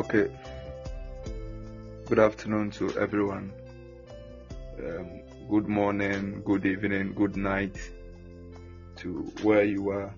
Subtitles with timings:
[0.00, 0.30] Okay.
[2.06, 3.52] Good afternoon to everyone.
[4.78, 7.76] Um, good morning, good evening, good night
[8.96, 10.14] to where you are.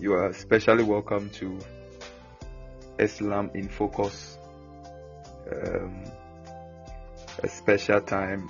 [0.00, 1.60] You are especially welcome to
[2.98, 4.36] Islam in Focus,
[5.52, 6.02] um,
[7.44, 8.48] a special time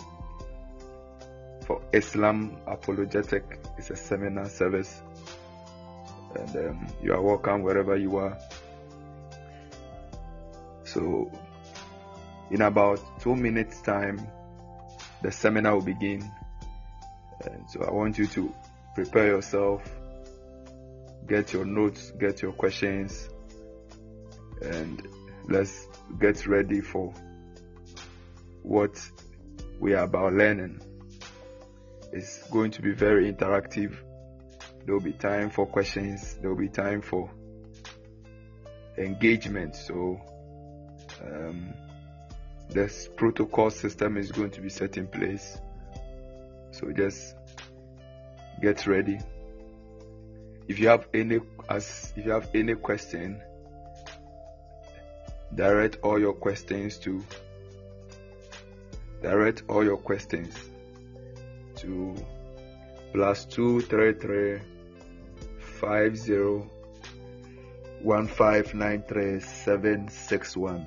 [1.67, 3.61] for Islam Apologetic.
[3.77, 5.03] It's a seminar service,
[6.37, 8.39] and um, you are welcome wherever you are.
[10.93, 11.31] So,
[12.51, 14.27] in about two minutes' time,
[15.23, 16.31] the seminar will begin.
[17.45, 18.55] And so, I want you to
[18.95, 19.83] prepare yourself,
[21.27, 23.29] get your notes, get your questions,
[24.63, 25.07] and
[25.47, 25.87] let's
[26.19, 27.13] get ready for
[28.63, 28.99] what
[29.79, 30.81] we are about learning.
[32.13, 33.95] It's going to be very interactive.
[34.87, 37.31] There will be time for questions, there will be time for
[38.97, 39.77] engagement.
[39.77, 40.19] So,
[41.25, 41.75] um,
[42.69, 45.59] this protocol system is going to be set in place.
[46.71, 47.35] So just
[48.61, 49.19] get ready.
[50.69, 53.41] If you have any as if you have any question,
[55.55, 57.25] direct all your questions to
[59.23, 60.55] direct all your questions
[61.77, 62.15] to
[63.13, 64.61] plus two three three
[65.59, 66.71] five zero
[68.03, 70.87] one five nine three seven six one.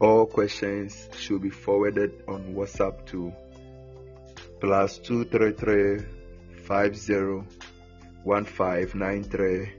[0.00, 3.32] All questions should be forwarded on WhatsApp to
[4.60, 6.04] plus two three three
[6.64, 7.44] five zero
[8.22, 9.72] one five nine three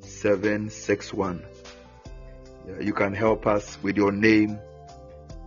[0.00, 1.42] seven six one.
[2.80, 4.58] You can help us with your name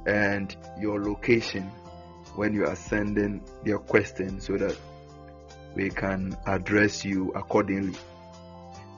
[0.08, 1.70] and your location
[2.36, 4.76] when you are sending your question so that
[5.76, 7.98] we can address you accordingly.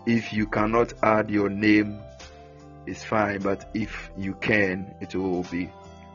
[0.05, 1.99] If you cannot add your name,
[2.85, 5.71] it's fine, but if you can, it will be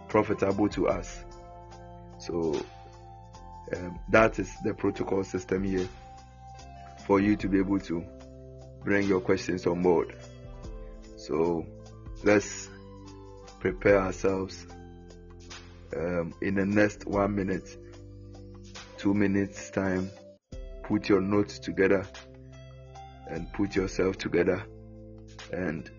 [0.08, 1.24] profitable to us.
[2.18, 2.60] So
[3.74, 5.88] um, that is the protocol system here
[7.06, 8.04] for you to be able to
[8.84, 10.16] bring your questions on board.
[11.16, 11.66] So
[12.24, 12.68] let's
[13.60, 14.66] prepare ourselves
[15.96, 17.76] um, in the next one minute,
[18.98, 20.10] two minutes time.
[20.82, 22.06] Put your notes together
[23.28, 24.64] and put yourself together
[25.52, 25.90] and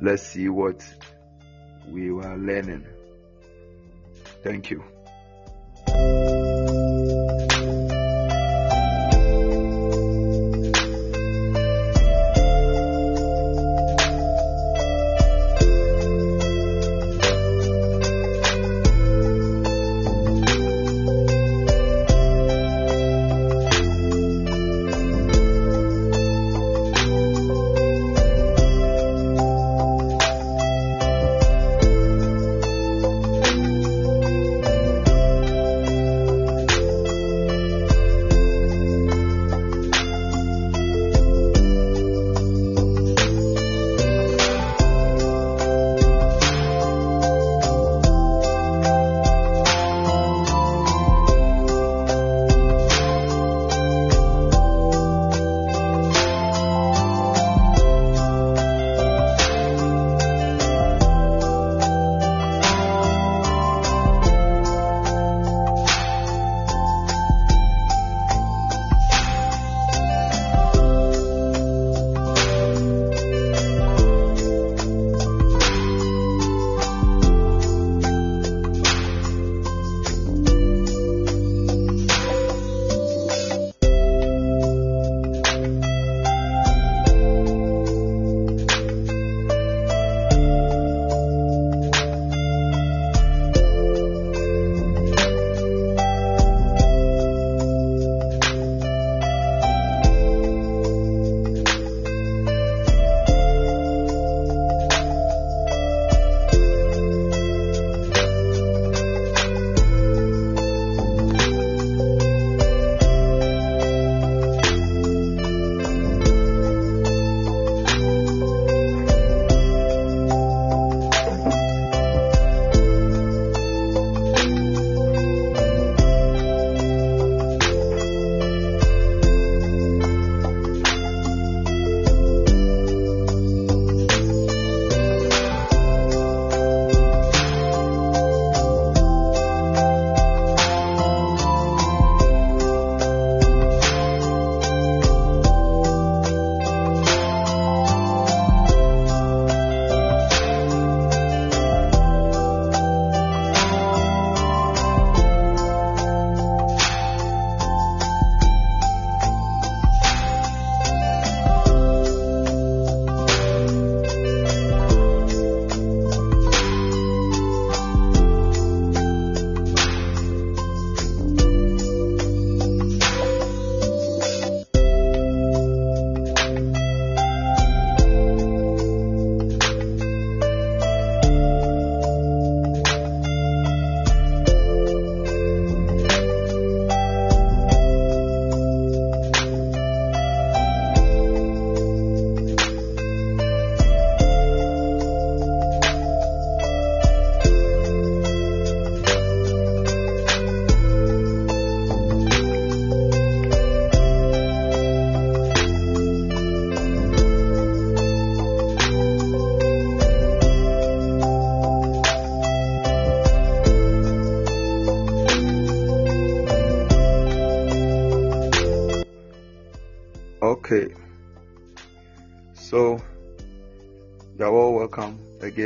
[0.00, 0.84] let's see what
[1.88, 2.86] we were learning.
[4.42, 4.84] Thank you.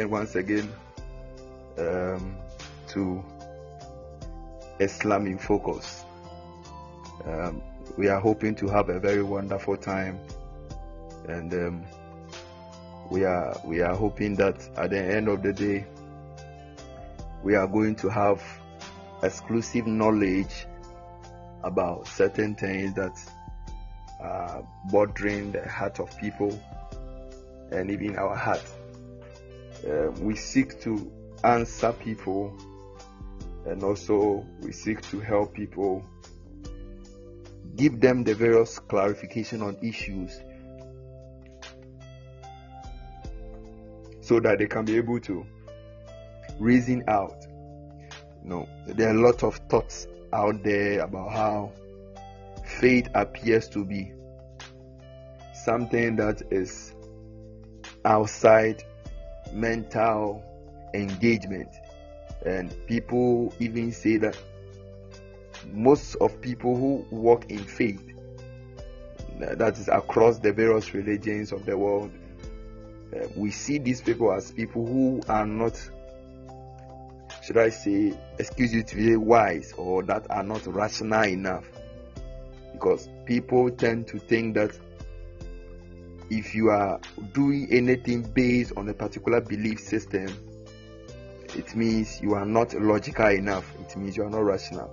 [0.06, 0.72] Once again,
[1.78, 2.36] um,
[2.88, 3.24] to
[4.78, 6.04] Islam in Focus.
[7.24, 7.62] Um,
[7.96, 10.18] we are hoping to have a very wonderful time,
[11.28, 11.84] and um,
[13.10, 15.86] we are we are hoping that at the end of the day,
[17.42, 18.42] we are going to have
[19.22, 20.66] exclusive knowledge
[21.64, 23.18] about certain things that
[24.20, 26.58] are bothering the heart of people
[27.70, 28.64] and even our heart.
[29.86, 31.12] Uh, we seek to
[31.44, 32.56] answer people
[33.66, 36.04] and also we seek to help people
[37.76, 40.40] give them the various clarification on issues
[44.20, 45.46] so that they can be able to
[46.58, 47.46] reason out.
[48.42, 51.72] You know there are a lot of thoughts out there about how
[52.80, 54.12] faith appears to be.
[55.64, 56.94] Something that is
[58.04, 58.82] outside
[59.52, 60.42] mental
[60.94, 61.68] engagement.
[62.44, 64.36] And people even say that
[65.72, 68.02] most of people who walk in faith
[69.38, 72.10] that is across the various religions of the world
[73.14, 75.78] uh, we see these people as people who are not
[77.44, 81.64] should i say excuse you to be wise or that are not rational enough.
[82.72, 84.78] Because people tend to think that
[86.30, 87.00] if you are
[87.32, 90.26] doing anything based on a particular belief system,
[91.56, 93.72] it means you are not logical enough.
[93.80, 94.90] It means you are not rational.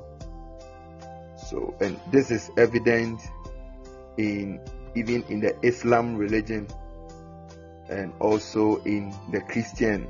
[1.50, 3.22] So, and this is evident
[4.18, 4.60] in
[4.96, 6.68] even in the Islam religion
[7.90, 10.08] and also in the Christian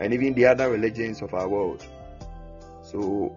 [0.00, 1.84] and even the other religions of our world.
[2.82, 3.36] So,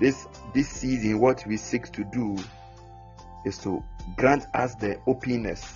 [0.00, 2.36] this this season, what we seek to do
[3.44, 3.82] is to
[4.16, 5.74] grant us the openness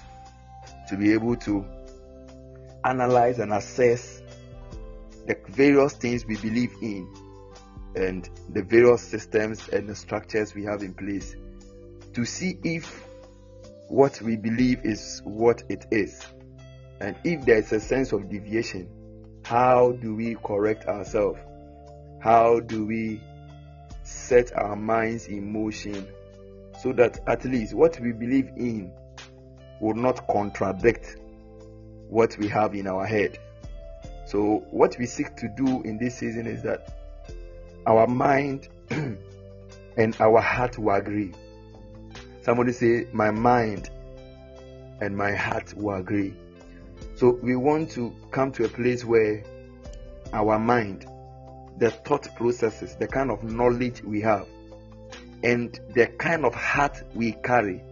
[0.88, 1.64] to be able to
[2.84, 4.22] analyze and assess
[5.26, 7.08] the various things we believe in
[7.94, 11.36] and the various systems and the structures we have in place
[12.14, 13.04] to see if
[13.88, 16.24] what we believe is what it is.
[17.00, 18.88] And if there is a sense of deviation
[19.44, 21.38] how do we correct ourselves?
[22.20, 23.20] How do we
[24.04, 26.06] set our minds in motion
[26.82, 28.92] so that at least what we believe in
[29.80, 31.16] will not contradict
[32.08, 33.38] what we have in our head.
[34.26, 36.92] So, what we seek to do in this season is that
[37.86, 41.32] our mind and our heart will agree.
[42.42, 43.90] Somebody say, My mind
[45.00, 46.34] and my heart will agree.
[47.14, 49.44] So, we want to come to a place where
[50.32, 51.06] our mind,
[51.78, 54.46] the thought processes, the kind of knowledge we have,
[55.42, 57.82] and the kind of heart we carry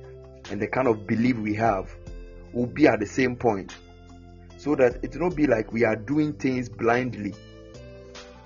[0.51, 1.95] and the kind of belief we have
[2.53, 3.75] will be at the same point
[4.57, 7.35] so that it will not be like we are doing things blindly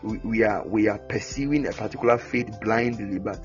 [0.02, 3.44] we, we are we are pursuing a particular faith blindly but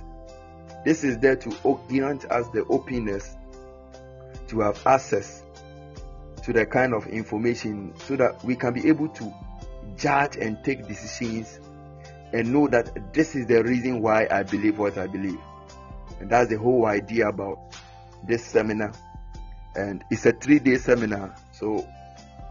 [0.86, 1.50] this is there to
[1.88, 3.36] grant us the openness
[4.48, 5.44] to have access
[6.44, 9.34] to the kind of information so that we can be able to
[9.98, 11.60] judge and take decisions
[12.34, 15.40] and know that this is the reason why I believe what I believe.
[16.20, 17.76] And that's the whole idea about
[18.28, 18.94] this seminar.
[19.76, 21.36] And it's a three day seminar.
[21.54, 21.88] So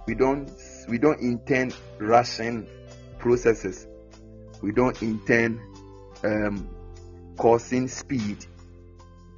[0.06, 0.50] we don't
[0.88, 2.66] we don't intend rushing
[3.18, 3.86] processes.
[4.62, 5.60] We don't intend
[6.24, 6.68] um,
[7.36, 8.44] causing speed.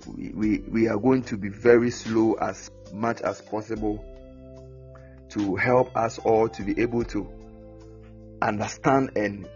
[0.06, 4.04] We, we, we are going to be very slow as much as possible
[5.30, 7.30] to help us all to be able to
[8.42, 9.49] understand and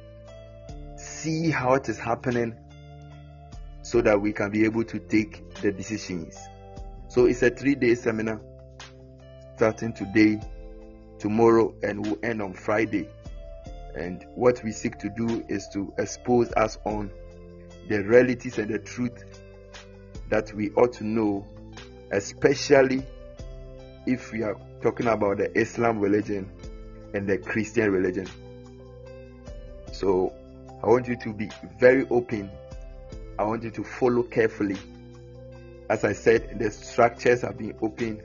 [0.99, 2.55] see how it is happening
[3.85, 6.39] so that we can be able to take the decisions.
[7.09, 8.41] So it's a three day seminar
[9.57, 10.41] starting today,
[11.19, 13.09] tomorrow, and will end on Friday.
[13.95, 17.11] And what we seek to do is to expose us on
[17.89, 19.23] the realities and the truth
[20.31, 21.47] that we ought to know,
[22.11, 23.07] especially
[24.07, 26.51] if we are talking about the Islam religion
[27.13, 28.27] and the Christian religion.
[29.93, 30.33] So
[30.83, 32.51] I want you to be very open
[33.39, 34.77] I want you to follow carefully.
[35.89, 38.23] As I said, the structures have been opened.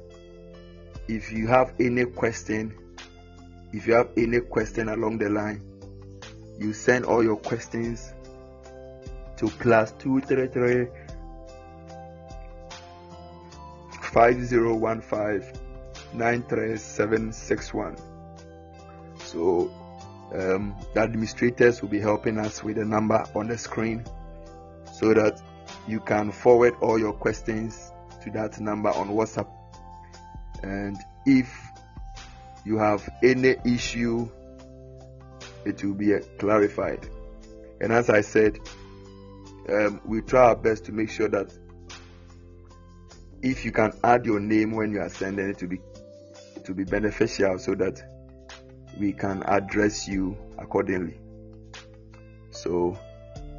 [1.07, 2.75] If you have any question,
[3.73, 5.61] if you have any question along the line,
[6.59, 8.13] you send all your questions
[9.37, 9.49] to
[16.43, 17.95] three seven six one.
[19.23, 19.71] So
[20.33, 24.03] um, the administrators will be helping us with the number on the screen
[24.99, 25.41] so that
[25.87, 27.91] you can forward all your questions
[28.21, 29.49] to that number on WhatsApp.
[30.61, 31.49] And if
[32.65, 34.29] you have any issue,
[35.65, 37.07] it will be clarified.
[37.79, 38.59] And as I said,
[39.69, 41.53] um, we try our best to make sure that
[43.41, 45.79] if you can add your name when you are sending it to be
[46.65, 48.01] to be beneficial so that
[48.99, 51.17] we can address you accordingly.
[52.51, 52.97] So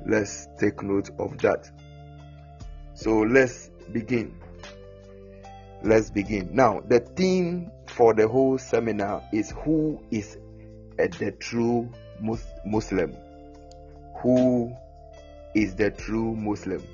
[0.07, 1.71] let's take note of that.
[2.95, 4.35] So let's begin.
[5.83, 6.51] Let's begin.
[6.53, 10.37] Now, the theme for the whole seminar is who is
[10.97, 11.91] the true
[12.21, 13.17] Muslim?
[14.23, 14.77] Who
[15.55, 16.85] is the true Muslim?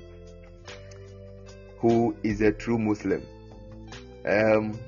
[1.79, 3.25] Who is a true Muslim?
[4.25, 4.79] Um,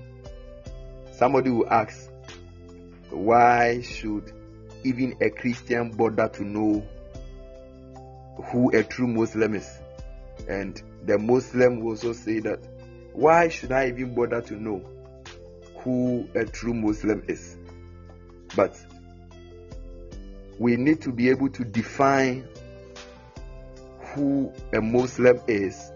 [1.11, 2.09] somebody will ask,
[3.09, 4.31] why should
[4.83, 6.83] even a Christian bother to know
[8.45, 9.69] who a true Muslim is?
[10.47, 12.59] And the Muslim will also say that,
[13.13, 14.81] why should I even bother to know
[15.79, 17.57] who a true Muslim is?
[18.55, 18.77] But
[20.57, 22.47] we need to be able to define
[24.13, 25.91] who a Muslim is.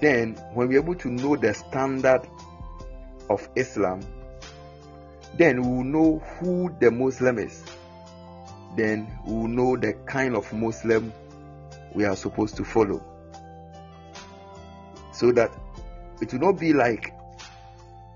[0.00, 2.22] Then, when we're able to know the standard
[3.30, 4.00] of Islam,
[5.36, 7.64] then we will know who the Muslim is.
[8.76, 11.12] Then we will know the kind of Muslim
[11.94, 13.02] we are supposed to follow.
[15.12, 15.50] So that
[16.20, 17.14] it will not be like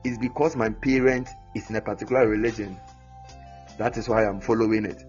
[0.05, 2.79] it's because my parent is in a particular religion,
[3.79, 5.05] that is why I'm following it.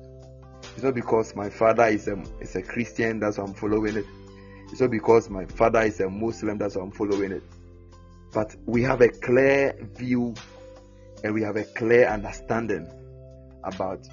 [0.76, 4.06] It's not because my father is a, is a Christian, that's why I'm following it.
[4.72, 7.44] It's not because my father is a Muslim, that's why I'm following it.
[8.34, 10.36] But we have a clear view
[11.24, 12.88] and we have a clear understanding
[13.64, 14.08] about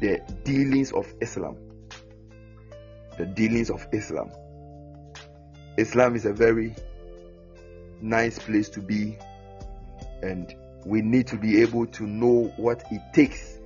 [0.00, 1.56] the dealings of Islam.
[3.18, 4.30] The dealings of Islam.
[5.76, 6.74] Islam is a very
[8.00, 9.18] nice place to be,
[10.22, 13.58] and we need to be able to know what it takes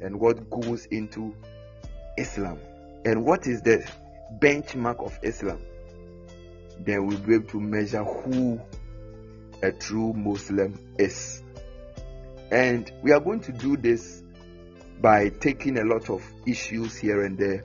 [0.00, 1.34] and what goes into
[2.16, 2.58] Islam
[3.04, 3.88] and what is the
[4.40, 5.60] benchmark of Islam.
[6.80, 8.60] Then we'll be able to measure who
[9.62, 11.42] a true Muslim is.
[12.50, 14.22] And we are going to do this
[15.00, 17.62] by taking a lot of issues here and there.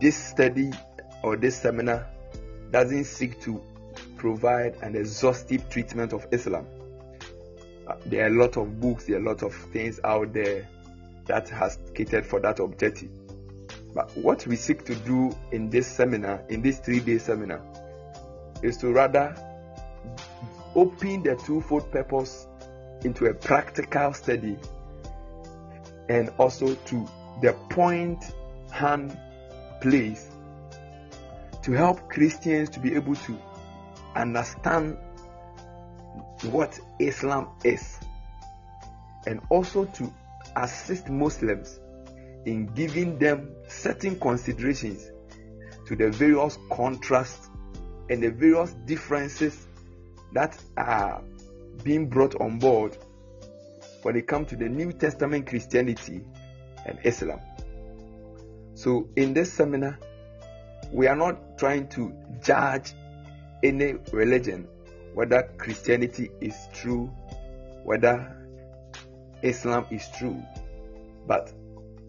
[0.00, 0.72] This study
[1.22, 2.06] or this seminar
[2.70, 3.62] doesn't seek to
[4.16, 6.66] provide an exhaustive treatment of Islam.
[7.86, 10.68] Uh, there are a lot of books, there are a lot of things out there
[11.26, 13.10] that has catered for that objective.
[13.94, 17.60] But what we seek to do in this seminar, in this three day seminar,
[18.62, 19.34] is to rather
[20.74, 22.46] open the twofold purpose
[23.04, 24.56] into a practical study
[26.08, 27.08] and also to
[27.42, 28.24] the point
[28.70, 29.16] hand
[29.82, 30.30] place
[31.62, 33.38] to help Christians to be able to
[34.14, 34.96] understand
[36.50, 37.98] what Islam is
[39.26, 40.12] and also to
[40.56, 41.80] assist Muslims
[42.46, 45.10] in giving them certain considerations
[45.86, 47.48] to the various contrasts
[48.08, 49.66] and the various differences
[50.32, 51.22] that are
[51.82, 52.96] being brought on board
[54.02, 56.24] when it comes to the New Testament Christianity
[56.86, 57.40] and Islam.
[58.82, 59.96] So, in this seminar,
[60.90, 62.94] we are not trying to judge
[63.62, 64.66] any religion,
[65.14, 67.06] whether Christianity is true,
[67.84, 68.36] whether
[69.42, 70.42] Islam is true,
[71.28, 71.52] but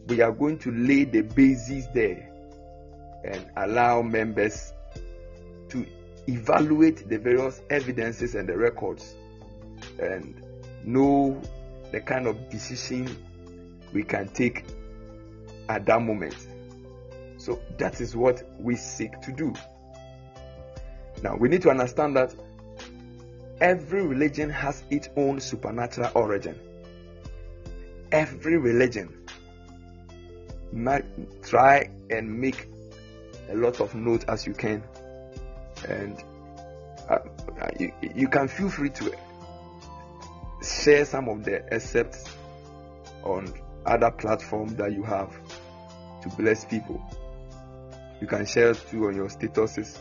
[0.07, 2.27] we are going to lay the basis there
[3.23, 4.73] and allow members
[5.69, 5.85] to
[6.25, 9.13] evaluate the various evidences and the records
[9.99, 10.41] and
[10.83, 11.39] know
[11.91, 13.15] the kind of decision
[13.93, 14.65] we can take
[15.69, 16.35] at that moment.
[17.43, 19.53] So that is what we seek to do.
[21.21, 22.33] Now we need to understand that
[23.59, 26.57] every religion has its own supernatural origin.
[28.13, 29.27] Every religion.
[31.41, 32.69] Try and make
[33.49, 34.81] a lot of note as you can,
[35.89, 36.23] and
[37.09, 37.19] uh,
[37.77, 39.13] you, you can feel free to
[40.63, 42.23] share some of the excerpts
[43.23, 43.53] on
[43.85, 45.37] other platforms that you have
[46.21, 47.05] to bless people.
[48.23, 49.97] You can share too on your statuses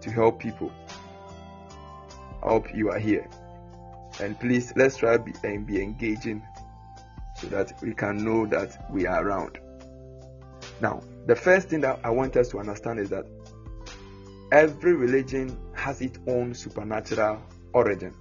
[0.00, 0.72] to help people.
[2.42, 3.30] I hope you are here.
[4.20, 6.42] And please let's try be, and be engaging
[7.36, 9.60] so that we can know that we are around.
[10.80, 13.26] Now, the first thing that I want us to understand is that
[14.50, 17.40] every religion has its own supernatural
[17.72, 18.12] origin.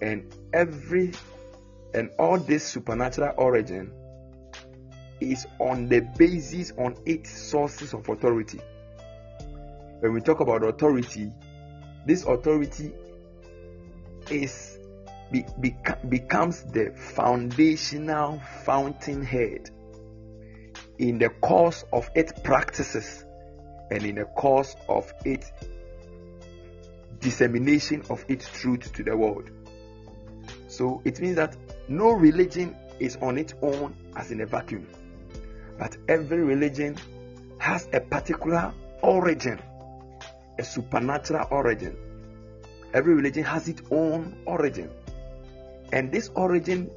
[0.00, 1.12] And every
[1.92, 3.92] and all this supernatural origin
[5.30, 8.60] is on the basis on its sources of authority.
[10.00, 11.30] when we talk about authority,
[12.06, 12.92] this authority
[14.30, 14.78] is
[15.30, 15.44] be,
[16.08, 19.70] becomes the foundational fountainhead
[20.98, 23.24] in the course of its practices
[23.90, 25.50] and in the course of its
[27.20, 29.50] dissemination of its truth to the world.
[30.68, 31.56] So it means that
[31.88, 34.86] no religion is on its own as in a vacuum,
[35.82, 36.96] but every religion
[37.58, 39.60] has a particular origin,
[40.56, 41.96] a supernatural origin.
[42.94, 44.88] Every religion has its own origin,
[45.92, 46.88] and this origin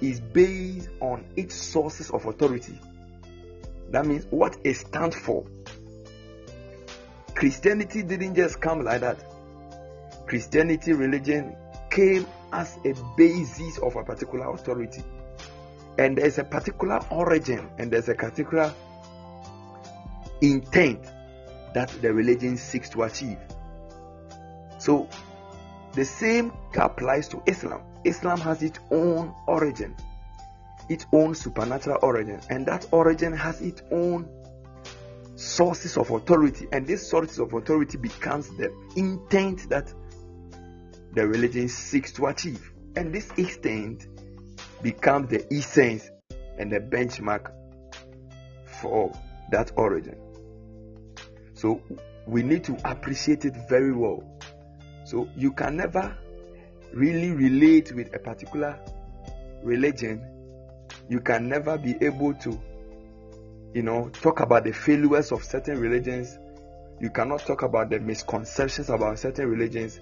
[0.00, 2.78] is based on its sources of authority.
[3.90, 5.44] That means what it stands for.
[7.34, 9.18] Christianity didn't just come like that.
[10.28, 11.56] Christianity religion
[11.90, 15.02] came as a basis of a particular authority.
[15.98, 18.72] And there's a particular origin and there's a particular
[20.40, 21.04] intent
[21.74, 23.38] that the religion seeks to achieve.
[24.78, 25.08] So
[25.92, 27.82] the same applies to Islam.
[28.04, 29.94] Islam has its own origin,
[30.88, 34.28] its own supernatural origin, and that origin has its own
[35.36, 39.92] sources of authority, and this sources of authority becomes the intent that
[41.12, 42.72] the religion seeks to achieve.
[42.96, 44.06] And this intent
[44.82, 46.10] becomes the essence
[46.58, 47.52] and the benchmark
[48.80, 49.12] for
[49.50, 50.16] that origin.
[51.54, 51.82] So
[52.26, 54.22] we need to appreciate it very well.
[55.04, 56.16] So you can never
[56.92, 58.78] really relate with a particular
[59.62, 60.24] religion.
[61.08, 62.60] You can never be able to,
[63.74, 66.38] you know, talk about the failures of certain religions.
[67.00, 70.00] You cannot talk about the misconceptions about certain religions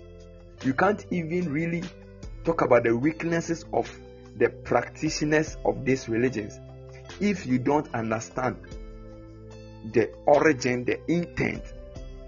[0.65, 1.85] you can't even really
[2.45, 3.89] talk about the weaknesses of
[4.39, 6.59] the practitioners of these religions
[7.21, 8.57] if you don't understand
[9.93, 11.63] the origin, the intent,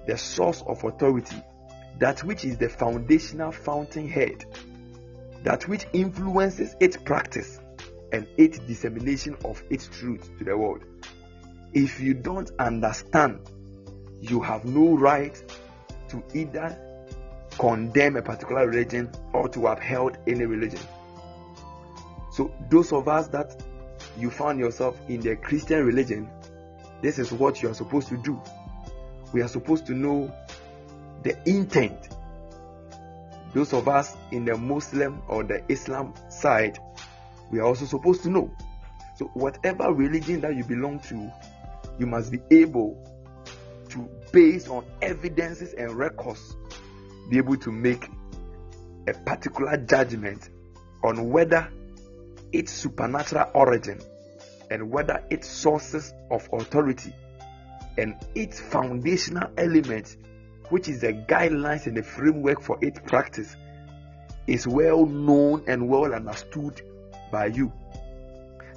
[0.07, 1.43] the source of authority,
[1.99, 4.45] that which is the foundational fountainhead,
[5.43, 7.61] that which influences its practice
[8.13, 10.85] and its dissemination of its truth to the world.
[11.73, 13.41] If you don't understand,
[14.21, 15.41] you have no right
[16.09, 16.77] to either
[17.59, 20.81] condemn a particular religion or to uphold any religion.
[22.31, 23.63] So, those of us that
[24.17, 26.31] you found yourself in the Christian religion,
[27.03, 28.41] this is what you are supposed to do.
[29.33, 30.33] We are supposed to know
[31.23, 32.17] the intent.
[33.53, 36.79] Those of us in the Muslim or the Islam side,
[37.51, 38.51] we are also supposed to know.
[39.17, 41.33] So, whatever religion that you belong to,
[41.99, 43.07] you must be able
[43.91, 46.57] to, based on evidences and records,
[47.29, 48.09] be able to make
[49.09, 50.51] a particular judgment
[51.03, 51.71] on whether
[52.53, 54.01] its supernatural origin
[54.71, 57.15] and whether its sources of authority
[57.99, 60.17] and its foundational element,
[60.69, 63.57] which is the guidelines and the framework for its practice,
[64.47, 66.81] is well known and well understood
[67.31, 67.73] by you.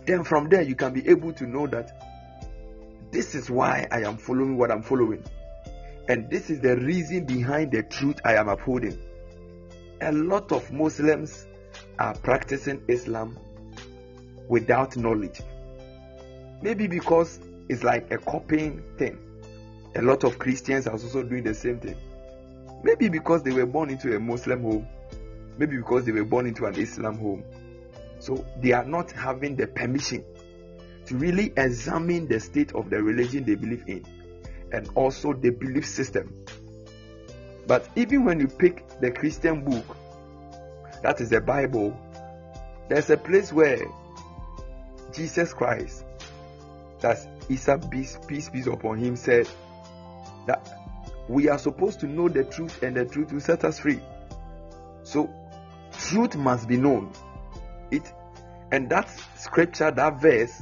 [0.05, 4.17] Then from there, you can be able to know that this is why I am
[4.17, 5.23] following what I'm following.
[6.09, 8.99] And this is the reason behind the truth I am upholding.
[10.01, 11.45] A lot of Muslims
[11.99, 13.37] are practicing Islam
[14.47, 15.41] without knowledge.
[16.61, 19.17] Maybe because it's like a copying thing.
[19.95, 21.95] A lot of Christians are also doing the same thing.
[22.83, 24.87] Maybe because they were born into a Muslim home.
[25.57, 27.43] Maybe because they were born into an Islam home.
[28.19, 30.23] So they are not having the permission
[31.05, 34.05] to really examine the state of the religion they believe in
[34.71, 36.33] and also the belief system.
[37.67, 39.95] But even when you pick the Christian book,
[41.01, 41.97] that is the Bible,
[42.89, 43.85] there's a place where
[45.13, 46.05] Jesus Christ,
[46.99, 49.47] that's Isa, peace, peace upon him, said
[50.47, 50.79] that
[51.27, 53.99] we are supposed to know the truth and the truth will set us free.
[55.03, 55.29] So,
[55.97, 57.11] truth must be known.
[57.91, 58.11] It
[58.71, 60.61] and that scripture, that verse,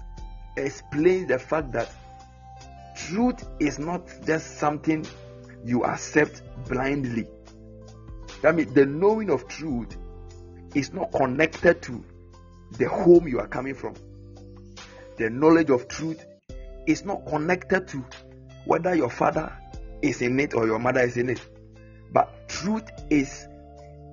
[0.58, 1.90] explains the fact that
[2.96, 5.06] truth is not just something
[5.64, 7.28] you accept blindly.
[8.42, 9.96] That means the knowing of truth
[10.76, 12.04] is not connected to
[12.72, 13.94] the home you are coming from.
[15.18, 16.26] The knowledge of truth
[16.86, 18.06] is not connected to
[18.66, 19.52] whether your father
[20.02, 21.42] is in it or your mother is in it.
[22.12, 23.48] But truth is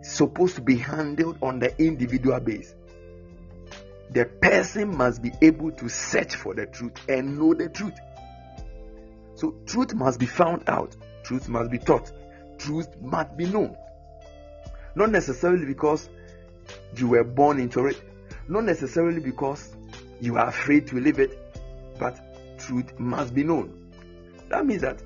[0.02, 2.74] supposed to be handled on the individual base.
[4.10, 7.98] The person must be able to search for the truth and know the truth.
[9.34, 12.10] So truth must be found out, truth must be taught,
[12.58, 13.76] truth must be known.
[14.94, 16.08] Not necessarily because
[16.96, 18.00] you were born into it,
[18.48, 19.76] not necessarily because
[20.20, 21.38] you are afraid to live it,
[21.98, 23.92] but truth must be known.
[24.48, 25.02] That means that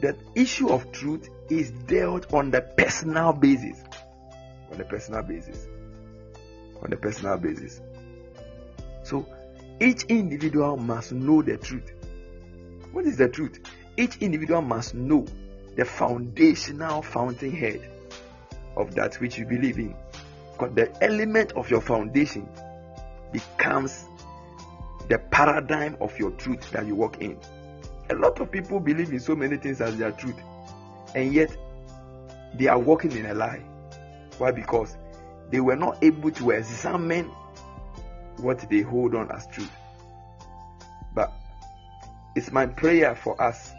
[0.00, 3.82] the issue of truth is dealt on the personal basis.
[4.70, 5.66] On the personal basis.
[6.82, 7.80] On the personal basis.
[9.02, 9.26] So
[9.80, 11.92] each individual must know the truth.
[12.92, 13.60] What is the truth?
[13.96, 15.26] Each individual must know
[15.76, 17.90] the foundational fountainhead
[18.76, 19.94] of that which you believe in.
[20.52, 22.48] Because the element of your foundation
[23.32, 24.04] becomes
[25.08, 27.38] the paradigm of your truth that you walk in.
[28.10, 30.40] A lot of people believe in so many things as their truth,
[31.14, 31.56] and yet
[32.54, 33.62] they are walking in a lie.
[34.38, 34.50] Why?
[34.50, 34.96] Because
[35.50, 37.26] they were not able to examine
[38.38, 39.70] what they hold on as truth.
[41.14, 41.32] But
[42.34, 43.70] it's my prayer for us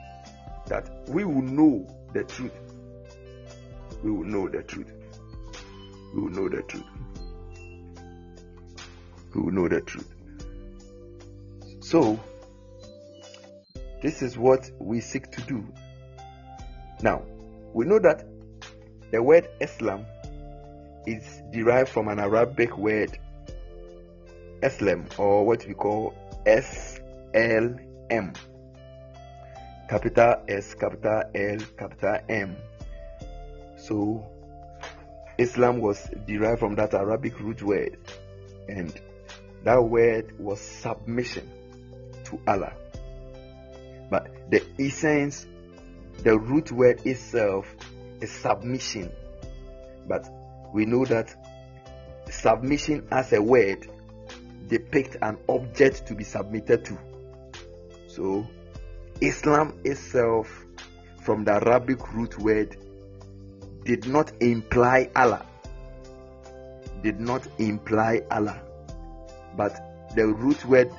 [0.67, 2.53] that we will know the truth.
[4.03, 4.91] We will know the truth.
[6.13, 6.85] We will know the truth.
[9.33, 10.14] We will know the truth.
[11.85, 12.19] So,
[14.01, 15.63] this is what we seek to do.
[17.03, 17.21] Now,
[17.75, 18.25] we know that
[19.11, 20.07] the word Islam
[21.05, 23.19] is derived from an Arabic word
[24.63, 26.15] Islam or what we call
[26.47, 28.35] SLM.
[29.87, 32.57] Capital S, capital L, capital M.
[33.77, 34.25] So,
[35.37, 37.95] Islam was derived from that Arabic root word,
[38.67, 38.91] and
[39.63, 41.51] that word was submission
[42.25, 42.73] to Allah.
[44.09, 45.47] But the essence,
[46.23, 47.73] the root word itself
[48.21, 49.11] is submission.
[50.07, 50.29] But
[50.73, 51.33] we know that
[52.29, 53.87] submission as a word
[54.67, 56.97] depict an object to be submitted to.
[58.07, 58.47] So,
[59.21, 60.65] Islam itself,
[61.21, 62.77] from the Arabic root word,
[63.83, 65.45] did not imply Allah.
[67.03, 68.61] Did not imply Allah.
[69.55, 70.91] But the root word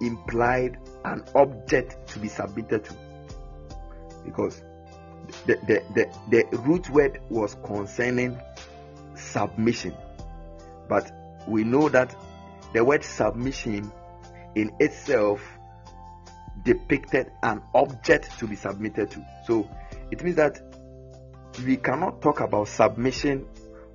[0.00, 2.94] implied an object to be submitted to.
[4.24, 4.62] Because
[5.46, 8.38] the, the, the, the root word was concerning
[9.14, 9.94] submission.
[10.88, 11.10] But
[11.46, 12.14] we know that
[12.72, 13.90] the word submission
[14.54, 15.40] in itself
[16.64, 19.26] depicted an object to be submitted to.
[19.46, 19.68] So
[20.10, 20.60] it means that
[21.64, 23.46] we cannot talk about submission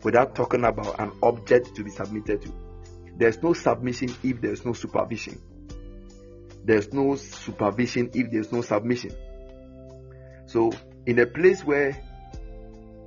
[0.03, 2.53] without talking about an object to be submitted to.
[3.15, 5.41] There's no submission if there's no supervision.
[6.63, 9.12] There's no supervision if there's no submission.
[10.45, 10.71] So,
[11.06, 12.02] in a place where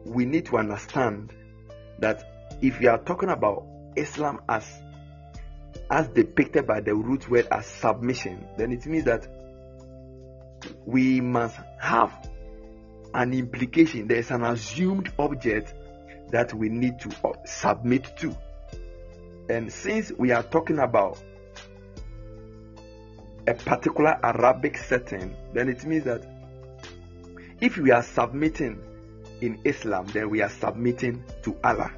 [0.04, 1.32] we need to understand
[1.98, 3.66] that if we are talking about
[3.96, 4.66] Islam as
[5.90, 9.26] as depicted by the root word as submission, then it means that
[10.84, 12.12] we must have
[13.14, 14.08] an implication.
[14.08, 15.74] There's an assumed object
[16.30, 18.36] that we need to uh, submit to.
[19.48, 21.22] And since we are talking about
[23.46, 26.24] a particular Arabic setting, then it means that
[27.60, 28.80] if we are submitting
[29.40, 31.90] in Islam, then we are submitting to Allah.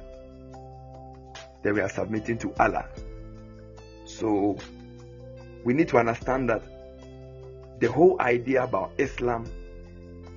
[1.63, 2.87] Then we are submitting to Allah.
[4.05, 4.57] So
[5.63, 6.61] we need to understand that
[7.79, 9.45] the whole idea about Islam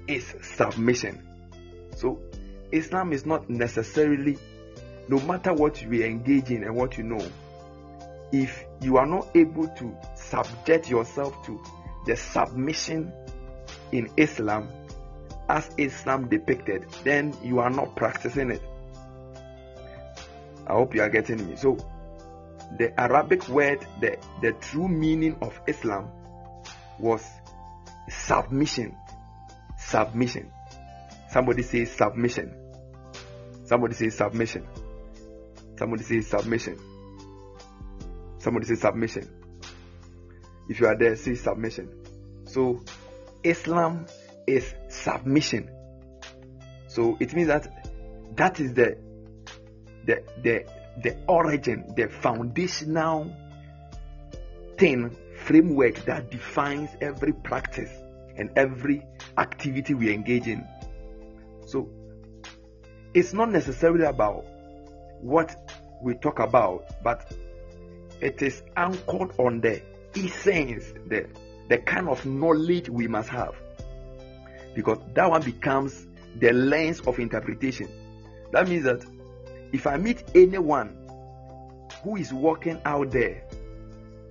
[0.07, 1.23] is submission.
[1.97, 2.19] So
[2.71, 4.39] Islam is not necessarily,
[5.09, 7.25] no matter what you engage in and what you know,
[8.33, 11.63] if you are not able to subject yourself to
[12.07, 13.13] the submission
[13.93, 14.69] in Islam
[15.49, 18.63] as Islam depicted, then you are not practicing it.
[20.67, 21.57] I hope you are getting me.
[21.57, 21.77] So,
[22.79, 26.11] the Arabic word, the, the true meaning of Islam
[26.99, 27.25] was
[28.09, 28.97] submission.
[29.77, 30.51] Submission.
[31.31, 32.55] Somebody says submission.
[33.65, 34.67] Somebody says submission.
[35.77, 36.79] Somebody say submission.
[38.43, 39.29] Somebody say submission.
[40.69, 42.05] If you are there, say submission.
[42.45, 42.83] So,
[43.45, 44.07] Islam
[44.47, 45.71] is submission.
[46.89, 48.99] So it means that that is the
[50.05, 50.67] the the
[51.03, 53.35] the origin, the foundational
[54.77, 57.91] thing, framework that defines every practice
[58.37, 59.07] and every
[59.39, 60.67] activity we engage in.
[61.67, 61.89] So
[63.15, 64.45] it's not necessarily about
[65.21, 67.33] what we talk about, but
[68.23, 69.83] it is anchored on the
[70.17, 71.27] essence, the,
[71.69, 73.55] the kind of knowledge we must have.
[74.75, 76.07] Because that one becomes
[76.39, 77.89] the lens of interpretation.
[78.53, 79.05] That means that
[79.73, 80.97] if I meet anyone
[82.05, 83.45] who is walking out there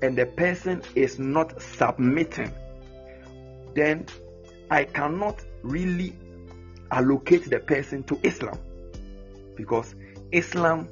[0.02, 2.52] and the person is not submitting,
[3.76, 4.06] then
[4.70, 6.16] I cannot really
[6.92, 8.58] allocate the person to Islam
[9.56, 9.96] because
[10.32, 10.88] Islam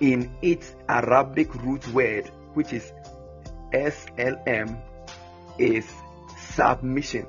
[0.00, 2.92] in its Arabic root word, which is
[3.72, 4.80] SLM,
[5.58, 5.86] is
[6.54, 7.26] submission.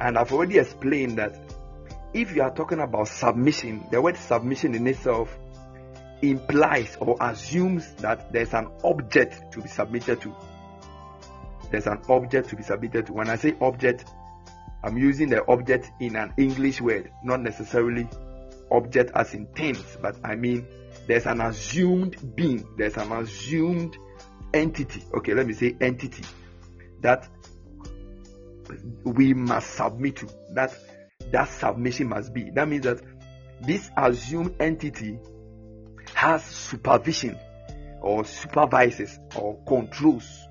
[0.00, 1.36] And I've already explained that
[2.12, 5.36] if you are talking about submission, the word submission in itself
[6.22, 10.34] implies or assumes that there's an object to be submitted to.
[11.70, 13.12] There's an object to be submitted to.
[13.12, 14.04] When I say object,
[14.82, 18.08] I'm using the object in an English word, not necessarily
[18.70, 20.66] object as in things, but I mean
[21.10, 23.98] there's an assumed being, there's an assumed
[24.54, 25.02] entity.
[25.12, 26.22] Okay, let me say entity
[27.00, 27.28] that
[29.02, 30.28] we must submit to.
[30.52, 30.72] That
[31.32, 32.50] that submission must be.
[32.50, 33.00] That means that
[33.60, 35.18] this assumed entity
[36.14, 37.36] has supervision
[38.00, 40.46] or supervises or controls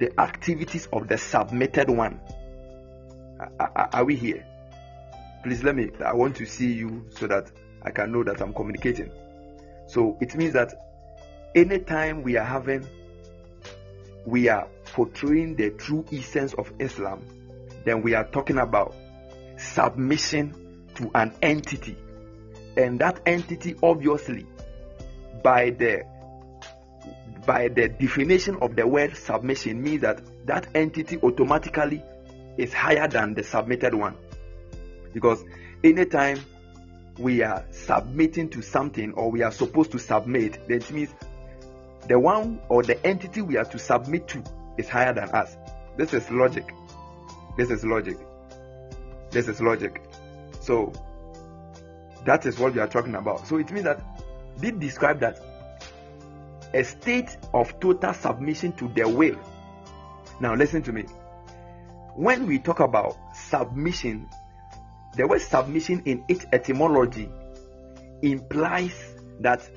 [0.00, 2.20] the activities of the submitted one.
[3.60, 4.44] Are, are, we here?
[5.44, 5.90] Please let me.
[6.04, 7.52] I want to see you so that
[7.84, 9.10] I can know that I'm communicating.
[9.86, 10.72] So it means that
[11.54, 12.86] anytime we are having,
[14.24, 17.24] we are portraying the true essence of Islam,
[17.84, 18.94] then we are talking about
[19.56, 21.96] submission to an entity.
[22.76, 24.46] And that entity, obviously,
[25.42, 26.04] by the
[27.44, 32.02] by the definition of the word submission means that that entity automatically
[32.56, 34.16] is higher than the submitted one
[35.12, 35.42] because
[35.82, 36.38] anytime
[37.18, 41.10] we are submitting to something or we are supposed to submit then it means
[42.08, 44.42] the one or the entity we are to submit to
[44.76, 45.56] is higher than us.
[45.96, 46.74] This is logic.
[47.56, 48.16] This is logic.
[49.30, 50.02] This is logic.
[50.60, 50.92] So
[52.24, 53.46] that is what we are talking about.
[53.46, 54.00] So it means that
[54.60, 55.40] did describe that
[56.74, 59.38] a state of total submission to their will.
[60.40, 61.02] Now listen to me.
[62.14, 64.28] When we talk about submission,
[65.16, 67.28] the word submission in its etymology
[68.22, 68.94] implies
[69.40, 69.68] that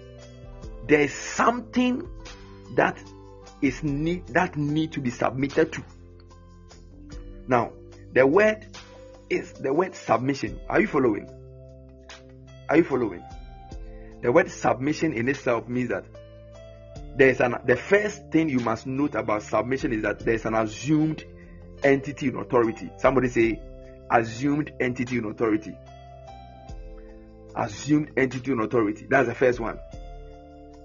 [0.88, 2.08] there is something
[2.76, 3.02] that
[3.62, 5.84] is need that need to be submitted to.
[7.48, 7.74] Now,
[8.13, 8.65] the word
[9.30, 10.60] is the word submission.
[10.69, 11.30] Are you following?
[12.69, 13.24] Are you following?
[14.21, 16.06] The word submission in itself means that
[17.17, 20.45] there is an the first thing you must note about submission is that there is
[20.45, 21.24] an assumed
[21.84, 22.89] entity in authority.
[22.98, 23.62] Somebody say
[24.12, 25.78] assumed entity in authority.
[27.56, 29.08] Assumed entity in authority.
[29.10, 29.80] That's the first one.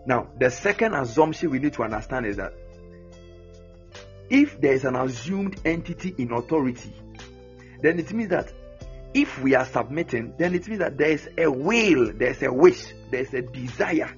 [0.07, 2.55] Now, the second assumption we need to understand is that
[4.31, 6.93] if there is an assumed entity in authority,
[7.83, 8.53] then it means that
[9.13, 12.95] if we are submitting, then it means that there is a will, there's a wish,
[13.11, 14.15] there's a desire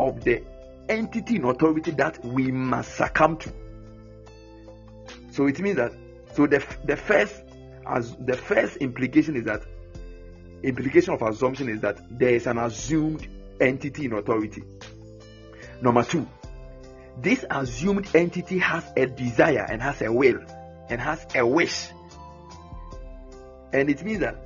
[0.00, 0.42] of the
[0.88, 3.52] entity in authority that we must succumb to.
[5.30, 5.92] So it means that
[6.34, 7.34] so the the first
[7.86, 9.62] as the first implication is that
[10.62, 13.26] implication of assumption is that there is an assumed
[13.60, 14.62] entity in authority.
[15.80, 16.28] Number two,
[17.20, 20.40] this assumed entity has a desire and has a will
[20.88, 21.88] and has a wish.
[23.72, 24.36] And it means that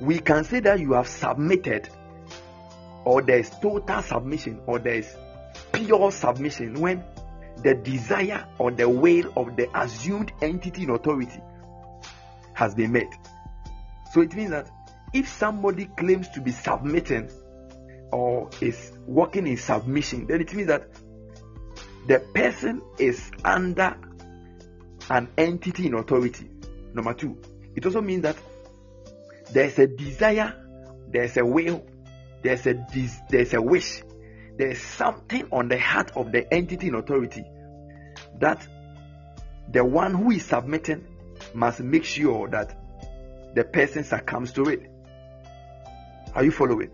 [0.00, 1.88] we can say that you have submitted,
[3.04, 5.16] or there is total submission, or there is
[5.72, 7.04] pure submission when
[7.62, 11.40] the desire or the will of the assumed entity in authority
[12.54, 13.10] has been made.
[14.12, 14.70] So it means that
[15.12, 17.30] if somebody claims to be submitting
[18.12, 20.88] or is working in submission, then it means that
[22.06, 23.96] the person is under
[25.10, 26.48] an entity in authority.
[26.94, 27.38] Number two,
[27.74, 28.36] it also means that
[29.50, 30.54] there's a desire,
[31.08, 31.84] there's a will,
[32.42, 34.02] there's a des- there's a wish
[34.56, 37.44] there's something on the heart of the entity in authority
[38.38, 38.66] that
[39.70, 41.04] the one who is submitting
[41.54, 42.76] must make sure that
[43.54, 44.90] the person succumbs to it.
[46.34, 46.90] Are you following?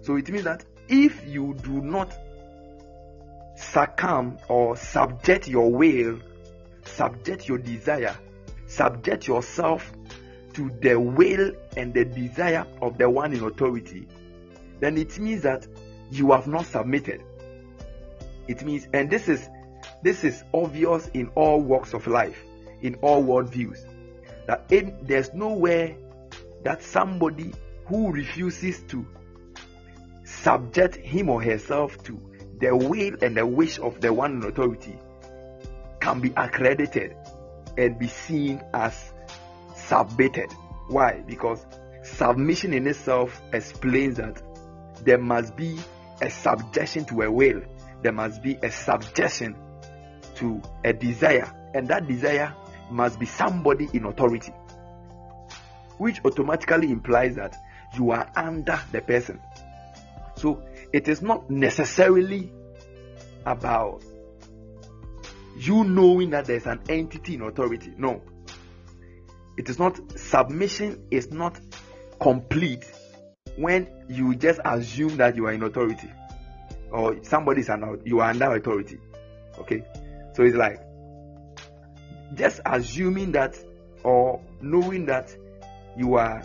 [0.00, 2.12] So it means that if you do not
[3.56, 6.18] succumb or subject your will,
[6.84, 8.16] subject your desire,
[8.66, 9.92] subject yourself
[10.54, 14.06] to the will and the desire of the one in authority,
[14.80, 15.66] then it means that
[16.10, 17.22] you have not submitted.
[18.48, 19.48] It means, and this is
[20.02, 22.42] this is obvious in all walks of life,
[22.82, 23.86] in all worldviews,
[24.46, 25.96] that there's nowhere
[26.64, 27.52] that somebody
[27.86, 29.06] who refuses to
[30.24, 32.20] subject him or herself to
[32.60, 34.96] the will and the wish of the one in authority
[36.00, 37.16] can be accredited
[37.76, 39.12] and be seen as
[39.76, 40.50] submitted.
[40.88, 41.22] Why?
[41.26, 41.64] Because
[42.02, 44.42] submission in itself explains that
[45.04, 45.78] there must be
[46.20, 47.62] a subjection to a will,
[48.02, 49.56] there must be a subjection
[50.36, 52.54] to a desire, and that desire
[52.92, 54.52] must be somebody in authority,
[55.98, 57.56] which automatically implies that
[57.96, 59.40] you are under the person.
[60.36, 60.62] So
[60.92, 62.52] it is not necessarily
[63.44, 64.02] about
[65.56, 67.92] you knowing that there's an entity in authority.
[67.96, 68.22] No.
[69.56, 71.60] it is not submission is not
[72.20, 72.90] complete
[73.56, 76.10] when you just assume that you are in authority
[76.90, 78.98] or somebody is an you are under authority
[79.58, 79.82] okay
[80.34, 80.80] so it's like
[82.34, 83.58] just assuming that
[84.02, 85.34] or knowing that
[85.96, 86.42] you are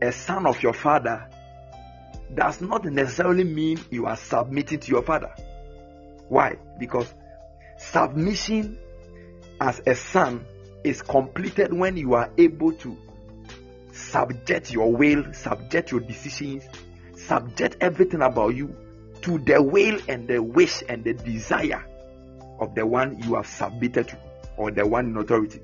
[0.00, 1.28] a son of your father
[2.34, 5.34] does not necessarily mean you are submitting to your father.
[6.28, 6.56] Why?
[6.78, 7.12] Because
[7.78, 8.78] submission
[9.60, 10.44] as a son
[10.84, 12.96] is completed when you are able to
[13.92, 16.64] subject your will, subject your decisions,
[17.16, 18.74] subject everything about you
[19.22, 21.84] to the will and the wish and the desire
[22.60, 24.27] of the one you have submitted to
[24.58, 25.60] or the one in authority.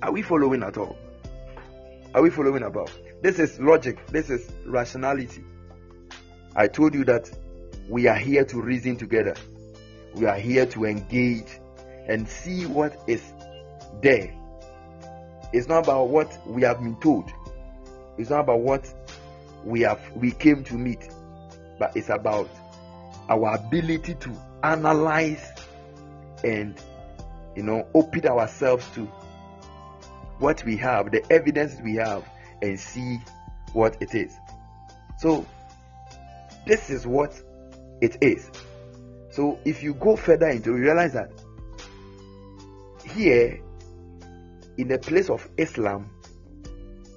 [0.00, 0.96] Are we following at all?
[2.14, 2.90] Are we following about?
[3.20, 5.44] This is logic, this is rationality.
[6.54, 7.30] I told you that
[7.88, 9.34] we are here to reason together,
[10.14, 11.58] we are here to engage
[12.06, 13.22] and see what is
[14.00, 14.32] there.
[15.52, 17.30] It's not about what we have been told,
[18.16, 18.92] it's not about what
[19.64, 21.08] we have we came to meet,
[21.78, 22.48] but it's about
[23.28, 24.30] our ability to
[24.62, 25.44] analyze
[26.44, 26.78] and
[27.56, 29.06] you know open ourselves to
[30.38, 32.24] what we have, the evidence we have,
[32.62, 33.20] and see
[33.72, 34.36] what it is.
[35.18, 35.46] So,
[36.66, 37.40] this is what
[38.00, 38.50] it is.
[39.30, 41.30] So, if you go further into realize that
[43.14, 43.60] here
[44.76, 46.10] in the place of Islam,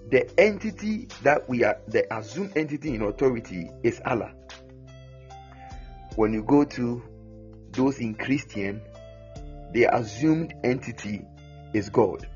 [0.10, 4.32] the entity that we are, the assumed entity in authority is Allah.
[6.16, 7.04] When you go to
[7.72, 8.82] those in Christian,
[9.74, 11.26] the assumed entity
[11.74, 12.28] is God.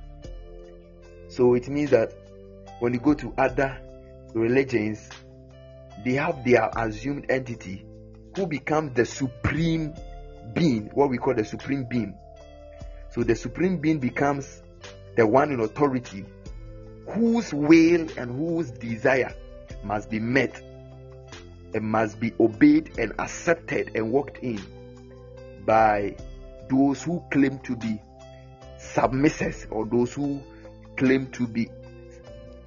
[1.30, 2.14] So it means that
[2.80, 3.80] when you go to other
[4.34, 5.10] religions,
[6.04, 7.86] they have their assumed entity
[8.36, 9.94] who becomes the supreme
[10.54, 12.18] being, what we call the supreme being.
[13.10, 14.62] So the supreme being becomes
[15.16, 16.26] the one in authority
[17.08, 19.34] whose will and whose desire
[19.84, 20.62] must be met
[21.74, 24.62] and must be obeyed and accepted and walked in
[25.66, 26.16] by
[26.72, 28.02] those who claim to be
[28.78, 30.42] submissive or those who
[30.98, 31.70] claim to be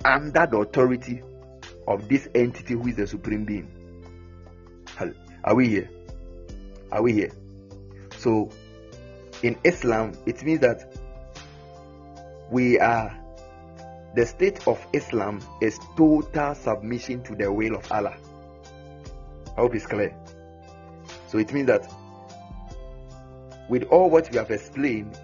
[0.04, 1.22] under the authority
[1.88, 3.70] of this entity who is the supreme being.
[5.42, 5.90] Are we here?
[6.92, 7.32] Are we here?
[8.18, 8.50] So,
[9.42, 10.96] in Islam, it means that
[12.50, 13.18] we are
[14.14, 18.16] the state of Islam is total submission to the will of Allah.
[19.56, 20.14] I hope it's clear.
[21.26, 21.92] So it means that
[23.68, 25.18] with all what we have explained,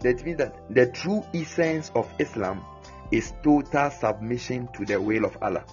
[0.00, 2.64] that means that the true essence of Islam
[3.10, 5.64] is total submission to the will of Allah.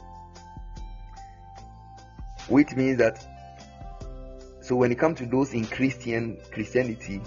[2.48, 3.26] Which means that
[4.62, 7.22] so when it comes to those in Christian Christianity,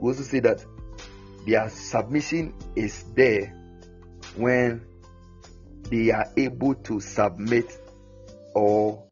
[0.00, 0.64] we also say that
[1.44, 3.52] their submission is there
[4.36, 4.86] when
[5.90, 7.76] they are able to submit
[8.54, 9.02] or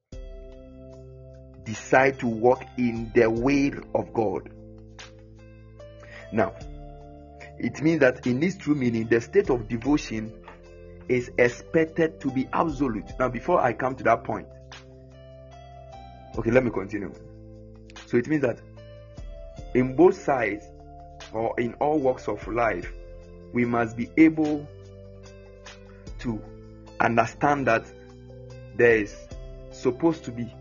[1.64, 4.48] decide to walk in the will of God.
[6.32, 6.54] Now,
[7.58, 10.32] it means that in this true meaning, the state of devotion
[11.08, 13.06] is expected to be absolute.
[13.18, 14.46] Now, before I come to that point,
[16.36, 17.12] okay, let me continue.
[18.06, 18.60] So it means that
[19.74, 20.66] in both sides
[21.32, 22.92] or in all walks of life,
[23.52, 24.66] we must be able
[26.20, 26.42] to
[27.00, 27.84] understand that
[28.76, 29.16] there is
[29.70, 30.52] supposed to be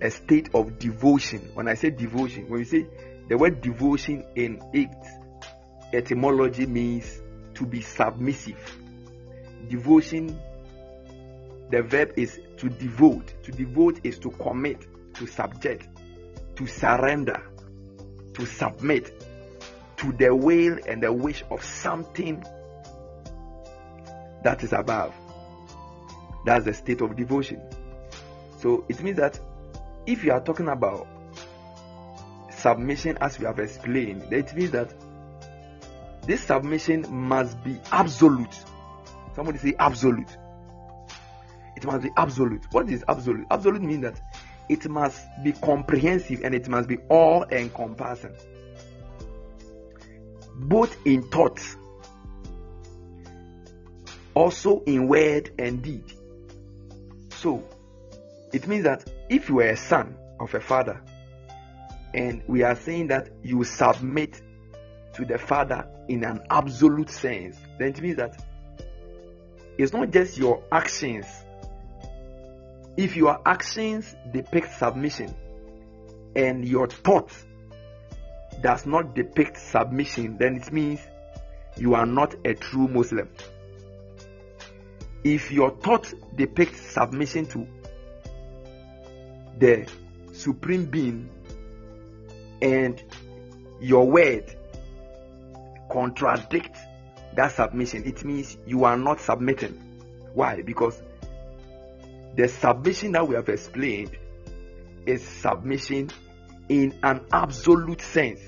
[0.00, 1.50] a state of devotion.
[1.54, 2.86] When I say devotion, when you say
[3.28, 4.94] the word devotion in it
[5.92, 7.20] etymology means
[7.54, 8.78] to be submissive.
[9.68, 10.38] Devotion,
[11.70, 13.32] the verb is to devote.
[13.44, 15.88] To devote is to commit, to subject,
[16.56, 17.42] to surrender,
[18.34, 19.24] to submit
[19.96, 22.44] to the will and the wish of something
[24.44, 25.14] that is above.
[26.44, 27.60] That's the state of devotion.
[28.58, 29.40] So it means that
[30.06, 31.08] if you are talking about
[32.66, 34.92] submission as we have explained, it means that
[36.22, 38.58] this submission must be absolute.
[39.36, 40.36] Somebody say absolute.
[41.76, 42.64] It must be absolute.
[42.72, 43.46] What is absolute?
[43.52, 44.20] Absolute means that
[44.68, 48.34] it must be comprehensive and it must be all encompassing,
[50.56, 51.60] both in thought,
[54.34, 56.12] also in word and deed.
[57.30, 57.62] So,
[58.52, 61.00] it means that if you are a son of a father,
[62.16, 64.40] and we are saying that you submit
[65.12, 68.42] to the Father in an absolute sense, then it means that
[69.76, 71.26] it's not just your actions.
[72.96, 75.34] If your actions depict submission
[76.34, 77.30] and your thought
[78.62, 81.00] does not depict submission, then it means
[81.76, 83.28] you are not a true Muslim.
[85.22, 87.66] If your thought depicts submission to
[89.58, 89.86] the
[90.32, 91.28] supreme being
[92.62, 93.02] and
[93.80, 94.54] your word
[95.90, 96.76] contradict
[97.34, 99.74] that submission, it means you are not submitting.
[100.32, 100.62] Why?
[100.62, 101.00] Because
[102.34, 104.16] the submission that we have explained
[105.04, 106.10] is submission
[106.68, 108.40] in an absolute sense.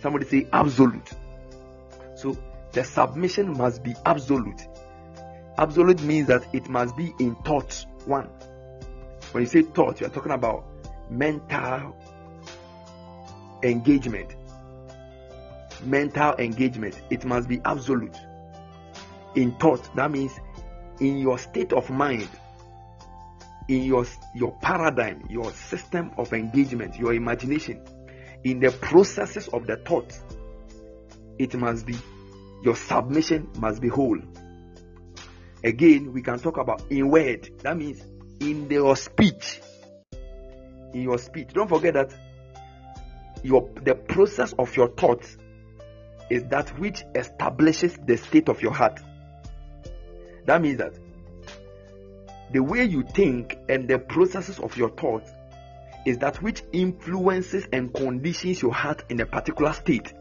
[0.00, 1.10] Somebody say absolute.
[2.16, 2.36] So
[2.72, 4.62] the submission must be absolute.
[5.58, 7.84] Absolute means that it must be in thought.
[8.06, 8.28] One.
[9.32, 10.64] When you say thought, you are talking about
[11.10, 11.96] mental
[13.62, 14.36] engagement.
[15.84, 17.00] Mental engagement.
[17.10, 18.16] It must be absolute.
[19.34, 20.32] In thought, that means
[21.00, 22.28] in your state of mind,
[23.68, 27.82] in your your paradigm, your system of engagement, your imagination,
[28.44, 30.12] in the processes of the thought,
[31.38, 31.96] it must be
[32.62, 34.18] your submission must be whole.
[35.64, 37.48] Again, we can talk about in word.
[37.62, 38.02] That means
[38.40, 39.60] in your speech.
[40.92, 41.48] In your speech.
[41.52, 42.12] Don't forget that
[43.42, 45.36] your the process of your thoughts
[46.30, 49.00] is that which establishes the state of your heart.
[50.46, 50.94] That means that
[52.52, 55.30] the way you think and the processes of your thoughts
[56.04, 60.12] is that which influences and conditions your heart in a particular state.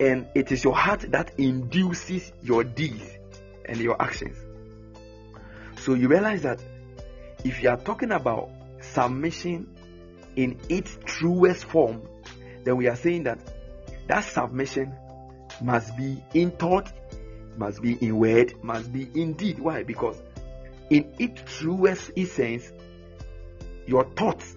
[0.00, 3.18] And it is your heart that induces your deeds
[3.66, 4.36] and your actions.
[5.80, 6.62] So you realize that
[7.44, 9.76] if you are talking about submission
[10.36, 12.08] in its truest form,
[12.64, 13.38] then we are saying that
[14.08, 14.94] that submission
[15.60, 16.92] must be in thought,
[17.56, 19.58] must be in word, must be in deed.
[19.58, 19.82] Why?
[19.82, 20.20] Because
[20.88, 22.72] in its truest essence,
[23.86, 24.56] your thoughts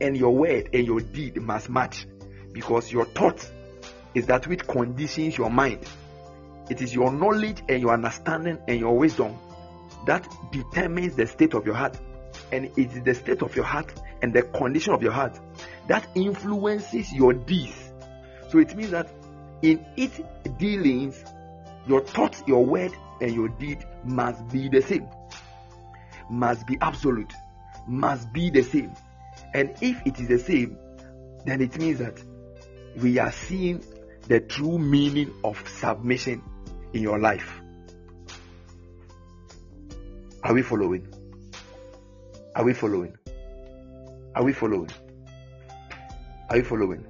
[0.00, 2.06] and your word and your deed must match
[2.52, 3.50] because your thought
[4.14, 5.80] is that which conditions your mind.
[6.70, 9.36] It is your knowledge and your understanding and your wisdom
[10.06, 11.98] that determines the state of your heart.
[12.52, 13.92] And it is the state of your heart
[14.24, 15.38] and the condition of your heart
[15.86, 17.92] that influences your deeds.
[18.48, 19.10] So it means that
[19.60, 20.18] in its
[20.56, 21.22] dealings,
[21.86, 25.06] your thoughts, your word, and your deed must be the same,
[26.30, 27.34] must be absolute,
[27.86, 28.94] must be the same.
[29.52, 30.78] And if it is the same,
[31.44, 32.18] then it means that
[32.96, 33.84] we are seeing
[34.26, 36.42] the true meaning of submission
[36.94, 37.60] in your life.
[40.42, 41.12] Are we following?
[42.54, 43.18] Are we following?
[44.34, 44.90] Are we following?
[46.50, 47.06] Are you following?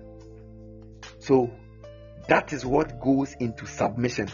[1.19, 1.51] So
[2.29, 4.29] that is what goes into submission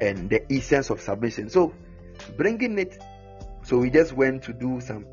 [0.00, 1.48] and the essence of submission.
[1.48, 1.72] So,
[2.36, 2.98] bringing it,
[3.62, 5.06] so we just went to do some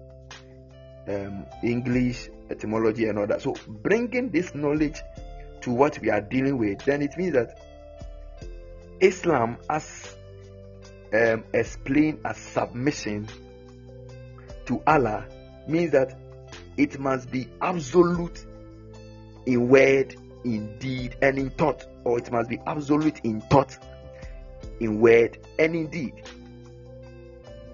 [1.08, 3.42] um, English etymology and all that.
[3.42, 5.02] So, bringing this knowledge
[5.62, 7.60] to what we are dealing with, then it means that
[9.00, 10.16] Islam, as
[11.14, 13.28] um, explained as submission
[14.66, 15.28] to Allah,
[15.68, 16.18] means that
[16.80, 18.46] it must be absolute
[19.46, 20.16] in word,
[20.46, 23.78] in deed, and in thought, or it must be absolute in thought
[24.80, 26.14] in word and in deed.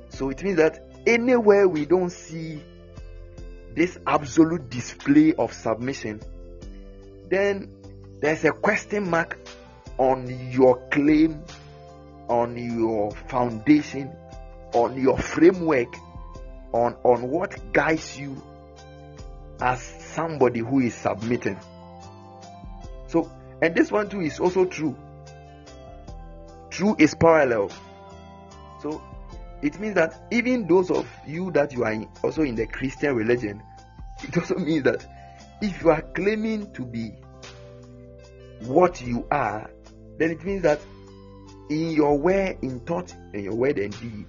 [0.09, 2.63] So it means that anywhere we don't see
[3.75, 6.19] this absolute display of submission,
[7.29, 7.71] then
[8.21, 9.37] there's a question mark
[9.99, 11.43] on your claim,
[12.27, 14.11] on your foundation,
[14.73, 15.95] on your framework,
[16.73, 18.41] on, on what guides you
[19.61, 21.59] as somebody who is submitting.
[23.07, 23.31] So,
[23.61, 24.95] and this one too is also true
[26.75, 27.71] true is parallel.
[28.81, 29.01] So
[29.61, 33.15] it means that even those of you that you are in, also in the Christian
[33.15, 33.63] religion,
[34.23, 35.05] it also means that
[35.61, 37.13] if you are claiming to be
[38.61, 39.71] what you are,
[40.17, 40.81] then it means that
[41.69, 44.27] in your way, in thought, in your word and deed,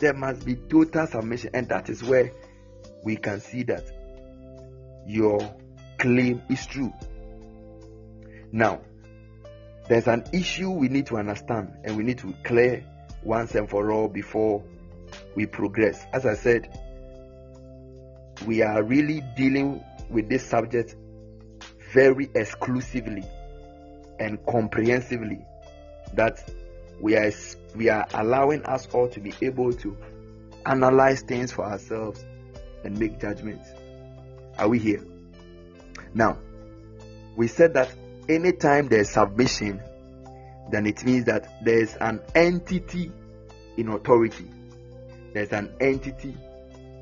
[0.00, 2.32] there must be total submission, and that is where
[3.04, 3.84] we can see that
[5.06, 5.54] your
[5.98, 6.92] claim is true.
[8.50, 8.80] Now,
[9.88, 12.84] there's an issue we need to understand and we need to clear
[13.22, 14.62] once and for all before
[15.34, 16.04] we progress.
[16.12, 16.78] As I said,
[18.46, 20.96] we are really dealing with this subject
[21.92, 23.24] very exclusively
[24.18, 25.44] and comprehensively
[26.14, 26.42] that
[27.00, 27.32] we are
[27.74, 29.96] we are allowing us all to be able to
[30.66, 32.24] analyze things for ourselves
[32.84, 33.68] and make judgments.
[34.58, 35.04] Are we here?
[36.14, 36.38] Now,
[37.36, 37.92] we said that
[38.28, 39.82] anytime there's submission,
[40.70, 43.10] then it means that there's an entity
[43.76, 44.48] in authority.
[45.32, 46.36] There's an entity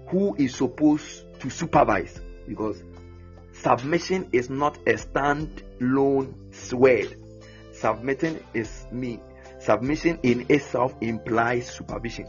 [0.08, 2.82] who is supposed to supervise because
[3.52, 6.34] submission is not a stand-alone
[6.72, 7.16] word,
[7.72, 9.20] submitting is me.
[9.58, 12.26] Submission in itself implies supervision,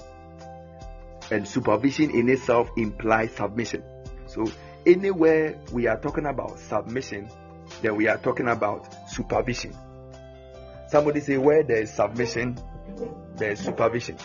[1.32, 3.84] and supervision in itself implies submission.
[4.26, 4.46] So,
[4.86, 7.30] anywhere we are talking about submission,
[7.82, 9.76] then we are talking about supervision.
[10.90, 12.60] Somebody say, where there is submission,
[13.36, 14.18] there is supervision.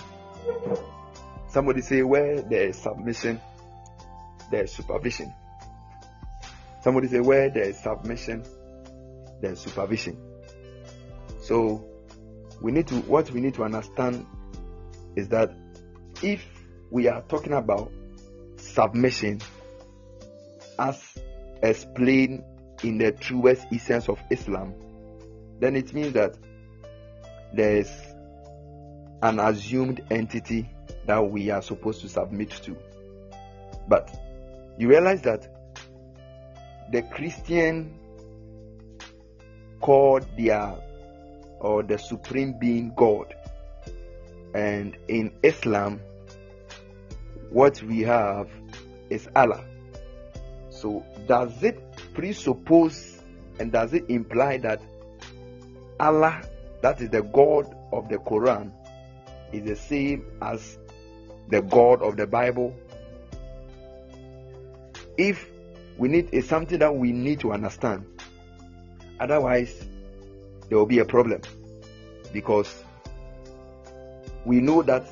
[1.48, 3.40] Somebody say, where there is submission,
[4.50, 5.32] there is supervision.
[6.82, 8.44] Somebody say, where there is submission,
[9.40, 10.18] there is supervision.
[11.40, 11.84] So,
[12.60, 14.26] we need to, what we need to understand
[15.14, 15.52] is that
[16.22, 16.44] if
[16.90, 17.92] we are talking about
[18.56, 19.40] submission
[20.78, 21.00] as
[21.62, 22.44] explained
[22.82, 24.74] in the truest essence of Islam,
[25.60, 26.36] then it means that
[27.54, 27.90] there is
[29.22, 30.68] an assumed entity
[31.06, 32.76] that we are supposed to submit to.
[33.88, 34.14] But
[34.78, 35.48] you realize that
[36.92, 37.98] the Christian
[39.80, 40.76] called their
[41.60, 43.34] or the supreme being God.
[44.54, 46.00] And in Islam,
[47.50, 48.48] what we have
[49.10, 49.64] is Allah.
[50.76, 51.80] So, does it
[52.12, 53.22] presuppose
[53.58, 54.82] and does it imply that
[55.98, 56.42] Allah,
[56.82, 58.70] that is the God of the Quran,
[59.52, 60.78] is the same as
[61.48, 62.76] the God of the Bible?
[65.16, 65.50] If
[65.96, 68.04] we need is something that we need to understand.
[69.18, 69.74] Otherwise,
[70.68, 71.40] there will be a problem
[72.34, 72.84] because
[74.44, 75.06] we know that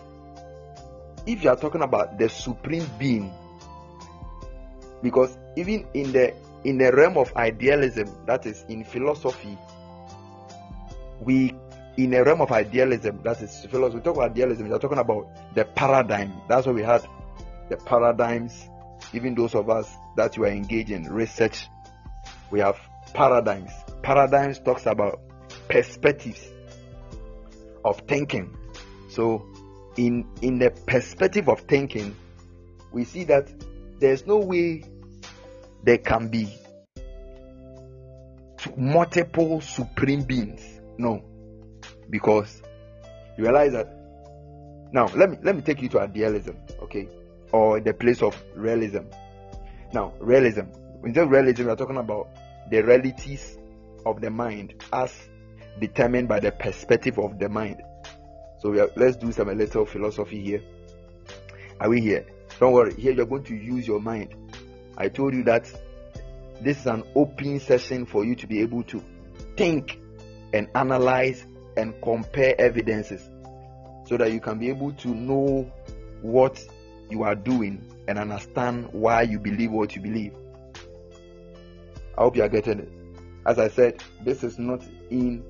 [1.26, 3.32] if you are talking about the supreme being,
[5.02, 6.34] because even in the
[6.64, 9.58] in the realm of idealism, that is in philosophy,
[11.20, 11.54] we
[11.96, 14.98] in a realm of idealism, that is philosophy, we talk about idealism, we are talking
[14.98, 16.32] about the paradigm.
[16.48, 17.06] That's what we had
[17.68, 18.68] the paradigms,
[19.12, 21.68] even those of us that you are engaged in research,
[22.50, 22.78] we have
[23.12, 23.70] paradigms.
[24.02, 25.20] Paradigms talks about
[25.68, 26.40] perspectives
[27.84, 28.56] of thinking.
[29.08, 29.46] So
[29.96, 32.16] in in the perspective of thinking,
[32.92, 33.48] we see that
[34.00, 34.84] there's no way
[35.84, 36.48] there can be
[38.76, 40.62] multiple supreme beings.
[40.98, 41.22] No.
[42.08, 42.62] Because
[43.36, 43.88] you realize that
[44.92, 47.08] now let me let me take you to idealism, okay?
[47.52, 49.04] Or the place of realism.
[49.92, 50.66] Now, realism.
[51.00, 52.28] When you realism, we are talking about
[52.70, 53.58] the realities
[54.06, 55.12] of the mind as
[55.80, 57.82] determined by the perspective of the mind.
[58.60, 60.62] So are, let's do some a little philosophy here.
[61.80, 62.26] Are we here?
[62.58, 62.94] Don't worry.
[62.94, 64.34] Here you're going to use your mind.
[64.96, 65.70] I told you that
[66.60, 69.02] this is an open session for you to be able to
[69.56, 69.98] think
[70.52, 71.44] and analyze
[71.76, 73.28] and compare evidences
[74.06, 75.70] so that you can be able to know
[76.22, 76.62] what
[77.10, 80.34] you are doing and understand why you believe what you believe.
[82.16, 82.92] I hope you are getting it.
[83.46, 85.44] As I said, this is not in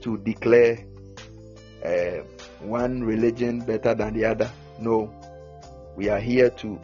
[0.00, 0.84] to declare
[1.84, 2.22] uh,
[2.60, 4.50] one religion better than the other.
[4.80, 5.12] No,
[5.96, 6.80] we are here to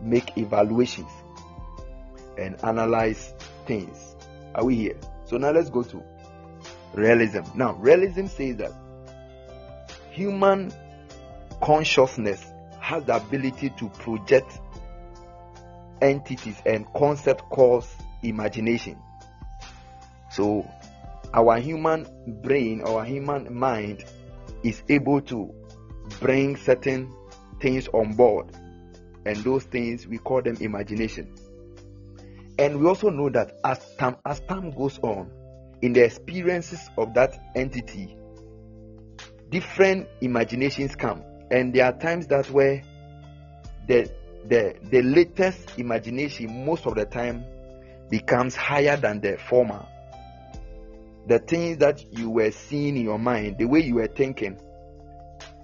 [0.00, 1.10] make evaluations
[2.38, 3.34] and analyze
[3.66, 4.16] things.
[4.54, 4.96] Are we here?
[5.26, 6.02] So now let's go to
[6.94, 7.40] realism.
[7.54, 8.72] Now, realism says that
[10.10, 10.72] human
[11.62, 12.44] consciousness
[12.80, 14.60] has the ability to project
[16.00, 17.86] entities and concept called
[18.22, 18.98] imagination.
[20.30, 20.68] So,
[21.34, 22.06] our human
[22.42, 24.04] brain, our human mind
[24.62, 25.52] is able to
[26.20, 27.12] bring certain
[27.60, 28.56] things on board,
[29.26, 31.34] and those things we call them imagination.
[32.58, 35.30] And we also know that as time, as time goes on,
[35.80, 38.16] in the experiences of that entity,
[39.48, 41.22] different imaginations come.
[41.50, 42.82] And there are times that where
[43.86, 44.10] the
[44.48, 47.44] the the latest imagination most of the time
[48.10, 49.86] becomes higher than the former.
[51.28, 54.58] The things that you were seeing in your mind, the way you were thinking.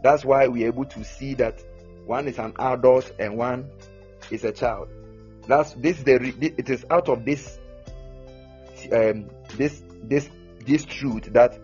[0.02, 1.62] That's why we're able to see that
[2.04, 3.70] one is an adult and one
[4.30, 4.88] is a child.
[5.46, 7.58] That's this the it is out of this
[8.92, 10.28] um, this this
[10.66, 11.58] this truth that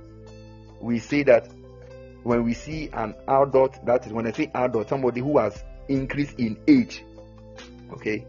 [0.80, 1.48] we say that
[2.22, 6.38] when we see an adult, that is when I say adult, somebody who has increased
[6.38, 7.02] in age.
[7.92, 8.26] Okay,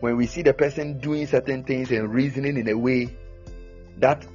[0.00, 3.16] when we see the person doing certain things and reasoning in a way
[3.98, 4.26] that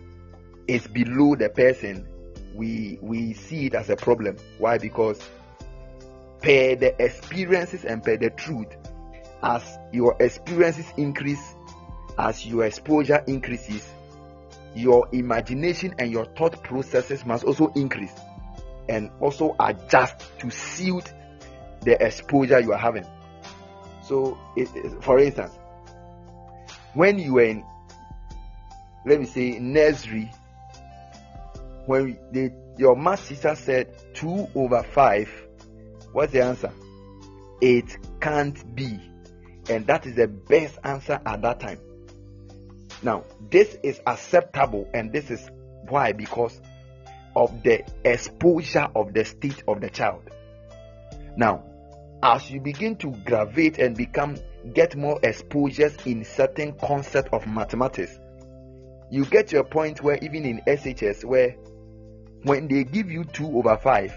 [0.68, 2.08] is below the person,
[2.56, 4.38] we we see it as a problem.
[4.58, 4.78] Why?
[4.78, 5.20] Because
[6.41, 8.76] per the experiences and per the truth,
[9.44, 11.56] as your experiences increase,
[12.18, 13.88] as your exposure increases,
[14.76, 18.14] your imagination and your thought processes must also increase
[18.90, 21.12] and also adjust to suit
[21.82, 23.06] the exposure you are having.
[24.04, 24.68] So, it,
[25.04, 25.52] for instance,
[26.94, 27.66] when you were in,
[29.06, 30.32] let me say, nursery
[31.88, 32.18] when
[32.78, 35.48] your math teacher said 2 over 5,
[36.12, 36.72] what's the answer?
[37.62, 39.00] It can't be.
[39.70, 41.80] And that is the best answer at that time.
[43.03, 45.49] Now, this is acceptable, and this is
[45.88, 46.59] why because
[47.36, 50.24] of the exposure of the state of the child.
[51.36, 51.63] Now,
[52.24, 54.38] as you begin to gravitate and become
[54.74, 58.20] get more exposures in certain concept of mathematics,
[59.11, 61.51] you get to a point where even in SHS, where
[62.43, 64.13] when they give you two over five,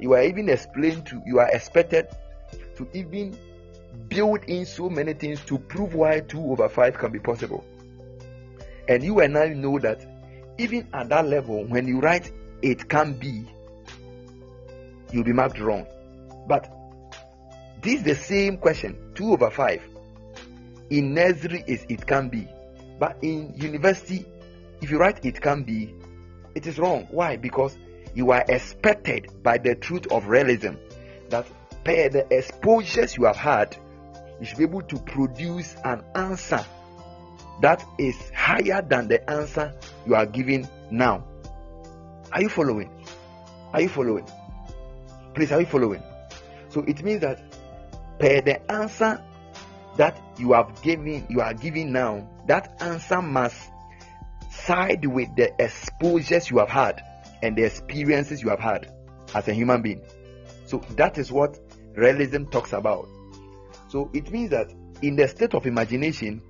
[0.00, 2.08] you are even explained to you are expected
[2.76, 3.36] to even
[4.08, 7.64] build in so many things to prove why two over five can be possible.
[8.88, 10.06] And you and I know that
[10.58, 12.32] even at that level, when you write
[12.62, 13.46] it can be,
[15.12, 15.86] you'll be marked wrong.
[16.46, 16.72] But
[17.82, 19.82] this is the same question 2 over 5.
[20.90, 22.48] In nursery, is it can be.
[22.98, 24.24] But in university,
[24.80, 25.94] if you write it can be,
[26.54, 27.06] it is wrong.
[27.10, 27.36] Why?
[27.36, 27.76] Because
[28.14, 30.74] you are expected by the truth of realism
[31.28, 31.46] that
[31.84, 33.76] per the exposures you have had,
[34.40, 36.64] you should be able to produce an answer
[37.62, 39.74] that is higher than the answer
[40.06, 41.24] you are giving now.
[42.32, 42.90] Are you following?
[43.72, 44.26] Are you following?
[45.34, 46.02] Please, are you following?
[46.68, 47.40] So it means that
[48.18, 49.22] per the answer
[49.96, 53.70] that you have given, you are giving now, that answer must
[54.50, 57.02] side with the exposures you have had
[57.42, 58.92] and the experiences you have had
[59.34, 60.02] as a human being.
[60.66, 61.58] So that is what
[61.94, 63.08] realism talks about.
[63.88, 64.72] So it means that
[65.02, 66.42] in the state of imagination,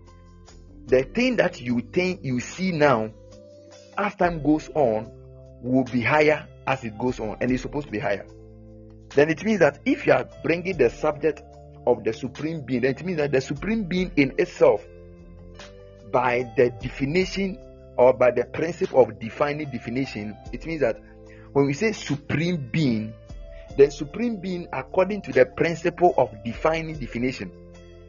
[0.87, 3.11] the thing that you think you see now,
[3.99, 5.11] as time goes on,
[5.63, 8.27] will be higher as it goes on, and it's supposed to be higher.
[9.11, 11.43] Then it means that if you are bringing the subject
[11.87, 14.85] of the supreme being, then it means that the supreme being in itself,
[16.13, 17.59] by the definition
[17.97, 21.01] or by the principle of defining definition, it means that
[21.53, 23.15] when we say supreme being,
[23.77, 27.53] the supreme being according to the principle of defining definition.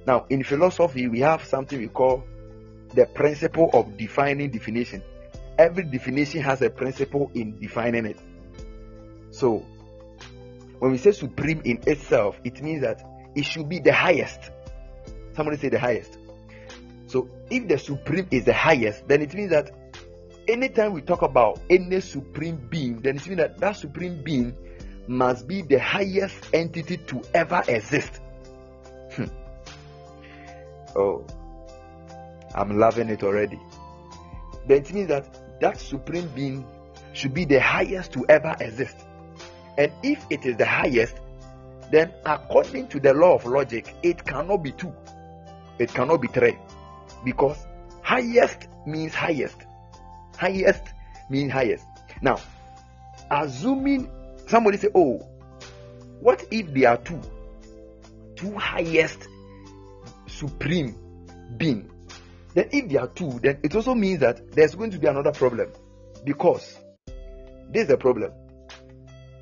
[0.05, 2.23] Now, in philosophy, we have something we call
[2.93, 5.03] the principle of defining definition.
[5.57, 8.17] Every definition has a principle in defining it.
[9.31, 9.65] So,
[10.79, 13.03] when we say supreme in itself, it means that
[13.35, 14.51] it should be the highest.
[15.35, 16.17] Somebody say the highest.
[17.07, 19.71] So, if the supreme is the highest, then it means that
[20.47, 24.55] anytime we talk about any supreme being, then it means that that supreme being
[25.07, 28.19] must be the highest entity to ever exist.
[29.13, 29.25] Hmm.
[30.95, 31.25] Oh,
[32.55, 33.59] I'm loving it already.
[34.67, 36.65] Then it means that that supreme being
[37.13, 38.97] should be the highest to ever exist.
[39.77, 41.15] And if it is the highest,
[41.91, 44.93] then according to the law of logic, it cannot be two.
[45.79, 46.57] It cannot be three.
[47.23, 47.65] Because
[48.01, 49.65] highest means highest.
[50.37, 50.83] Highest
[51.29, 51.85] means highest.
[52.21, 52.39] Now,
[53.31, 54.09] assuming
[54.47, 55.17] somebody say, Oh,
[56.19, 57.21] what if there are two?
[58.35, 59.27] Two highest
[60.27, 60.95] supreme
[61.57, 61.89] being
[62.57, 65.31] then, if there are two, then it also means that there's going to be another
[65.31, 65.71] problem.
[66.25, 66.79] Because
[67.69, 68.31] this is the problem.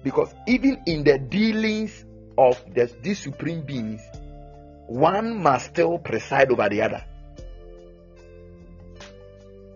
[0.04, 2.04] Because even in the dealings
[2.38, 4.02] of the, these supreme beings,
[4.88, 7.06] one must still preside over the other.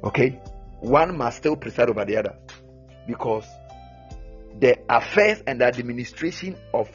[0.04, 0.42] Okay?
[0.82, 2.36] One must still preside over the other.
[3.08, 3.46] Because
[4.60, 6.90] the affairs and administration of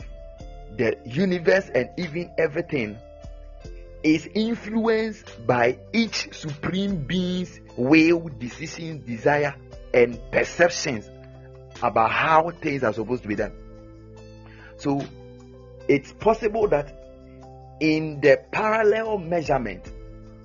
[0.77, 2.99] the universe and even everything
[4.03, 9.55] is influenced by each supreme being's will, decisions, desire,
[9.95, 11.09] and perceptions
[11.83, 13.53] about how things are supposed to be done.
[14.77, 15.01] So
[15.89, 17.01] it's possible that
[17.81, 19.91] in the parallel measurement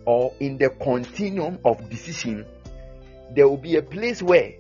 [0.05, 2.45] or in the continuum of decision,
[3.35, 4.53] there will be a place where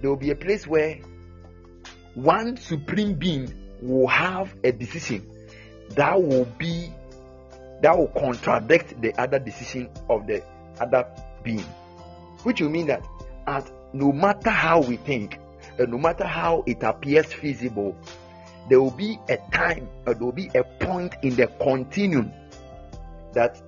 [0.00, 0.98] there will be a place where
[2.14, 5.26] one supreme being will have a decision
[5.90, 6.92] that will be
[7.82, 10.42] that will contradict the other decision of the
[10.80, 11.06] other
[11.42, 11.64] being.
[12.44, 13.04] Which will mean that
[13.46, 15.38] at no matter how we think,
[15.78, 17.96] and no matter how it appears feasible,
[18.68, 22.32] there will be a time, or there will be a point in the continuum
[23.32, 23.60] that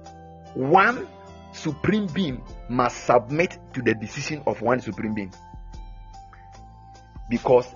[0.55, 1.09] one
[1.53, 5.33] supreme being must submit to the decision of one supreme being.
[7.29, 7.67] Because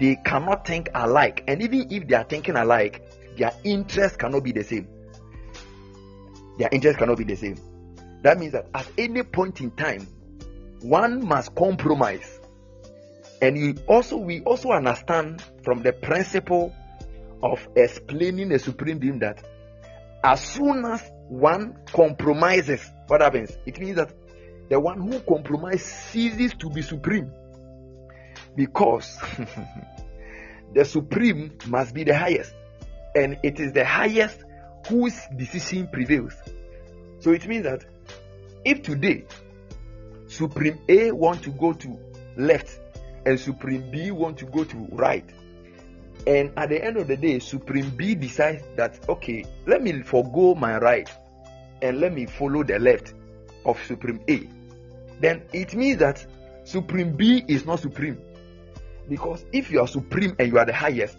[0.00, 3.02] they cannot think alike, and even if they are thinking alike,
[3.36, 4.88] their interests cannot be the same
[6.58, 7.56] their interests cannot be the same.
[8.22, 10.06] That means that at any point in time,
[10.82, 12.40] one must compromise.
[13.42, 16.74] And you also we also understand from the principle
[17.42, 19.44] of explaining the supreme being that
[20.22, 23.56] as soon as one compromises, what happens?
[23.66, 24.14] It means that
[24.70, 27.30] the one who compromises ceases to be supreme.
[28.56, 29.18] Because
[30.74, 32.54] the supreme must be the highest,
[33.14, 34.44] and it is the highest
[34.88, 36.34] whose decision prevails.
[37.20, 37.84] So it means that
[38.64, 39.24] if today
[40.26, 41.98] Supreme A want to go to
[42.36, 42.80] left
[43.26, 45.24] and Supreme B want to go to right,
[46.26, 50.54] and at the end of the day, Supreme B decides that okay, let me forego
[50.54, 51.10] my right
[51.82, 53.14] and let me follow the left
[53.64, 54.48] of Supreme A,
[55.20, 56.24] then it means that
[56.64, 58.20] Supreme B is not supreme.
[59.08, 61.18] Because if you are supreme and you are the highest,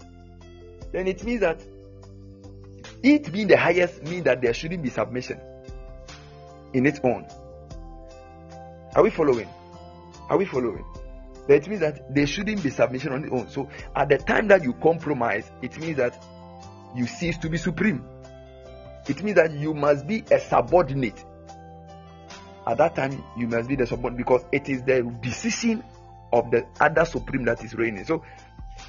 [0.91, 1.61] then it means that
[3.03, 5.39] it being the highest means that there shouldn't be submission
[6.73, 7.27] in its own.
[8.95, 9.49] Are we following?
[10.29, 10.85] Are we following?
[11.47, 13.49] That means that there shouldn't be submission on its own.
[13.49, 16.23] So at the time that you compromise, it means that
[16.95, 18.03] you cease to be supreme.
[19.07, 21.23] It means that you must be a subordinate.
[22.65, 25.83] At that time, you must be the subordinate because it is the decision
[26.33, 28.05] of the other supreme that is reigning.
[28.05, 28.23] So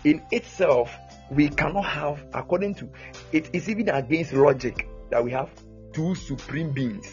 [0.04, 0.90] in itself,
[1.30, 2.88] we cannot have, according to
[3.32, 5.50] it is even against logic that we have
[5.92, 7.06] two supreme beings.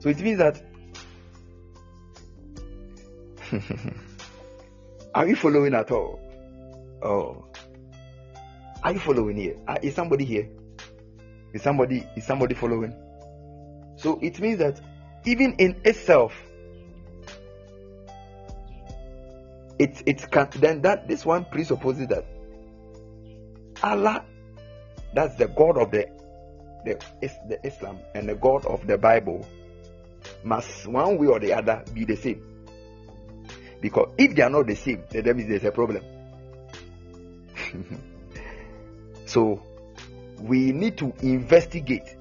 [0.00, 0.62] So it means that
[5.14, 6.20] are you following at all?
[7.02, 7.44] Oh,
[8.82, 9.56] are you following here?
[9.66, 10.48] Uh, is somebody here?
[11.52, 12.94] Is somebody is somebody following?
[13.96, 14.80] So it means that
[15.24, 16.32] even in itself,
[19.78, 22.24] it it can then that this one presupposes that
[23.82, 24.24] Allah,
[25.14, 26.06] that's the God of the
[26.84, 26.98] the,
[27.48, 29.46] the Islam and the God of the Bible,
[30.42, 32.42] must one way or the other be the same.
[33.80, 36.02] Because if they are not the same, then that means there's a problem.
[39.26, 39.62] so
[40.40, 42.16] we need to investigate.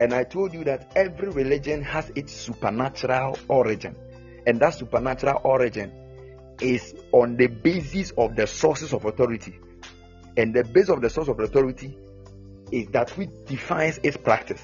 [0.00, 3.96] And I told you that every religion has its supernatural origin.
[4.46, 5.92] And that supernatural origin
[6.60, 9.58] is on the basis of the sources of authority.
[10.36, 11.96] And the base of the source of authority
[12.70, 14.62] is that which defines its practice.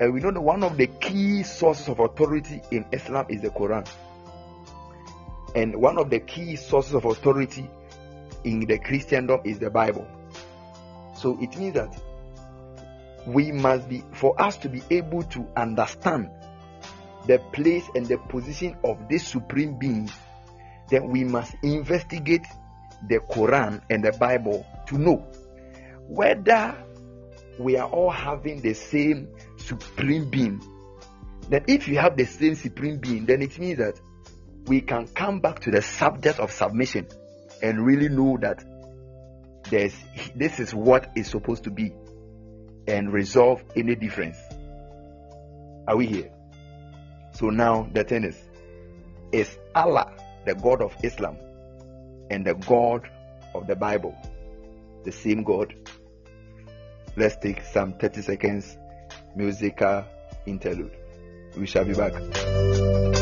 [0.00, 3.50] And we know that one of the key sources of authority in Islam is the
[3.50, 3.88] Quran.
[5.54, 7.68] And one of the key sources of authority
[8.44, 10.06] in the Christendom is the Bible.
[11.16, 11.98] So it means that
[13.26, 16.30] we must be, for us to be able to understand
[17.26, 20.10] the place and the position of this supreme being,
[20.88, 22.46] then we must investigate
[23.08, 25.26] the Quran and the Bible to know
[26.08, 26.76] whether
[27.58, 30.62] we are all having the same supreme being.
[31.48, 34.00] Then, if you have the same supreme being, then it means that
[34.66, 37.06] we can come back to the subject of submission
[37.62, 38.64] and really know that
[39.70, 39.94] there's
[40.34, 41.92] this is what is supposed to be
[42.86, 44.38] and resolve any difference.
[45.88, 46.30] Are we here?
[47.32, 48.36] So now the thing is,
[49.32, 50.12] is Allah
[50.46, 51.36] the God of Islam
[52.30, 53.08] and the God
[53.54, 54.16] of the Bible
[55.04, 55.74] the same God?
[57.16, 58.76] Let's take some 30 seconds
[59.34, 60.04] musical
[60.46, 60.96] interlude.
[61.56, 63.15] We shall be back.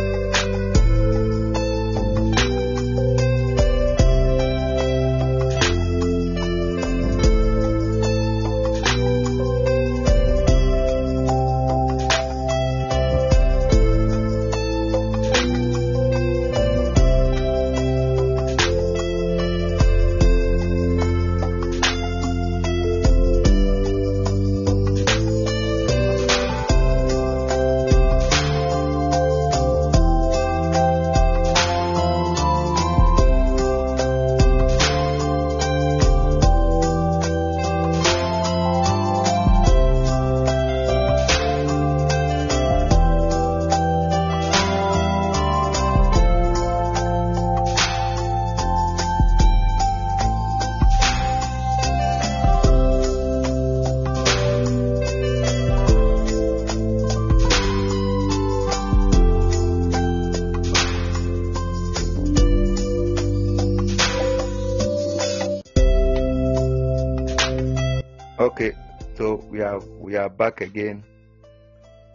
[70.55, 71.03] Back again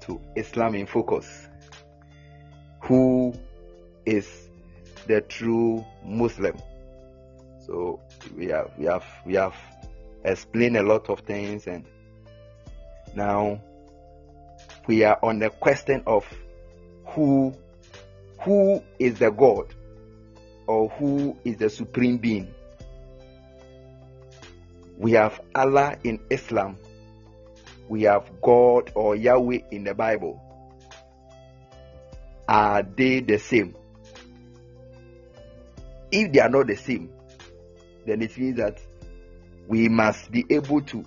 [0.01, 1.47] to Islam in focus.
[2.83, 3.33] Who
[4.05, 4.49] is
[5.07, 6.57] the true Muslim?
[7.65, 7.99] So
[8.35, 9.55] we have we have we have
[10.23, 11.85] explained a lot of things and
[13.15, 13.61] now
[14.87, 16.25] we are on the question of
[17.07, 17.53] who
[18.39, 19.73] who is the God
[20.65, 22.53] or who is the supreme being.
[24.97, 26.77] We have Allah in Islam
[27.89, 30.41] we have God or Yahweh in the Bible.
[32.47, 33.75] Are they the same?
[36.11, 37.09] if they are not the same,
[38.05, 38.79] then it means that
[39.67, 41.05] we must be able to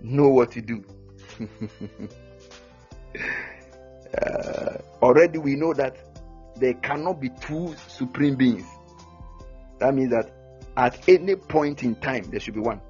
[0.00, 0.84] know what to do.
[4.16, 5.96] uh, already we know that
[6.56, 8.66] there cannot be two supreme beings.
[9.78, 10.30] That means that
[10.76, 12.80] at any point in time there should be one.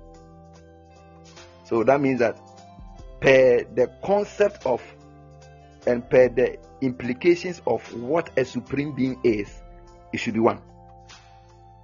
[1.71, 2.37] So that means that
[3.21, 4.83] per the concept of
[5.87, 9.49] and per the implications of what a supreme being is,
[10.13, 10.61] it should be one.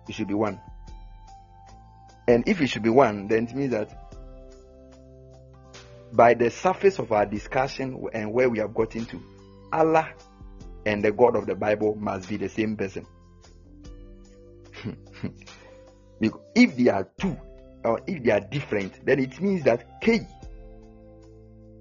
[0.09, 0.61] It should be one.
[2.27, 4.11] And if it should be one, then it means that
[6.13, 9.23] by the surface of our discussion and where we have gotten to,
[9.73, 10.09] Allah
[10.85, 13.07] and the God of the Bible must be the same person.
[16.21, 17.37] if they are two
[17.87, 20.27] or if they are different, then it means that K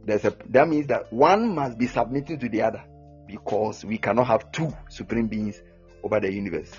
[0.06, 2.84] there's a that means that one must be submitting to the other
[3.28, 5.62] because we cannot have two supreme beings
[6.04, 6.72] over the universe.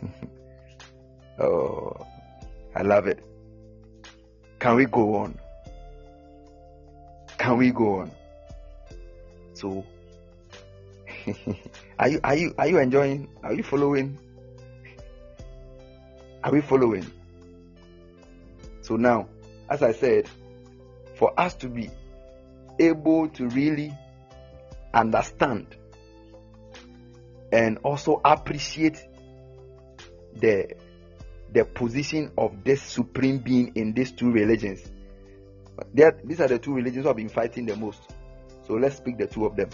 [1.38, 2.06] oh,
[2.74, 3.22] I love it.
[4.58, 5.38] Can we go on?
[7.36, 8.10] Can we go on?
[9.52, 9.84] So,
[11.98, 13.28] are you are you are you enjoying?
[13.42, 14.18] Are you following?
[16.42, 17.10] Are we following?
[18.82, 19.28] So now,
[19.68, 20.28] as I said,
[21.16, 21.90] for us to be
[22.78, 23.92] able to really
[24.94, 25.76] understand
[27.52, 29.04] and also appreciate
[30.34, 30.74] the
[31.52, 34.80] the position of this supreme being in these two religions.
[35.94, 38.00] These are the two religions who have been fighting the most.
[38.66, 39.70] So let's speak the two of them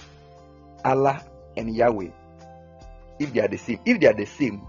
[0.84, 1.24] Allah
[1.56, 2.10] and Yahweh.
[3.18, 4.62] If they are the same, if they are the same,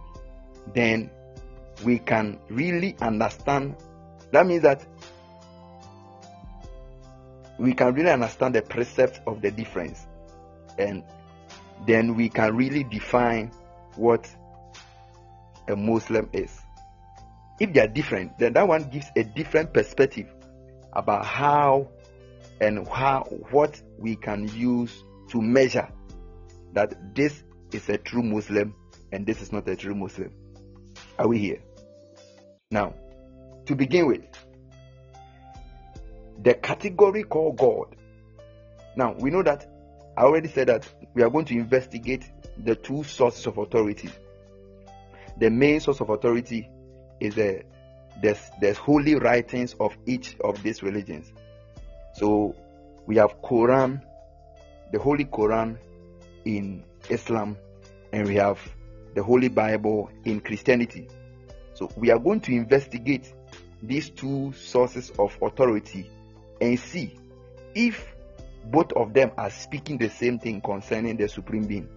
[0.74, 1.12] then
[1.84, 3.76] we can really understand.
[4.32, 4.86] That means that
[7.58, 10.06] we can really understand the precept of the difference,
[10.78, 11.04] and
[11.86, 13.52] then we can really define
[13.96, 14.30] what
[15.68, 16.62] a Muslim is
[17.60, 20.28] if they are different, then that one gives a different perspective
[20.94, 21.88] about how
[22.62, 25.88] and how what we can use to measure
[26.74, 28.74] that this is a true Muslim
[29.12, 30.32] and this is not a true Muslim.
[31.18, 31.62] Are we here?
[32.72, 32.94] Now,
[33.66, 34.26] to begin with,
[36.42, 37.96] the category called God.
[38.96, 39.66] Now, we know that
[40.18, 44.10] I already said that we are going to investigate the two sources of authority.
[45.38, 46.70] The main source of authority
[47.20, 47.64] is the
[48.22, 51.32] there's there's holy writings of each of these religions.
[52.14, 52.56] So
[53.06, 54.02] we have Quran,
[54.92, 55.78] the Holy Quran
[56.46, 57.58] in Islam,
[58.14, 58.60] and we have
[59.16, 61.08] the Holy Bible in Christianity.
[61.74, 63.34] So we are going to investigate
[63.82, 66.10] these two sources of authority
[66.62, 67.18] and see
[67.74, 68.14] if
[68.66, 71.90] both of them are speaking the same thing concerning the supreme being.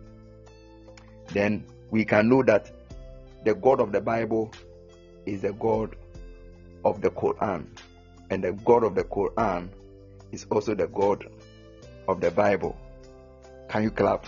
[1.33, 2.71] Then we can know that
[3.45, 4.53] the God of the Bible
[5.27, 5.97] is the God
[6.85, 7.67] of the Quran,
[8.31, 9.69] and the God of the Quran
[10.33, 11.29] is also the God
[12.07, 12.79] of the Bible.
[13.69, 14.27] Can you clap?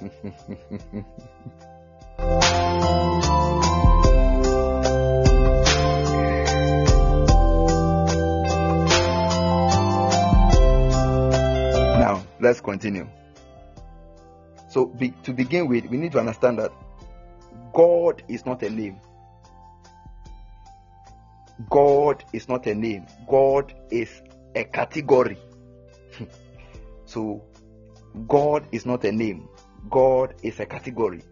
[12.00, 13.08] now, let's continue.
[14.68, 16.72] So, be, to begin with, we need to understand that
[17.72, 19.00] God is not a name.
[21.68, 24.22] God is not a name, God is
[24.54, 25.38] a category.
[27.04, 27.42] so,
[28.26, 29.48] God is not a name,
[29.90, 31.22] God is a category,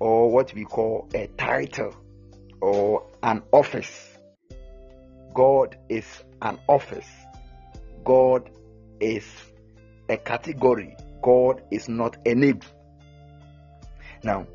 [0.00, 1.94] or what we call a title
[2.60, 4.16] or an office.
[5.34, 6.06] God is
[6.42, 7.08] an office,
[8.04, 8.50] God
[9.00, 9.26] is
[10.08, 12.60] a category, God is not a name.
[14.22, 14.46] Now,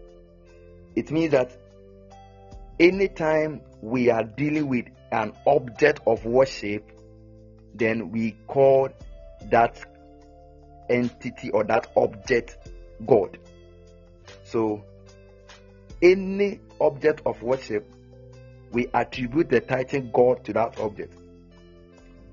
[0.96, 1.58] it means that
[2.80, 6.89] anytime we are dealing with an object of worship,
[7.76, 8.89] then we call
[9.50, 9.80] that
[10.89, 12.58] entity or that object
[13.06, 13.38] God.
[14.44, 14.84] So,
[16.04, 17.91] any object of worship,
[18.72, 21.16] we attribute the title God to that object.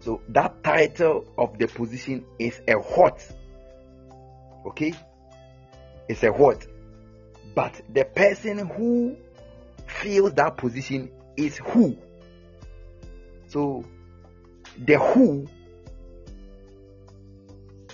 [0.00, 3.26] So, that title of the position is a what?
[4.66, 4.94] Okay?
[6.08, 6.66] It's a what?
[7.54, 9.16] But the person who
[9.86, 11.96] fills that position is who.
[13.48, 13.84] So
[14.78, 15.48] the who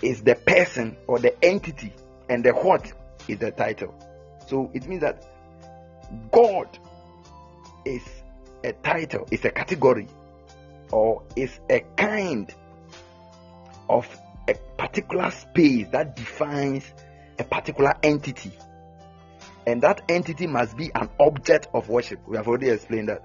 [0.03, 1.93] is the person or the entity,
[2.29, 2.93] and the what
[3.29, 3.95] is the title.
[4.47, 5.25] So it means that
[6.31, 6.79] God
[7.85, 8.03] is
[8.65, 10.09] a title, is a category,
[10.91, 12.53] or is a kind
[13.89, 14.07] of
[14.49, 16.85] a particular space that defines
[17.39, 18.53] a particular entity.
[19.67, 22.21] and that entity must be an object of worship.
[22.27, 23.23] We have already explained that.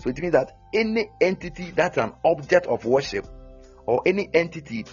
[0.00, 3.26] So it means that any entity that's an object of worship,
[3.86, 4.84] or any entity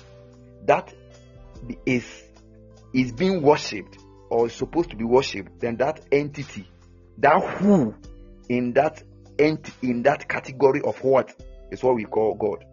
[0.66, 0.94] that
[1.86, 2.06] is
[2.94, 3.98] is being worshipped
[4.30, 6.68] or is supposed to be worshipped, then that entity,
[7.20, 7.96] that who
[8.50, 9.04] in that
[9.40, 11.34] ent in that category of what
[11.72, 12.66] is what we call God.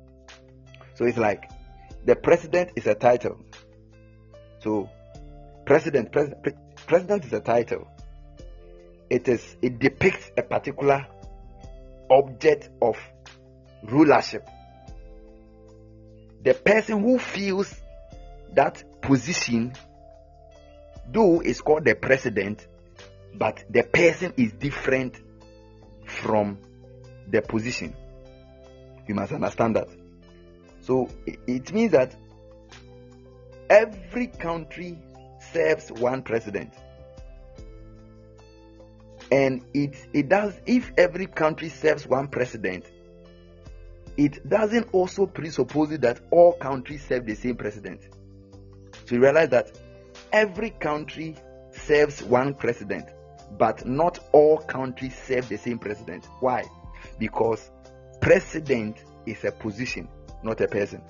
[0.95, 1.51] So it's like
[2.05, 3.39] the president is a title.
[4.61, 4.89] So
[5.65, 6.53] president, pres, pre,
[6.87, 7.89] president is a title.
[9.11, 11.07] It is it depicts a particular
[12.11, 12.97] object of
[13.83, 14.49] rulership.
[16.45, 17.73] The person who feels
[18.55, 19.75] that position,
[21.11, 22.67] though is called the president,
[23.35, 25.21] but the person is different
[26.05, 26.59] from
[27.29, 27.95] the position.
[29.07, 29.89] You must understand that.
[30.81, 32.15] So it means that
[33.71, 34.99] every country
[35.53, 36.73] serves one president.
[39.31, 42.85] And it, it does, if every country serves one president,
[44.17, 48.03] it doesn't also presuppose that all countries serve the same president.
[49.07, 49.79] So you realize that
[50.33, 51.37] every country
[51.71, 53.09] serves one president,
[53.59, 56.27] but not all countries serve the same president.
[56.41, 56.65] Why?
[57.19, 57.71] Because
[58.21, 60.09] president is a position,
[60.43, 61.03] not a person.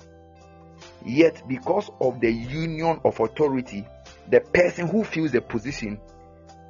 [1.05, 3.85] Yet, because of the union of authority,
[4.29, 5.99] the person who fills the position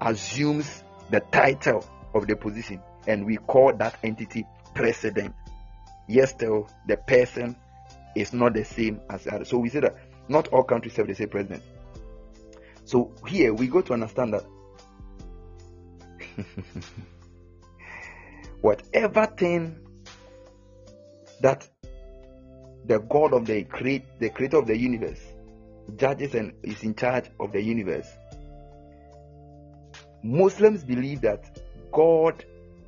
[0.02, 5.34] assumes the title of the position, and we call that entity president.
[6.08, 7.56] Yes, still, the person
[8.16, 9.46] is not the same as the other.
[9.46, 9.96] So we say that
[10.28, 11.64] not all countries have the same president.
[12.86, 14.46] So here we go to understand that
[18.62, 19.80] whatever thing
[21.42, 21.68] that
[22.86, 25.22] the God of the create the creator of the universe
[25.98, 28.08] judges and is in charge of the universe.
[30.24, 31.60] Muslims believe that
[31.92, 32.46] God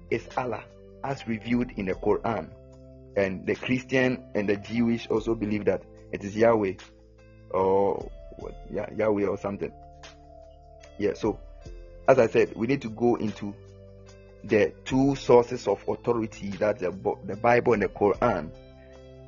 [0.10, 0.64] is Allah
[1.04, 2.50] as revealed in the Quran.
[3.18, 6.74] And the Christian and the Jewish also believe that it is Yahweh
[7.52, 9.72] or what, yeah, Yahweh or something.
[10.98, 11.40] Yeah, so
[12.08, 13.54] as I said, we need to go into
[14.44, 16.92] the two sources of authority that the,
[17.26, 18.52] the Bible and the Quran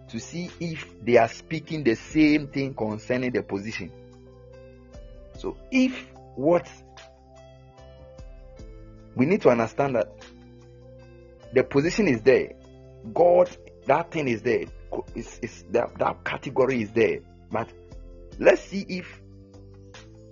[0.09, 3.91] to see if they are speaking the same thing concerning the position.
[5.37, 6.69] So, if what
[9.15, 10.11] we need to understand that
[11.53, 12.53] the position is there,
[13.13, 13.49] God,
[13.85, 14.65] that thing is there,
[15.15, 17.19] is, is that, that category is there,
[17.51, 17.69] but
[18.39, 19.21] let's see if,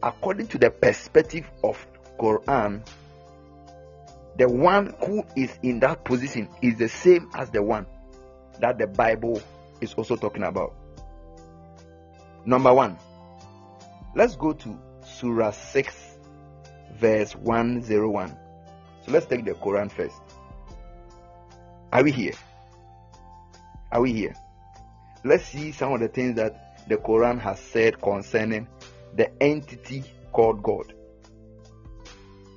[0.03, 1.85] according to the perspective of
[2.17, 2.85] Quran,
[4.37, 7.85] the one who is in that position is the same as the one
[8.59, 9.41] that the Bible
[9.81, 10.73] is also talking about.
[12.45, 12.97] Number one,
[14.15, 16.17] let's go to Surah 6,
[16.97, 18.37] verse 101.
[19.05, 20.15] So let's take the Quran first.
[21.91, 22.33] Are we here?
[23.91, 24.35] Are we here?
[25.23, 28.67] Let's see some of the things that the Quran has said concerning
[29.15, 30.93] the entity called God.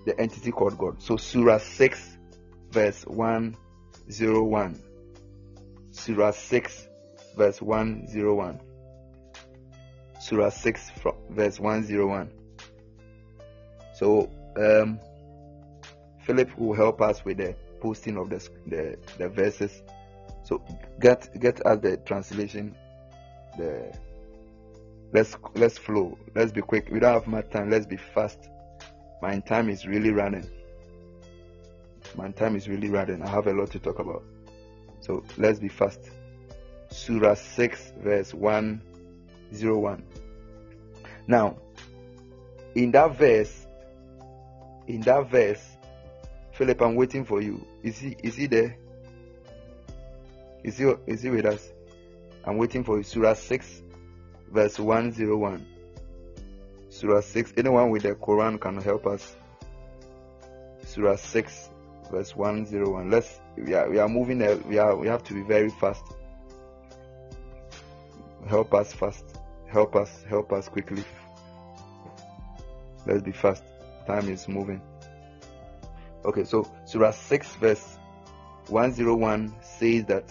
[0.09, 1.03] The entity called God.
[1.03, 2.17] So, Surah 6,
[2.71, 4.83] verse 101.
[5.91, 6.89] Surah 6,
[7.37, 8.61] verse 101.
[10.19, 10.93] Surah 6,
[11.29, 12.31] verse 101.
[13.93, 14.99] So, um,
[16.25, 19.83] Philip will help us with the posting of the, the, the verses.
[20.43, 20.65] So,
[21.01, 22.75] get get us the translation.
[23.59, 23.95] The
[25.13, 26.17] let's let's flow.
[26.35, 26.89] Let's be quick.
[26.91, 27.69] We don't have much time.
[27.69, 28.49] Let's be fast.
[29.21, 30.49] My time is really running.
[32.17, 33.23] My time is really running.
[33.23, 34.23] I have a lot to talk about.
[35.01, 36.01] So let's be fast.
[36.91, 40.03] Surah 6, verse 101.
[41.27, 41.59] Now,
[42.75, 43.67] in that verse,
[44.87, 45.63] in that verse,
[46.53, 47.65] Philip, I'm waiting for you.
[47.83, 48.77] Is he is he there?
[50.65, 51.71] Is he is he with us?
[52.45, 53.03] I'm waiting for you.
[53.03, 53.83] Surah 6,
[54.51, 55.67] verse 101.
[56.99, 57.53] Surah 6.
[57.57, 59.37] Anyone with the Quran can help us.
[60.85, 61.71] Surah 6,
[62.11, 63.09] verse 101.
[63.09, 66.03] Let's we are we are moving uh, we are we have to be very fast.
[68.49, 69.25] Help us fast.
[69.69, 71.05] Help us, help us quickly.
[73.07, 73.63] Let's be fast.
[74.09, 74.83] Time is moving.
[76.25, 77.97] Okay, so Surah 6, verse
[78.67, 80.25] 101 says that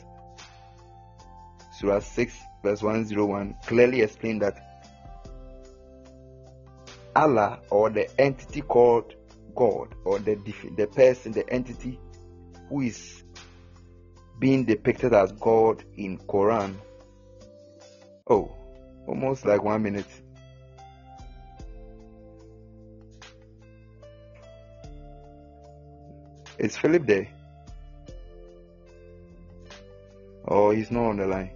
[1.80, 4.66] Surah 6, verse 101 clearly explains that
[7.18, 9.15] Allah or the entity called
[9.56, 10.35] God or the
[10.76, 11.99] the person, the entity
[12.69, 13.23] who is
[14.39, 16.76] being depicted as God in Quran
[18.30, 18.52] Oh,
[19.07, 20.06] almost like one minute.
[26.57, 27.30] Is Philip there?
[30.45, 31.52] Oh, he's not on the line.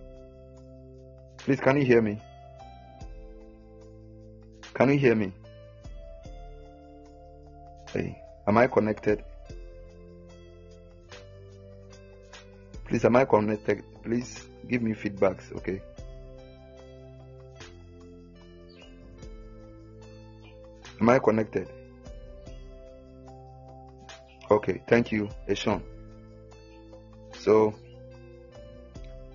[1.40, 2.20] Please, can you hear me?
[4.74, 5.34] Can you hear me?
[7.94, 9.22] Hey, am I connected?
[12.86, 13.84] Please, am I connected?
[14.02, 15.82] Please give me feedbacks, okay?
[21.02, 21.68] Am I connected?
[24.50, 25.82] Okay, thank you, Eshon.
[27.40, 27.76] So,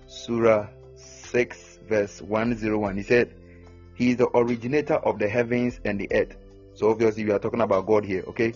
[0.07, 3.35] Surah 6, verse 101, he said,
[3.93, 6.35] He is the originator of the heavens and the earth.
[6.77, 8.53] So, obviously, we are talking about God here, okay?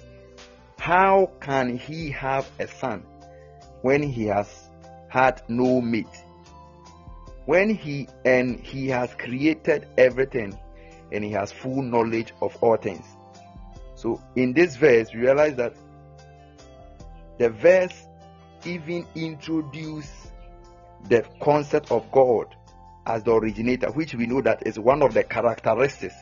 [0.77, 3.03] How can he have a son
[3.81, 4.47] when he has
[5.07, 6.05] had no mate?
[7.45, 10.55] When he and he has created everything
[11.11, 13.03] and he has full knowledge of all things.
[13.95, 15.73] So, in this verse, we realize that
[17.39, 18.05] the verse
[18.65, 20.11] even introduce
[21.09, 22.55] the concept of God
[23.07, 26.13] as the originator, which we know that is one of the characteristics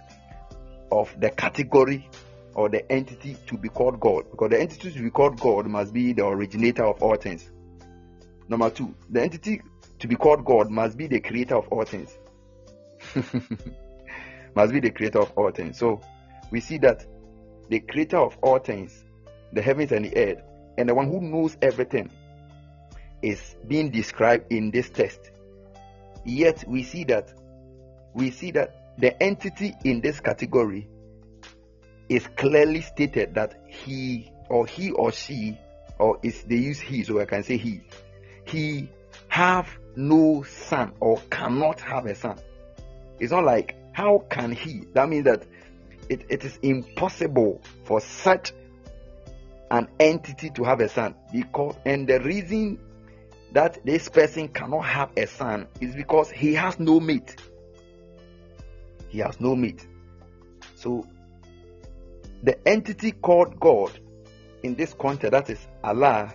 [0.91, 2.09] of the category
[2.55, 4.25] or the entity to be called God.
[4.31, 7.49] Because the entity to be called God must be the originator of all things.
[8.47, 9.61] Number two, the entity
[9.99, 12.17] to be called God must be the creator of all things.
[14.55, 15.77] must be the creator of all things.
[15.77, 16.01] So
[16.51, 17.05] we see that
[17.69, 19.03] the creator of all things,
[19.53, 20.41] the heavens and the earth,
[20.77, 22.09] and the one who knows everything
[23.21, 25.31] is being described in this text.
[26.25, 27.33] Yet we see that
[28.13, 30.87] we see that the entity in this category
[32.09, 35.57] is clearly stated that he or he or she
[35.97, 37.81] or is they use he so I can say he
[38.45, 38.89] he
[39.29, 42.37] have no son or cannot have a son.
[43.19, 44.85] It's not like how can he?
[44.93, 45.43] That means that
[46.09, 48.53] it, it is impossible for such
[49.71, 52.79] an entity to have a son because and the reason
[53.51, 57.35] that this person cannot have a son is because he has no mate
[59.09, 59.85] he has no mate
[60.75, 61.05] so
[62.43, 63.91] the entity called god
[64.63, 66.33] in this context that is allah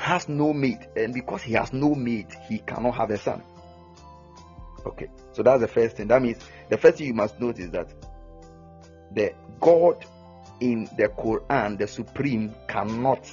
[0.00, 3.42] has no mate and because he has no mate he cannot have a son.
[4.86, 6.08] Okay so that's the first thing.
[6.08, 6.38] That means
[6.70, 7.92] the first thing you must notice that
[9.14, 10.04] the god
[10.60, 13.30] in the Quran, the Supreme cannot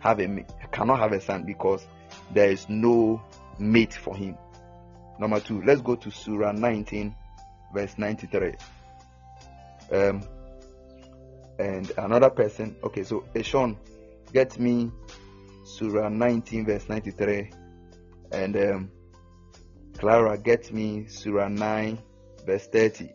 [0.00, 1.86] have a cannot have a son because
[2.32, 3.20] there is no
[3.58, 4.36] mate for him.
[5.18, 7.14] Number two, let's go to Surah 19,
[7.72, 8.54] verse 93.
[9.92, 10.22] Um,
[11.58, 13.76] and another person, okay, so Eshon,
[14.32, 14.90] get me
[15.64, 17.50] Surah 19, verse 93,
[18.32, 18.90] and um,
[19.98, 21.98] Clara, get me Surah 9,
[22.46, 23.10] verse 30.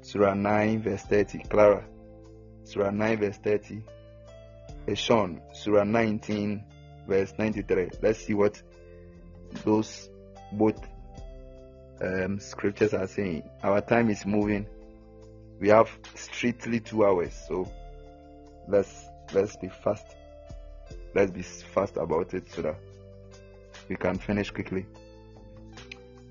[0.00, 1.38] Surah 9, verse 30.
[1.50, 1.84] Clara,
[2.64, 3.82] Surah 9, verse 30.
[4.86, 6.64] Eshon, Surah 19,
[7.06, 7.90] verse 93.
[8.00, 8.62] Let's see what
[9.64, 10.08] those
[10.52, 10.80] both
[12.00, 13.48] um, scriptures are saying.
[13.62, 14.66] Our time is moving.
[15.60, 17.70] We have strictly two hours, so
[18.68, 20.06] let's let's be fast.
[21.14, 22.76] Let's be fast about it so that
[23.88, 24.86] we can finish quickly.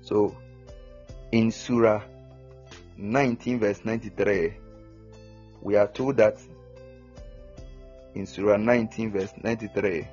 [0.02, 0.34] So,
[1.32, 2.02] in Surah
[2.98, 4.54] 19 verse 93
[5.62, 6.36] we are told that
[8.16, 10.04] in surah 19 verse 93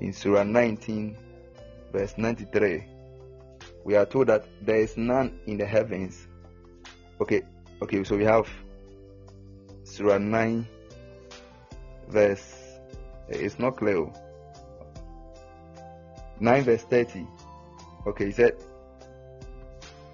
[0.00, 1.16] in surah 19
[1.92, 2.84] verse 93
[3.84, 6.26] we are told that there is none in the heavens
[7.20, 7.42] okay
[7.82, 8.48] okay so we have
[9.84, 10.66] surah 9
[12.08, 12.78] verse
[13.30, 14.06] eh, it's not clear
[16.40, 17.26] 9 verse 30
[18.06, 18.56] okay he said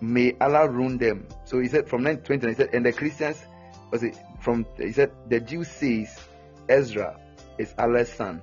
[0.01, 1.27] may Allah ruin them.
[1.45, 3.45] So he said from 920, he said, and the Christians,
[3.91, 6.19] was it from he said the Jews says
[6.69, 7.19] Ezra
[7.59, 8.43] is Allah's son,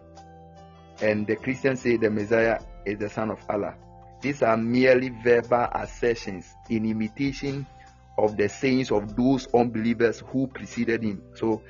[1.02, 3.76] and the Christians say the Messiah is the son of Allah.
[4.24, 7.68] These are merely verbal assertions in imitation
[8.18, 11.22] of the sayings of those unbelievers who preceded him.
[11.36, 11.62] So,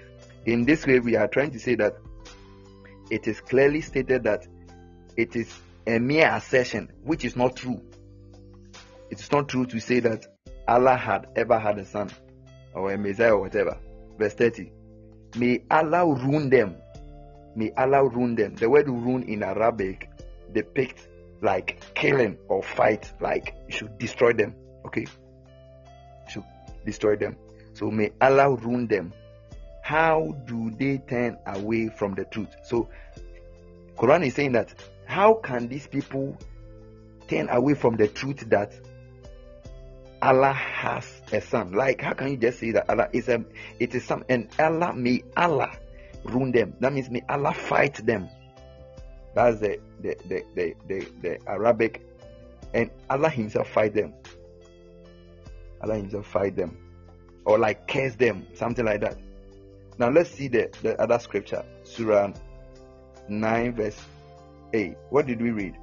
[0.45, 1.97] in this way, we are trying to say that
[3.11, 4.47] it is clearly stated that
[5.17, 5.53] it is
[5.85, 7.81] a mere assertion, which is not true
[9.13, 10.25] it is not true to say that
[10.67, 12.09] Allah had ever had a son
[12.73, 13.77] or a Messiah or whatever.
[14.17, 14.71] Verse 30.
[15.37, 16.77] May Allah ruin them.
[17.55, 18.55] May Allah ruin them.
[18.55, 20.09] The word ruin in Arabic
[20.51, 21.07] depicts
[21.43, 24.55] like kill killing or fight, like you should destroy them.
[24.85, 25.01] Okay?
[25.01, 26.43] You should
[26.85, 27.37] destroy them.
[27.73, 29.13] So may Allah ruin them.
[29.81, 32.55] How do they turn away from the truth?
[32.63, 32.89] So
[33.97, 34.73] Quran is saying that
[35.05, 36.37] how can these people
[37.27, 38.73] turn away from the truth that
[40.23, 41.73] Allah has a son.
[41.73, 43.43] Like, how can you just say that Allah is a,
[43.77, 45.77] it is some, and Allah, may Allah
[46.23, 46.75] ruin them.
[46.79, 48.29] That means may Allah fight them.
[49.33, 52.05] That's the the the the, the, the Arabic,
[52.73, 54.13] and Allah Himself fight them.
[55.81, 56.77] Allah Himself fight them,
[57.45, 59.17] or like curse them, something like that.
[59.97, 62.33] Now let's see the, the other scripture, Surah
[63.29, 63.99] 9, verse
[64.73, 64.95] 8.
[65.09, 65.77] What did we read?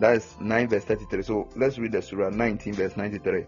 [0.00, 1.22] That is 9, verse 33.
[1.22, 3.46] So let's read the Surah 19, verse 93.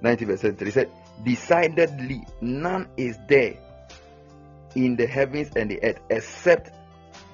[0.00, 0.68] 90, verse 33.
[0.68, 0.90] It said,
[1.24, 3.54] Decidedly, none is there
[4.84, 6.70] in the heavens and the earth except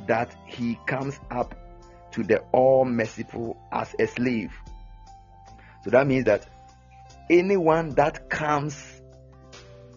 [0.06, 1.54] that he comes up
[2.12, 4.52] to the all merciful as a slave.
[5.84, 6.46] So that means that
[7.28, 9.02] anyone that comes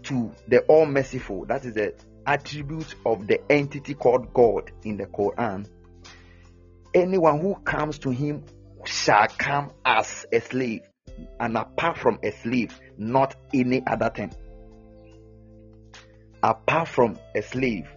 [0.03, 1.93] to the all merciful, that is the
[2.25, 5.67] attribute of the entity called God in the Quran.
[6.93, 8.43] Anyone who comes to him
[8.83, 10.81] shall come as a slave,
[11.39, 14.33] and apart from a slave, not any other thing.
[16.43, 17.87] Apart from a slave,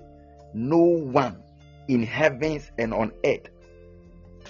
[0.55, 1.43] no one
[1.89, 3.49] in heavens and on earth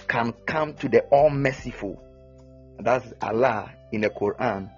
[0.07, 2.01] can come to the all merciful,
[2.79, 4.69] that's Allah in the Quran,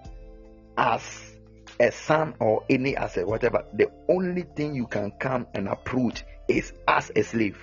[0.78, 1.34] as
[1.80, 6.74] a son or any asset, whatever, the only thing you can come and approach is
[6.88, 7.58] as a slave.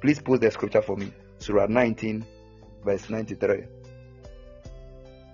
[0.00, 1.12] Please post the scripture for me.
[1.38, 2.24] Surah 19,
[2.84, 3.64] verse 93.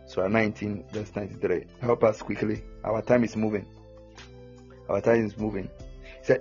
[0.06, 1.64] Surah 19, verse 93.
[1.80, 2.62] Help us quickly.
[2.84, 3.66] Our time is moving.
[4.92, 5.68] Our time is moving.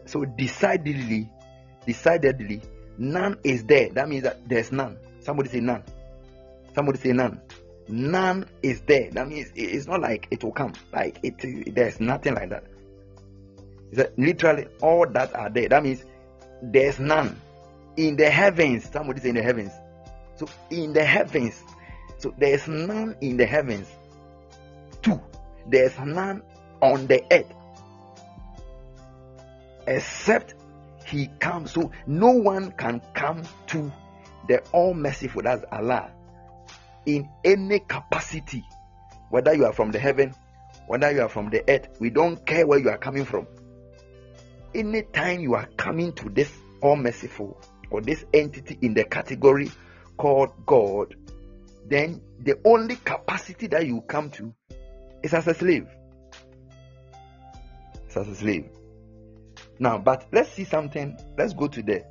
[0.06, 1.30] So, decidedly,
[1.86, 2.62] decidedly,
[2.98, 3.90] none is there.
[3.90, 4.98] That means that there's none.
[5.22, 5.84] Somebody say none.
[6.74, 7.42] Somebody say none
[7.92, 9.10] none is there.
[9.12, 10.74] That means it's not like it will come.
[10.92, 12.64] Like it, there's nothing like that.
[14.18, 15.70] Literally all that are there.
[15.70, 16.06] That means
[16.62, 17.40] there's none
[17.98, 18.90] in the heavens.
[18.92, 19.72] Somebody say in the heavens.
[20.36, 21.62] So in the heavens,
[22.18, 23.88] so there's none in the heavens.
[25.02, 25.20] Two,
[25.68, 26.42] there's none
[26.82, 27.54] on the earth
[29.88, 30.56] except
[31.06, 31.72] He comes.
[31.72, 33.92] So no one can come to
[34.48, 35.44] the All Merciful.
[35.44, 36.12] That's Allah
[37.06, 38.64] in any capacity,
[39.30, 40.34] whether you are from the heaven,
[40.88, 43.48] whether you are from the earth, we don't care where you are coming from.
[44.74, 46.52] Anytime you are coming to this
[46.82, 47.60] all merciful
[47.90, 49.70] or this entity in the category
[50.18, 51.16] called God,
[51.88, 54.54] then the only capacity that you come to
[55.24, 55.88] is as a slave.
[58.16, 58.70] As a slave.
[59.82, 61.18] Now, but let's see something.
[61.36, 62.06] Let's go to the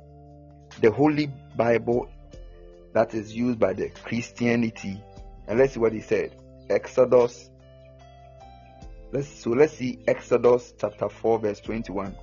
[0.81, 2.11] the Holy Bible
[2.91, 5.01] that is used by the Christianity.
[5.47, 6.35] And let's see what he said.
[6.69, 7.49] Exodus.
[9.13, 12.13] Let's so let's see Exodus chapter 4, verse 21.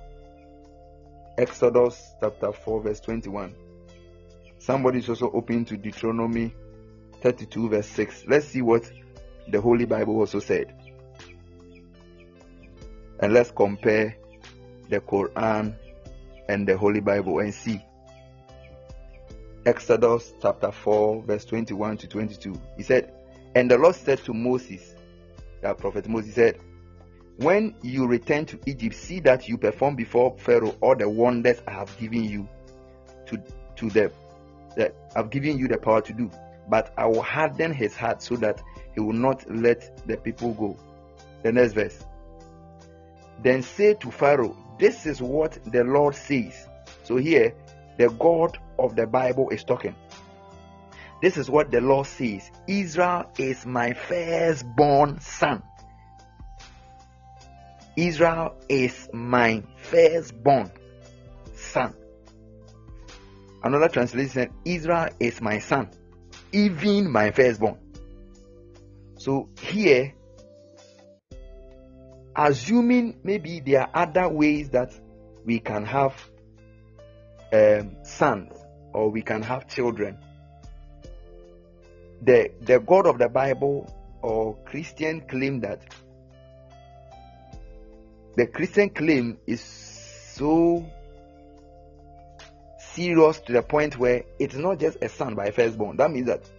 [1.39, 3.55] Exodus chapter 4, verse 21.
[4.59, 6.53] Somebody is also open to Deuteronomy
[7.21, 8.25] 32, verse 6.
[8.27, 8.87] Let's see what
[9.47, 10.75] the Holy Bible also said.
[13.19, 14.15] And let's compare
[14.89, 15.75] the Quran
[16.47, 17.81] and the Holy Bible and see
[19.65, 22.59] Exodus chapter 4, verse 21 to 22.
[22.77, 23.13] He said,
[23.55, 24.95] And the Lord said to Moses,
[25.61, 26.59] that prophet Moses said,
[27.37, 31.71] When you return to Egypt, see that you perform before Pharaoh all the wonders I
[31.71, 32.47] have given you
[33.27, 33.41] to,
[33.75, 34.11] to the
[34.75, 36.31] that I've given you the power to do.
[36.69, 38.61] But I will harden his heart so that
[38.93, 40.77] he will not let the people go.
[41.43, 42.05] The next verse.
[43.41, 46.67] Then say to Pharaoh, This is what the Lord says.
[47.03, 47.53] So here,
[47.97, 49.95] the God of the Bible is talking.
[51.21, 55.63] This is what the Lord says Israel is my firstborn son.
[57.97, 60.71] Israel is my firstborn
[61.55, 61.93] son.
[63.61, 65.89] Another translation Israel is my son,
[66.53, 67.77] even my firstborn.
[69.17, 70.13] So here,
[72.47, 74.91] assuming maybe there are other ways that
[75.45, 76.13] we can have
[77.51, 78.53] um, sons
[78.93, 80.17] or we can have children.
[82.21, 85.81] The, the God of the Bible or Christian claim that
[88.35, 90.85] the Christian claim is so
[92.93, 95.97] serious to the point where it's not just a son by firstborn.
[95.97, 96.49] That means that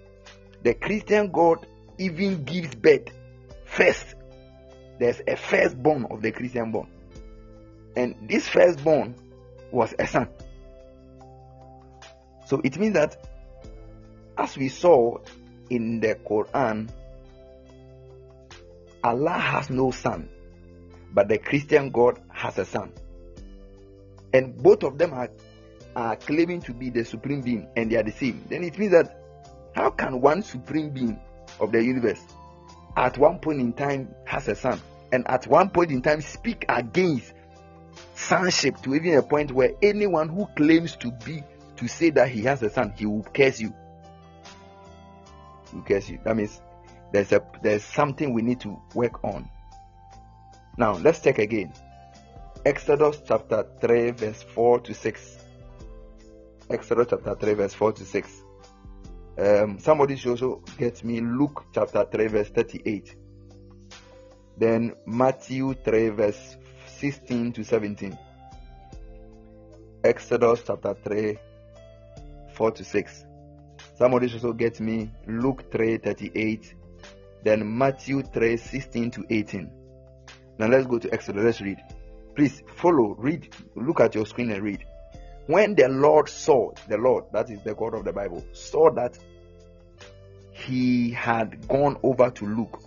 [0.63, 1.67] the Christian God
[1.99, 3.09] even gives birth
[3.65, 4.15] first.
[5.01, 6.87] There's a firstborn of the Christian born.
[7.97, 9.15] And this firstborn
[9.73, 10.29] was a son.
[12.45, 13.17] So it means that
[14.37, 15.17] as we saw
[15.71, 16.91] in the Quran,
[19.03, 20.29] Allah has no son,
[21.15, 22.93] but the Christian God has a son.
[24.35, 25.31] And both of them are,
[25.97, 28.45] are claiming to be the supreme being and they are the same.
[28.51, 29.19] Then it means that
[29.75, 31.19] how can one supreme being
[31.59, 32.21] of the universe
[32.99, 34.79] at one point in time has a son
[35.13, 37.33] and at one point in time speak against
[38.15, 41.43] sonship to even a point where anyone who claims to be
[41.77, 43.73] to say that he has a son, he will curse you.
[45.71, 46.19] He will curse you.
[46.25, 46.61] That means
[47.13, 49.49] there's a there's something we need to work on.
[50.77, 51.73] Now let's check again.
[52.65, 55.39] Exodus chapter 3, verse 4 to 6.
[56.69, 58.43] Exodus chapter 3, verse 4 to 6.
[59.39, 63.15] Um, somebody should also get me Luke chapter 3, verse 38.
[64.61, 66.59] Then Matthew 3, verse
[66.99, 68.19] 16 to 17.
[70.05, 71.39] Exodus chapter 3,
[72.53, 73.25] 4 to 6.
[73.97, 76.75] Somebody should also get me Luke 3, 38.
[77.43, 79.71] Then Matthew 3, 16 to 18.
[80.59, 81.43] Now let's go to Exodus.
[81.43, 81.83] Let's read.
[82.37, 84.85] Please follow, read, look at your screen and read.
[85.47, 89.19] When the Lord saw, the Lord, that is the God of the Bible, saw that
[90.53, 92.83] he had gone over to look,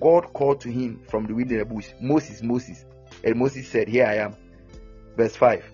[0.00, 2.84] God called to him from the wilderness bush, Moses, Moses.
[3.24, 4.36] And Moses said, Here I am.
[5.16, 5.64] Verse 5.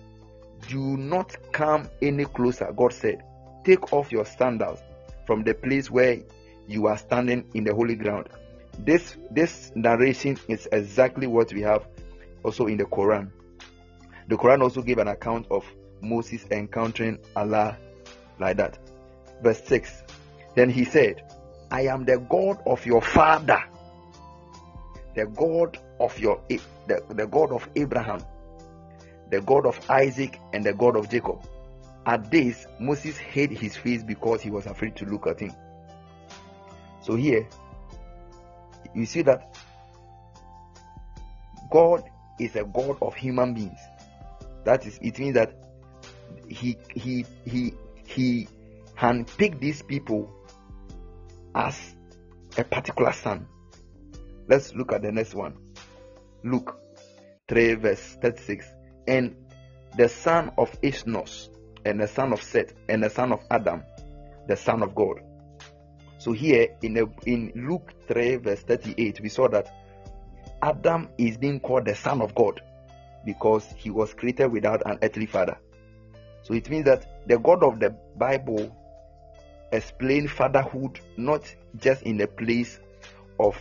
[0.67, 3.23] Do not come any closer, God said.
[3.63, 4.79] Take off your sandals
[5.25, 6.19] from the place where
[6.67, 8.29] you are standing in the holy ground.
[8.79, 11.87] This this narration is exactly what we have
[12.43, 13.29] also in the Quran.
[14.27, 15.65] The Quran also gave an account of
[16.01, 17.77] Moses encountering Allah
[18.39, 18.77] like that.
[19.41, 20.03] Verse 6
[20.55, 21.23] Then he said,
[21.71, 23.63] I am the God of your father,
[25.19, 28.23] the God of your the, the God of Abraham,
[29.29, 31.41] the God of Isaac, and the God of Jacob.
[32.05, 35.51] At this, Moses hid his face because he was afraid to look at him.
[37.01, 37.45] So here,
[38.95, 39.57] you see that
[41.69, 42.09] God
[42.39, 43.79] is a God of human beings.
[44.63, 45.53] That is, it means that
[46.47, 47.73] he he he
[48.05, 48.47] he
[48.97, 50.31] handpicked these people
[51.53, 51.77] as
[52.57, 53.47] a particular son.
[54.49, 55.55] Let's look at the next one.
[56.43, 56.75] Luke
[57.47, 58.65] 3 verse 36.
[59.07, 59.35] And
[59.95, 61.49] the son of Ishnos,
[61.85, 63.83] and the son of Seth, and the son of Adam,
[64.47, 65.21] the son of God.
[66.17, 66.97] So here in
[67.27, 69.71] in Luke 3 verse 38, we saw that
[70.63, 72.59] Adam is being called the son of God
[73.25, 75.59] because he was created without an earthly father.
[76.41, 78.75] So it means that the God of the Bible
[79.71, 81.43] explained fatherhood not
[81.77, 82.79] just in the place
[83.39, 83.55] of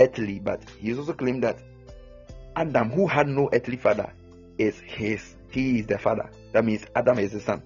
[0.00, 1.60] earthly, but he also claimed that
[2.56, 4.12] Adam, who had no earthly father,
[4.58, 5.36] is his.
[5.50, 6.30] He is the father.
[6.52, 7.62] That means Adam is the son.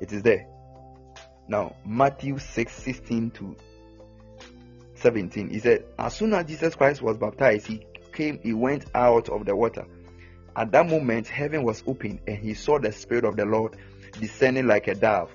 [0.00, 0.46] It is there.
[1.48, 3.56] Now, Matthew 6 16 to
[4.94, 5.50] 17.
[5.50, 9.44] He said, As soon as Jesus Christ was baptized, he came, he went out of
[9.44, 9.86] the water.
[10.56, 13.76] At that moment, heaven was opened, and he saw the Spirit of the Lord
[14.18, 15.30] descending like a dove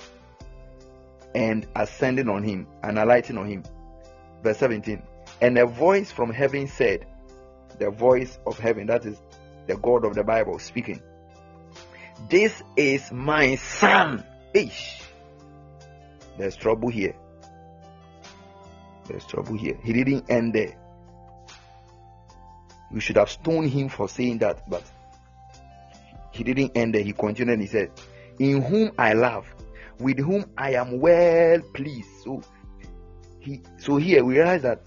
[1.36, 3.64] and ascending on him and alighting on him.
[4.44, 5.02] Verse 17.
[5.42, 7.06] And a voice from heaven said,
[7.80, 9.20] The voice of heaven, that is
[9.68, 11.02] the God of the Bible speaking.
[12.30, 14.24] This is my son.
[14.54, 15.02] Ish.
[16.38, 17.16] There's trouble here.
[19.08, 19.78] There's trouble here.
[19.84, 20.78] He didn't end there.
[22.92, 24.84] We should have stoned him for saying that, but
[26.32, 27.04] he didn't end there.
[27.04, 27.92] He continued and he said,
[28.40, 29.48] In whom I love,
[30.00, 32.10] with whom I am well pleased.
[32.24, 32.42] So
[33.40, 34.84] he so here we realize that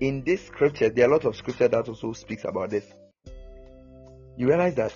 [0.00, 2.84] in this scripture, there are a lot of scripture that also speaks about this.
[4.36, 4.94] You realize that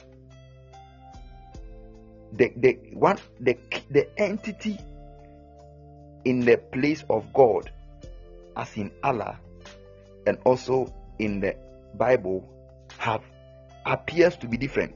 [2.33, 3.57] the the one the
[3.91, 4.79] the entity
[6.25, 7.71] in the place of God,
[8.57, 9.39] as in Allah,
[10.27, 11.55] and also in the
[11.95, 12.49] Bible,
[12.97, 13.23] have
[13.85, 14.95] appears to be different.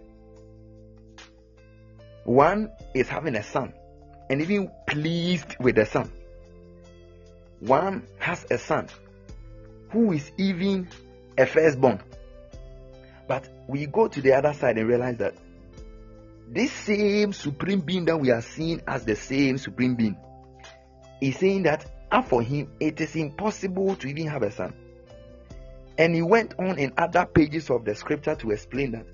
[2.25, 3.75] One is having a son
[4.31, 6.11] and even pleased with the son.
[7.61, 8.89] One has a son
[9.91, 10.89] who is even
[11.37, 12.01] a firstborn.
[13.27, 15.35] But we go to the other side and realize that
[16.51, 20.17] this same supreme being that we are seeing as the same supreme being
[21.21, 24.75] is saying that and for him it is impossible to even have a son.
[25.99, 29.07] And he went on in other pages of the scripture to explain that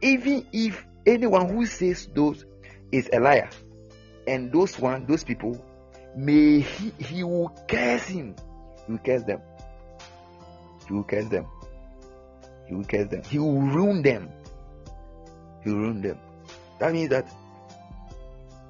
[0.00, 2.44] even if anyone who says those
[2.92, 3.50] is a liar,
[4.28, 5.64] and those one, those people,
[6.14, 8.36] may he, he will curse him.
[8.86, 9.40] He will curse them.
[10.88, 11.46] He will curse them.
[12.66, 13.22] He will curse them.
[13.22, 14.30] He will ruin them.
[15.62, 16.18] He will ruin them.
[16.78, 17.30] That means that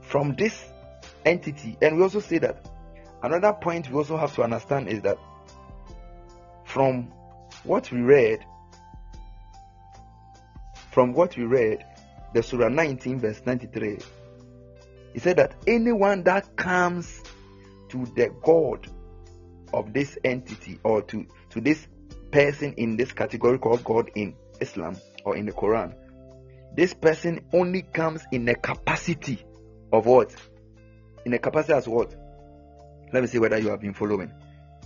[0.02, 0.64] from this
[1.24, 2.66] entity, and we also say that
[3.22, 5.18] another point we also have to understand is that
[6.64, 7.12] from
[7.64, 8.44] what we read,
[10.90, 11.84] from what we read,
[12.34, 13.98] the Surah 19, verse 93,
[15.12, 17.22] he said that anyone that comes
[17.90, 18.88] to the God
[19.72, 21.86] of this entity or to, to this
[22.30, 25.94] person in this category called God in Islam or in the Quran,
[26.74, 29.44] this person only comes in the capacity
[29.92, 30.34] of what?
[31.24, 32.14] In the capacity as what?
[33.12, 34.32] Let me see whether you have been following.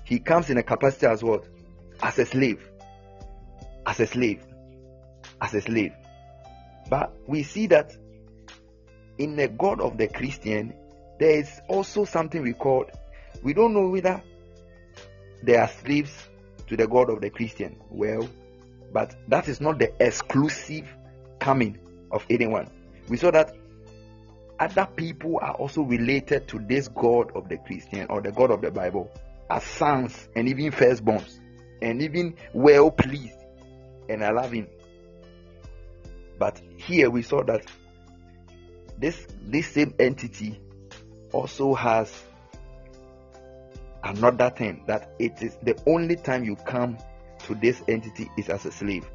[0.04, 1.46] He comes in a capacity as what?
[2.02, 2.66] As a slave.
[3.86, 4.44] As a slave.
[5.40, 5.92] As a slave.
[6.88, 7.96] But we see that
[9.18, 10.74] in the God of the Christian,
[11.18, 12.86] there is also something we call,
[13.42, 14.22] we don't know whether
[15.42, 16.12] they are slaves
[16.68, 17.76] to the God of the Christian.
[17.90, 18.28] Well,
[18.92, 20.86] but that is not the exclusive
[21.38, 21.78] coming
[22.10, 22.68] of anyone.
[23.08, 23.54] We saw that
[24.60, 28.60] other people are also related to this God of the Christian or the God of
[28.60, 29.10] the Bible
[29.50, 31.38] as sons and even firstborns
[31.80, 33.38] and even well pleased
[34.08, 34.68] and loving.
[36.38, 37.66] But here we saw that
[38.98, 40.60] this this same entity
[41.32, 42.12] also has
[44.04, 46.98] another thing that it is the only time you come
[47.46, 49.06] to this entity is as a slave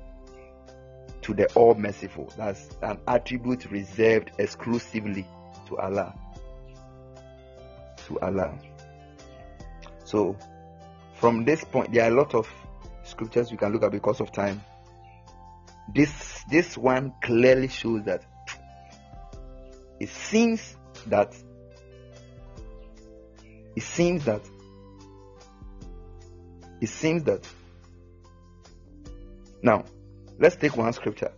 [1.22, 2.32] to the all merciful.
[2.38, 5.28] That's an attribute reserved exclusively
[5.68, 6.16] to Allah.
[8.08, 8.58] To Allah.
[10.06, 10.38] So,
[11.16, 12.48] from this point, there are a lot of
[13.04, 14.64] scriptures we can look at because of time.
[15.94, 18.24] This this one clearly shows that
[20.00, 20.78] it seems
[21.08, 21.36] that
[23.76, 24.42] it seems that
[26.82, 27.48] it seems that
[29.62, 29.86] now
[30.40, 31.32] let's take one scripture.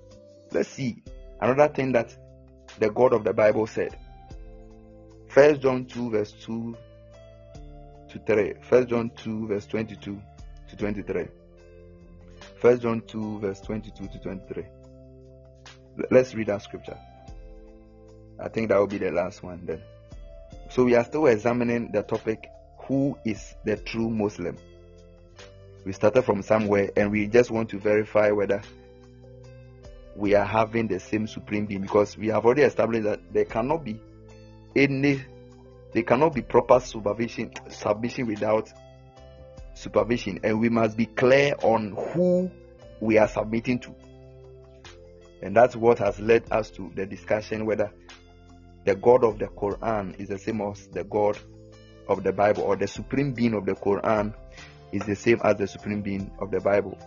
[0.52, 1.02] Let's see
[1.42, 2.16] another thing that
[2.80, 3.98] the God of the Bible said.
[5.28, 6.76] First John 2 verse 2
[8.10, 8.54] to 3.
[8.62, 10.22] First John 2 verse 22
[10.70, 11.28] to 23.
[12.60, 14.66] First John 2 verse 22 to 23.
[16.12, 16.98] Let's read that scripture.
[18.40, 19.82] I think that will be the last one then.
[20.70, 22.50] So we are still examining the topic
[22.80, 24.58] who is the true Muslim.
[25.86, 28.62] We started from somewhere and we just want to verify whether
[30.16, 33.86] we are having the same supreme being because we have already established that there cannot
[33.86, 34.00] be
[34.76, 35.24] any
[35.94, 38.72] there cannot be proper supervision submission without
[39.80, 40.40] supervision.
[40.44, 42.52] And we must be clear on who
[43.00, 43.96] we are submitting to.
[45.42, 47.92] And that's what has led us to the discussion whether
[48.86, 51.38] the god of the quran is the same as the god
[52.08, 54.34] of the bible or the supreme being of the quran
[54.92, 56.98] is the same as the supreme being of the bible.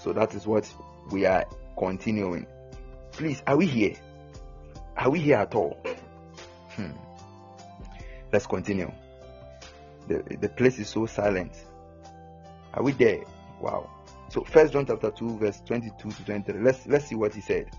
[0.00, 0.70] So that is what
[1.10, 1.44] we are
[1.78, 2.46] continuing.
[3.12, 3.94] Please are we here?
[4.96, 5.78] Are we here at all?
[6.70, 6.92] Hmm.
[8.32, 8.92] let's continue.
[10.08, 11.52] The, the place is so silent.
[12.74, 13.24] Are we there?
[13.60, 13.90] Wow.
[14.28, 17.70] So first john chapter 2 verse 22 to 23 let's let's see what he said.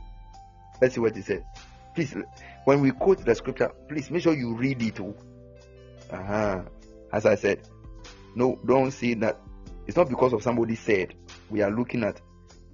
[0.81, 1.45] Let's see what he said.
[1.93, 2.15] Please
[2.65, 5.15] when we quote the scripture please make sure you read it too
[6.11, 6.61] uh-huh.
[7.13, 7.67] As i said
[8.35, 9.39] no don't see that
[9.85, 11.13] it's not because of somebody said
[11.49, 12.21] we are looking at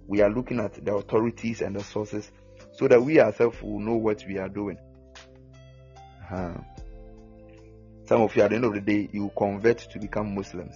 [0.08, 2.32] we are looking at the authorities and the sources
[2.74, 4.78] so that we ourselves will know what we are doing
[6.24, 6.54] uh-huh.
[8.06, 10.76] some of you at the end of the day you convert to become muslims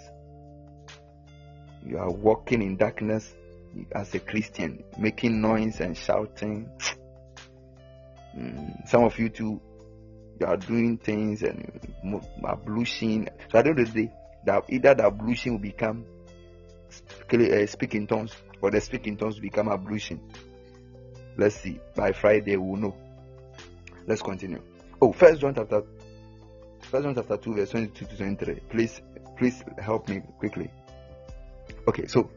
[1.85, 3.33] you are walking in darkness
[3.93, 6.69] as a Christian, making noise and shouting.
[8.37, 9.61] Mm, some of you too,
[10.39, 11.95] you are doing things and
[12.47, 13.29] ablution.
[13.51, 14.09] So at the end of the
[14.45, 16.05] that either the ablution will become
[17.33, 20.21] uh, speaking tongues or the speaking tongues will become ablution.
[21.37, 21.79] Let's see.
[21.95, 22.95] By Friday we'll know.
[24.07, 24.61] Let's continue.
[25.01, 25.83] Oh, First John chapter,
[26.81, 28.61] First John chapter two, verse twenty-two to twenty-three.
[28.69, 29.01] Please,
[29.37, 30.71] please help me quickly.
[31.87, 32.29] Okay, so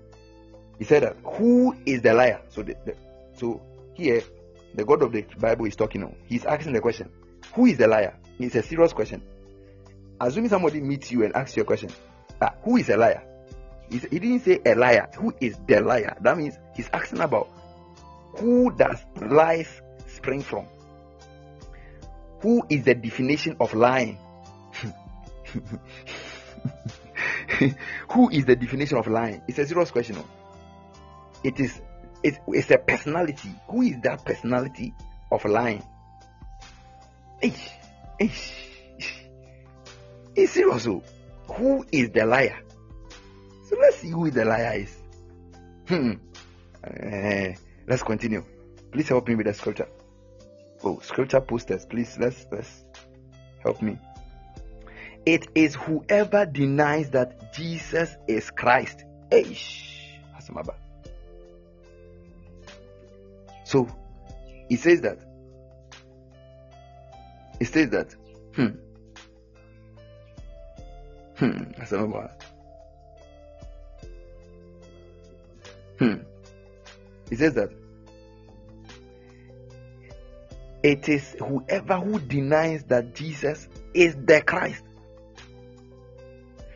[0.79, 2.43] he said that who is the liar?
[2.49, 2.97] So the, the,
[3.35, 3.63] so
[3.95, 4.23] here
[4.75, 6.15] the God of the Bible is talking now.
[6.27, 7.11] He's asking the question,
[7.55, 8.19] who is the liar?
[8.39, 9.23] It's a serious question.
[10.21, 11.91] Assuming somebody meets you and asks you a question,
[12.41, 13.23] ah, who is a liar?
[13.91, 15.09] He, he didn't say a liar.
[15.17, 16.17] Who is the liar?
[16.21, 17.49] That means he's asking about
[18.37, 19.69] who does lies
[20.09, 20.67] spring from?
[22.41, 24.19] Who is the definition of lying?
[28.13, 29.43] Who is the definition of lying?
[29.49, 30.17] It's a serious question.
[31.43, 31.81] It is
[32.23, 33.51] it's, it's a personality.
[33.69, 34.95] Who is that personality
[35.31, 35.83] of lying?
[37.43, 37.71] Ish,
[38.19, 38.53] ish,
[40.41, 40.85] It's serious.
[40.85, 42.59] Who is the liar?
[43.69, 44.97] So let's see who the liar is.
[45.87, 46.13] Hmm.
[46.83, 47.53] Uh,
[47.87, 48.43] let's continue.
[48.91, 49.89] Please help me with the scripture.
[50.83, 52.17] Oh, scripture posters, please.
[52.19, 52.85] Let's let's
[53.63, 53.99] help me.
[55.27, 59.05] It is whoever denies that Jesus is Christ.
[59.31, 59.89] Eish.
[63.65, 63.87] So
[64.71, 65.19] he says that.
[67.59, 68.15] He says that.
[68.55, 68.90] Hmm.
[71.41, 71.73] Hmm.
[75.99, 76.15] Hmm.
[77.31, 77.71] He says that
[80.83, 84.85] it is whoever who denies that Jesus is the Christ.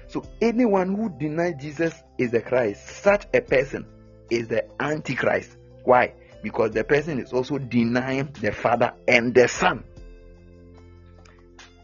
[0.06, 3.84] So anyone who denies Jesus is the Christ, such a person
[4.30, 5.58] is the Antichrist.
[5.82, 6.14] Why?
[6.42, 9.84] Because the person is also denying the Father and the Son.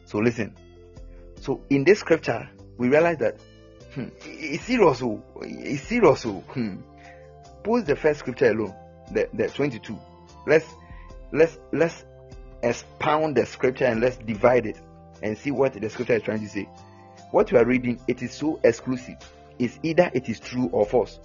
[0.06, 0.56] So listen.
[1.40, 2.48] So in this scripture,
[2.80, 3.38] we realize that
[3.94, 4.04] hmm.
[4.04, 4.10] Oh.
[4.22, 4.64] It's
[5.84, 6.24] serious.
[6.24, 6.42] Oh.
[6.48, 6.76] Hmm.
[7.62, 8.74] Post the first scripture alone,
[9.12, 9.98] the, the 22.
[10.46, 10.64] Let's
[11.30, 12.04] let's let's
[12.62, 14.80] expound the scripture and let's divide it
[15.22, 16.66] and see what the scripture is trying to say.
[17.32, 19.16] What you are reading, it is so exclusive.
[19.58, 21.20] It's either it is true or false.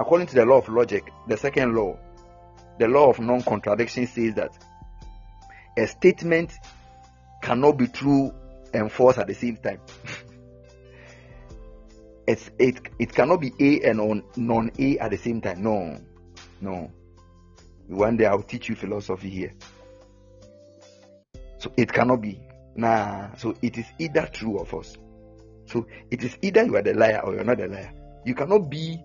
[0.00, 1.96] According to the law of logic, the second law,
[2.80, 4.50] the law of non-contradiction says that
[5.78, 6.52] a statement
[7.40, 8.34] cannot be true
[8.74, 9.78] and false at the same time.
[12.30, 15.62] it's it it cannot be A and non A at the same time.
[15.62, 15.98] No,
[16.60, 16.90] no.
[17.88, 19.52] One day I'll teach you philosophy here.
[21.58, 22.40] So it cannot be.
[22.76, 23.34] Nah.
[23.34, 24.96] So it is either true or false.
[25.66, 27.92] So it is either you are the liar or you're not the liar.
[28.24, 29.02] You cannot be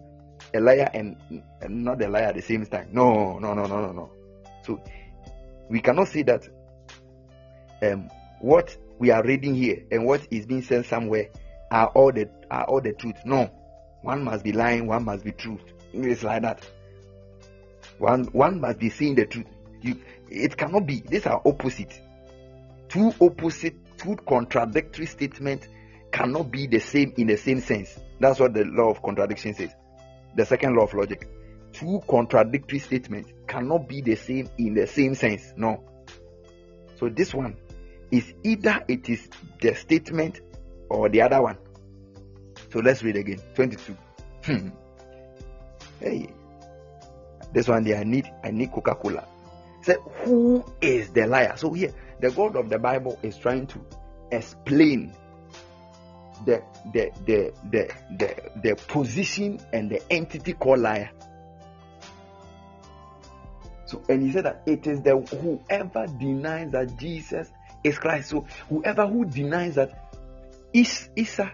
[0.54, 1.18] a liar and,
[1.62, 2.90] and not a liar at the same time.
[2.92, 4.12] No, no, no, no, no, no.
[4.64, 4.84] So
[5.70, 6.48] we cannot say that
[7.82, 11.30] um, what we are reading here and what is being said somewhere
[11.72, 13.18] are all the are all the truth.
[13.26, 13.50] No,
[14.02, 15.62] one must be lying, one must be truth.
[15.94, 16.66] It's like that.
[17.98, 19.48] One one must be seeing the truth.
[19.82, 21.02] You, it cannot be.
[21.02, 22.02] These are opposite
[22.96, 25.68] two opposite, two contradictory statements
[26.12, 28.00] cannot be the same in the same sense.
[28.22, 29.72] That's what the law of contradiction says.
[30.36, 31.28] The second law of logic.
[31.74, 35.54] Two contradictory statements cannot be the same in the same sense.
[35.58, 35.84] No.
[36.98, 37.58] So this one
[38.12, 39.28] is either it is
[39.60, 40.40] the statement
[40.96, 41.58] or the other one.
[42.72, 43.42] So let's read again.
[43.56, 43.98] 22.
[44.44, 44.70] Hmm.
[46.00, 46.30] hey.
[47.54, 49.26] This one there I need I need Coca-Cola.
[49.82, 51.54] Say who is the liar?
[51.56, 53.80] So here the God of the Bible is trying to
[54.32, 55.14] explain
[56.46, 56.62] the
[56.94, 61.12] the the the the, the position and the entity called liar.
[63.86, 67.50] So and he said that it is the whoever denies that Jesus
[67.84, 68.32] is Christ.
[68.32, 70.05] So whoever who denies that
[70.76, 71.54] is Isa,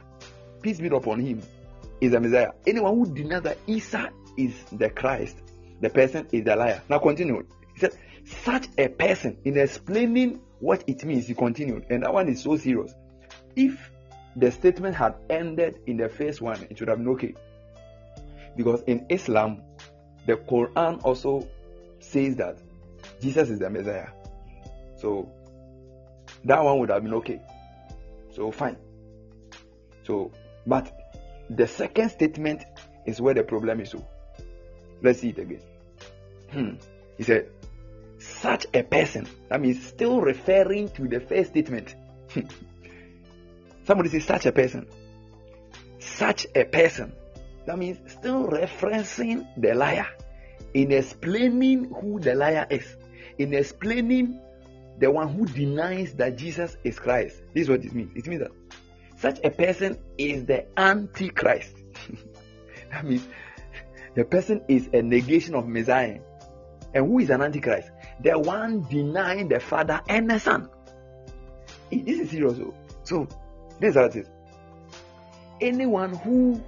[0.61, 1.41] peace be upon him,
[2.01, 2.51] is the Messiah.
[2.65, 5.37] Anyone who denies that Isa is the Christ,
[5.79, 6.81] the person is the liar.
[6.89, 7.45] Now continue.
[7.75, 7.95] He said,
[8.25, 11.27] such a person in explaining what it means.
[11.27, 12.93] He continued, and that one is so serious.
[13.55, 13.91] If
[14.35, 17.35] the statement had ended in the first one, it should have been okay.
[18.57, 19.61] Because in Islam,
[20.25, 21.47] the Quran also
[21.99, 22.57] says that
[23.21, 24.09] Jesus is the Messiah.
[24.97, 25.31] So
[26.45, 27.39] that one would have been okay.
[28.31, 28.77] So fine.
[30.11, 30.29] So,
[30.67, 30.91] but
[31.49, 32.65] the second statement
[33.05, 33.91] is where the problem is.
[33.91, 34.05] So
[35.01, 35.61] let's see it again.
[36.51, 36.71] Hmm.
[37.17, 37.47] He said,
[38.19, 39.25] such a person.
[39.47, 41.95] That means still referring to the first statement.
[43.85, 44.85] Somebody says such a person.
[45.99, 47.13] Such a person.
[47.65, 50.07] That means still referencing the liar
[50.73, 52.97] in explaining who the liar is,
[53.37, 54.41] in explaining
[54.99, 57.41] the one who denies that Jesus is Christ.
[57.53, 58.11] This is what it means.
[58.13, 58.51] It means that
[59.21, 61.75] such a person is the Antichrist.
[62.91, 63.25] that means
[64.15, 66.19] the person is a negation of Messiah.
[66.93, 67.89] And who is an Antichrist?
[68.23, 70.69] the one denying the Father and the Son.
[71.91, 72.59] This is serious.
[73.03, 73.27] So,
[73.79, 74.29] this is how it is.
[75.59, 76.61] Anyone who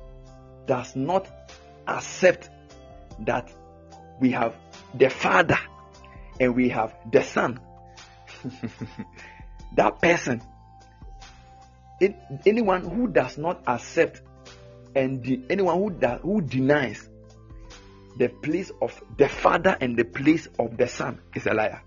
[0.66, 1.28] does not
[1.88, 2.50] accept
[3.20, 3.52] that
[4.20, 4.56] we have
[4.94, 5.60] the Father
[6.40, 7.60] and we have the Son,
[9.76, 10.42] that person,
[12.46, 14.22] anyone who does not accept
[14.96, 17.10] and de- anyone who, da- who denies
[18.18, 21.82] the place of the Father and the place of the Son is a liar.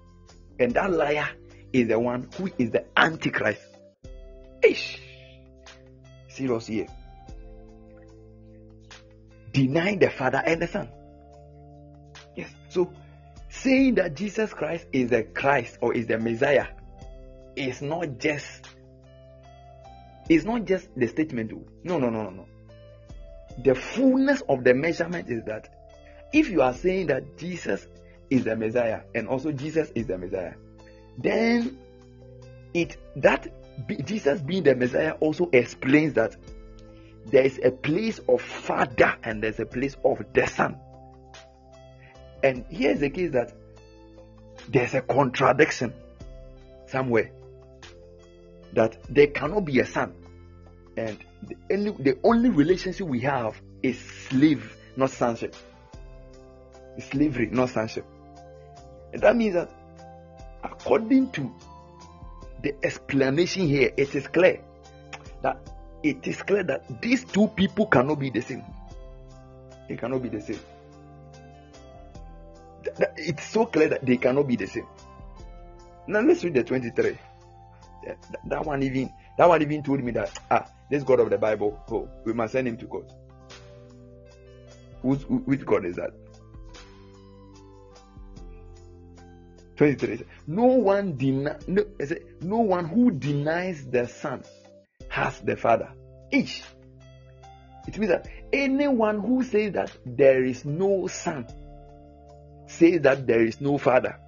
[0.59, 1.29] And that liar
[1.73, 3.61] is the one who is the Antichrist.
[4.63, 5.01] Ish.
[6.29, 6.87] Serious here.
[9.53, 10.89] Denying the Father and the Son.
[12.35, 12.51] Yes.
[12.69, 12.93] So
[13.49, 16.67] saying that Jesus Christ is the Christ or is the Messiah
[17.55, 18.69] is not just
[20.29, 21.53] it's not just the statement.
[21.85, 22.47] No, no, no, no, no.
[23.63, 25.73] The fullness of the measurement is that
[26.33, 27.87] if you are saying that Jesus
[28.29, 30.55] is the Messiah and also Jesus is the Messiah,
[31.19, 31.79] then
[32.75, 36.37] it that be, Jesus being the Messiah also explains that
[37.27, 40.79] there is a place of Father and there's a place of the Son.
[42.43, 43.53] And here's the case that
[44.69, 45.95] there's a contradiction
[46.87, 47.31] somewhere
[48.77, 50.15] that there cannot be a son,
[50.97, 53.99] and the only, the only relationship we have is
[54.29, 55.55] slave, not sonship.
[57.01, 58.05] slavery, not sonship.
[59.13, 59.71] And that means that
[60.63, 61.53] according to
[62.63, 64.61] the explanation here, it is clear
[65.43, 65.59] that
[66.03, 68.65] it is clear that these two people cannot be the same.
[69.89, 70.61] They cannot be the same.
[73.17, 74.87] It's so clear that they cannot be the same.
[76.07, 77.19] Now let's read the 23.
[78.47, 81.81] That, one even that one even told me that ah this God of the Bible,
[81.91, 83.13] oh, we must send him to court.
[85.03, 86.11] Who's, which God is that?
[89.77, 90.25] 23.
[90.47, 91.85] No one deny no,
[92.41, 94.43] no one who denies the Son
[95.09, 95.91] has the Father.
[96.33, 96.63] Each.
[97.87, 101.47] It means that anyone who says that there is no Son
[102.67, 104.19] says that there is no Father.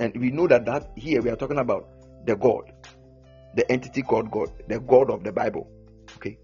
[0.00, 1.86] And we know that that here we are talking about
[2.26, 2.72] the God,
[3.54, 5.70] the entity called God, the God of the Bible.
[6.16, 6.38] Okay.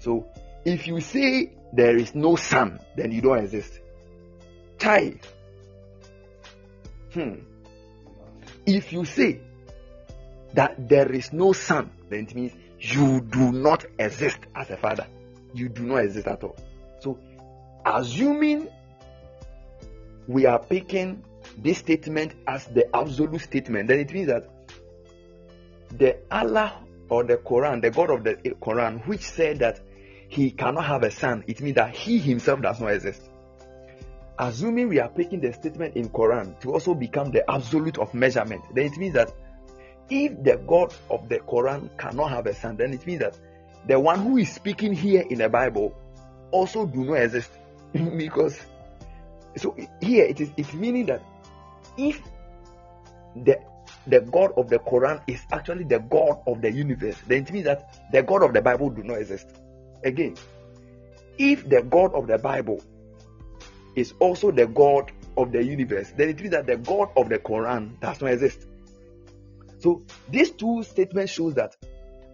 [0.00, 0.26] So
[0.64, 3.80] if you say there is no Son, then you don't exist.
[4.78, 5.18] Chai.
[7.14, 7.36] Hmm.
[8.66, 9.40] If you say
[10.54, 15.06] that there is no son, then it means you do not exist as a father.
[15.54, 16.56] You do not exist at all.
[17.00, 17.18] So,
[17.84, 18.68] assuming
[20.26, 21.24] we are picking
[21.56, 24.48] this statement as the absolute statement, then it means that
[25.92, 29.80] the Allah or the Quran, the God of the Quran, which said that
[30.28, 33.22] he cannot have a son, it means that he himself does not exist
[34.38, 38.62] assuming we are taking the statement in Quran to also become the absolute of measurement,
[38.74, 39.32] then it means that
[40.10, 43.38] if the God of the Quran cannot have a son, then it means that
[43.86, 45.94] the one who is speaking here in the Bible
[46.50, 47.50] also do not exist.
[47.92, 48.58] because
[49.56, 51.22] so here it is it's meaning that
[51.96, 52.20] if
[53.44, 53.60] the
[54.06, 57.64] the God of the Quran is actually the God of the universe, then it means
[57.64, 59.48] that the God of the Bible do not exist.
[60.04, 60.36] Again,
[61.38, 62.80] if the God of the Bible
[63.94, 67.38] is also the God of the universe, then it means that the God of the
[67.38, 68.66] Quran does not exist.
[69.78, 71.76] So these two statements shows that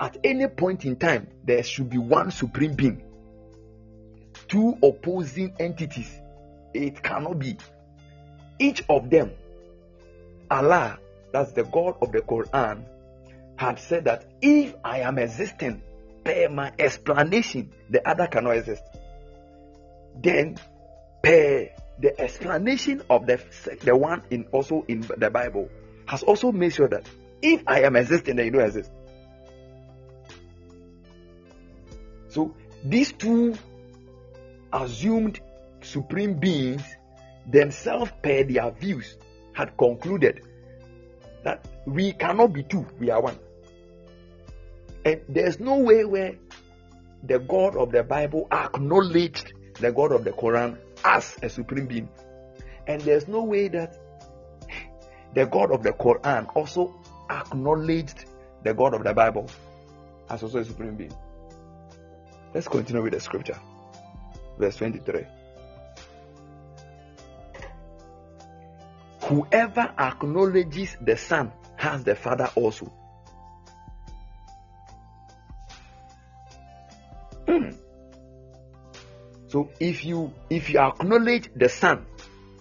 [0.01, 3.03] at any point in time there should be one supreme being.
[4.49, 6.21] Two opposing entities.
[6.75, 7.57] It cannot be.
[8.59, 9.33] Each of them,
[10.53, 10.99] Allah,
[11.33, 12.85] that's the God of the Quran,
[13.57, 15.83] had said that if I am existing
[16.25, 18.83] per my explanation, the other cannot exist.
[20.23, 20.59] Then
[21.23, 23.41] per the explanation of the
[23.83, 25.71] the one in also in the Bible
[26.07, 27.09] has also made sure that
[27.41, 28.91] if I am existing, then you don't exist.
[32.29, 32.55] So
[32.85, 33.55] these two
[34.71, 35.41] assumed
[35.81, 36.83] supreme beings
[37.47, 39.17] themselves, per their views,
[39.53, 40.43] had concluded
[41.45, 43.39] that we cannot be two, we are one.
[45.05, 46.37] And there's no way where
[47.25, 52.09] the God of the Bible acknowledged the God of the Quran as a supreme being.
[52.87, 53.99] And there's no way that
[55.35, 56.95] the God of the Quran also
[57.31, 58.27] acknowledged
[58.63, 59.49] the God of the Bible
[60.29, 61.15] as also a supreme being.
[62.55, 63.59] Let's continue with the scripture.
[64.59, 65.25] Verse 23.
[69.33, 72.93] Whoever acknowledges the Son has the Father also.
[77.49, 77.71] Hmm.
[79.47, 82.05] So if you if you acknowledge the Son,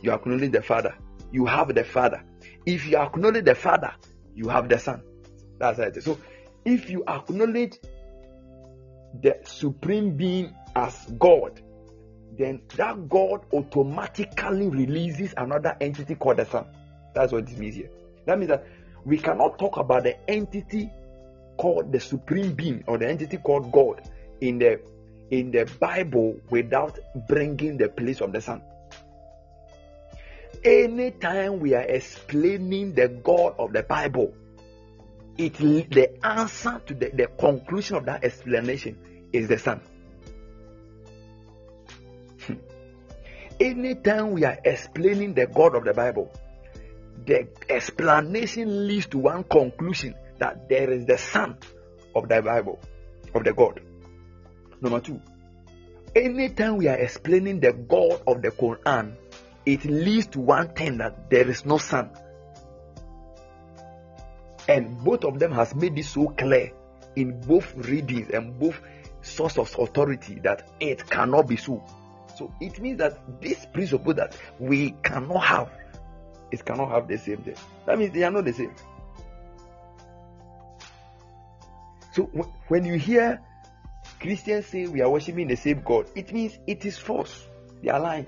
[0.01, 0.95] you acknowledge the Father.
[1.33, 2.23] You have the Father.
[2.65, 3.93] If you acknowledge the Father,
[4.33, 5.03] you have the Son.
[5.59, 6.01] That's it.
[6.01, 6.19] So
[6.63, 7.79] if you acknowledge
[9.21, 11.61] the supreme being as God,
[12.37, 16.65] then that God automatically releases another entity called the Son.
[17.13, 17.89] That's what it means here.
[18.25, 18.65] That means that
[19.05, 20.89] we cannot talk about the entity
[21.57, 24.01] called the supreme being or the entity called God
[24.39, 24.79] in the
[25.29, 28.61] in the Bible without bringing the place of the Son.
[30.63, 34.33] Anytime we are explaining the God of the Bible,
[35.37, 38.97] it the answer to the, the conclusion of that explanation
[39.31, 39.81] is the Son.
[43.61, 46.33] Anytime we are explaining the God of the Bible,
[47.27, 51.59] the explanation leads to one conclusion that there is the Son
[52.15, 52.79] of the Bible,
[53.35, 53.79] of the God.
[54.81, 55.21] Number two,
[56.15, 59.13] anytime we are explaining the God of the Quran,
[59.63, 62.09] it leads to one thing that there is no son.
[64.67, 66.71] And both of them has made this so clear
[67.15, 68.81] in both readings and both
[69.21, 71.83] source of authority that it cannot be so.
[72.37, 75.71] So it means that this principle that we cannot have,
[76.51, 77.55] it cannot have the same thing.
[77.85, 78.73] That means they are not the same.
[82.13, 82.23] So
[82.67, 83.39] when you hear
[84.19, 87.47] Christians say we are worshiping the same God, it means it is false.
[87.81, 88.27] They are lying.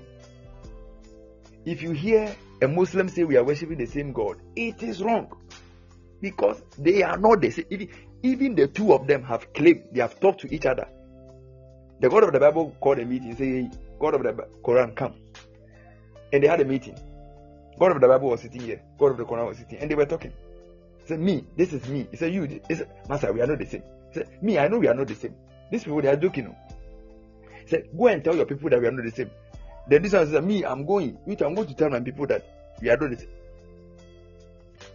[1.64, 5.32] If you hear a Muslim say we are worshiping the same God, it is wrong
[6.20, 7.88] because they are not the same.
[8.22, 10.88] Even, the two of them have claimed they have talked to each other.
[12.00, 13.70] The God of the Bible called a meeting, say,
[14.04, 14.32] God of the
[14.62, 15.14] Quran, come.
[16.30, 16.98] And they had a meeting.
[17.78, 18.82] God of the Bible was sitting here.
[18.98, 20.32] God of the Quran was sitting, and they were talking.
[20.98, 22.06] He said, Me, this is me.
[22.10, 23.82] He said, You, he said, Master, we are not the same.
[24.12, 25.34] He said, Me, I know we are not the same.
[25.70, 26.48] These people, they are joking.
[26.48, 26.76] Oh.
[27.62, 29.30] He said, Go and tell your people that we are not the same.
[29.88, 31.16] Then this one said, Me, I'm going.
[31.24, 32.44] Which I'm going to tell my people that
[32.82, 33.28] we are not the same.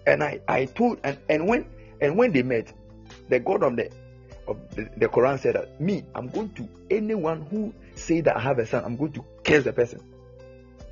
[0.05, 1.65] And I, I told, and, and when
[1.99, 2.71] and when they met,
[3.27, 3.89] the God of the
[4.47, 8.39] of the, the Quran said that me, I'm going to anyone who say that I
[8.39, 10.01] have a son, I'm going to curse the person.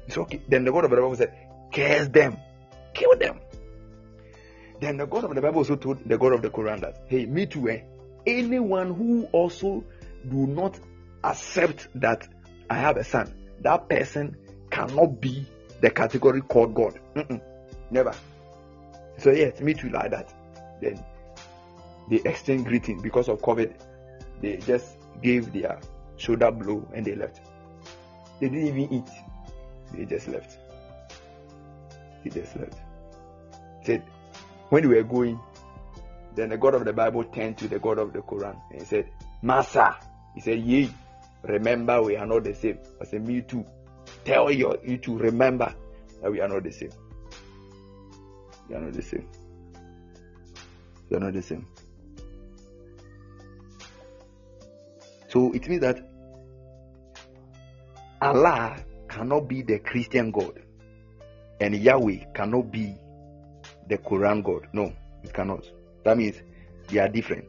[0.08, 0.42] It's okay.
[0.48, 1.34] Then the God of the Bible said,
[1.74, 2.38] curse them,
[2.94, 3.40] kill them.
[4.80, 7.26] Then the God of the Bible also told the God of the Quran that, hey,
[7.26, 7.82] me too, eh?
[8.26, 9.84] Anyone who also
[10.30, 10.80] do not
[11.24, 12.28] accept that
[12.70, 14.38] I have a son, that person
[14.70, 15.48] cannot be
[15.82, 17.00] the category called God.
[17.16, 17.42] Mm-mm,
[17.90, 18.14] never.
[19.18, 20.34] So yes, me too like that.
[20.82, 21.04] Then
[22.10, 23.74] they exchange greeting because of COVID.
[24.42, 25.80] They just gave their
[26.18, 27.42] shoulder blow and they left.
[28.40, 29.10] They didn't even eat.
[29.94, 30.58] They just left.
[32.24, 32.78] They just left.
[33.84, 34.04] Said
[34.70, 35.40] when we were going,
[36.36, 38.86] then the God of the Bible turned to the God of the Quran and he
[38.86, 39.10] said,
[39.42, 39.96] Master,
[40.36, 40.90] he said, Yea,
[41.44, 42.80] remember we are not the same.
[43.02, 43.66] I said, Me too.
[44.26, 45.74] Tell your, you to remember
[46.22, 46.92] that we are not the same.
[48.68, 49.28] We are not the same.
[51.10, 51.66] We are not the same.
[55.38, 56.00] So it means that
[58.20, 58.76] Allah
[59.08, 60.64] cannot be the Christian God
[61.62, 62.96] and Yahweh cannot be
[63.88, 64.68] the Quran God.
[64.74, 64.92] No,
[65.24, 65.64] it cannot.
[66.04, 66.42] That means
[66.88, 67.46] they are different.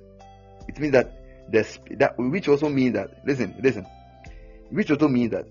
[0.69, 3.87] It means that the that which also means that listen, listen,
[4.69, 5.47] which also means that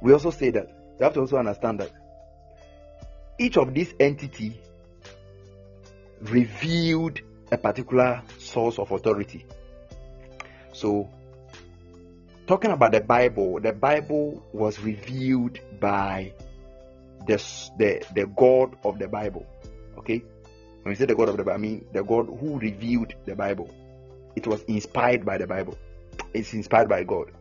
[0.00, 0.68] we also say that
[0.98, 1.92] you have to also understand that
[3.38, 4.58] each of these entity
[6.22, 7.20] revealed
[7.52, 9.44] a particular source of authority.
[10.76, 11.08] So,
[12.46, 16.34] talking about the Bible, the Bible was revealed by
[17.26, 17.42] the,
[17.78, 19.46] the, the God of the Bible.
[19.96, 20.22] Okay?
[20.82, 23.34] When we say the God of the Bible, I mean the God who revealed the
[23.34, 23.70] Bible.
[24.36, 25.78] It was inspired by the Bible.
[26.34, 27.32] It's inspired by God.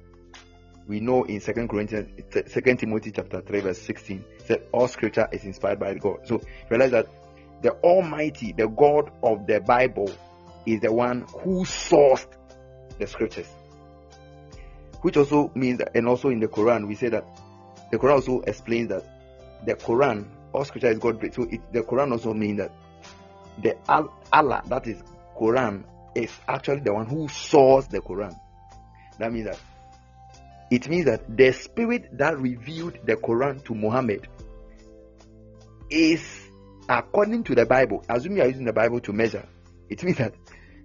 [0.87, 2.09] We know in Second Corinthians,
[2.47, 6.19] Second Timothy chapter 3, verse 16, said all scripture is inspired by God.
[6.23, 6.39] So
[6.69, 7.07] realize that
[7.61, 10.09] the Almighty, the God of the Bible,
[10.65, 12.27] is the one who sourced
[12.99, 13.47] the scriptures.
[15.01, 17.25] Which also means that, and also in the Quran, we say that
[17.91, 19.05] the Quran also explains that
[19.65, 21.35] the Quran, all scripture is God breathed.
[21.35, 22.71] So it, the Quran also means that
[23.61, 23.77] the
[24.33, 25.01] Allah, that is
[25.39, 25.83] Quran,
[26.15, 28.37] is actually the one who sourced the Quran.
[29.19, 29.59] That means that
[30.71, 34.27] it means that the spirit that revealed the Quran to Muhammad
[35.89, 36.25] is
[36.89, 38.03] according to the Bible.
[38.09, 39.47] Assuming you are using the Bible to measure,
[39.89, 40.33] it means that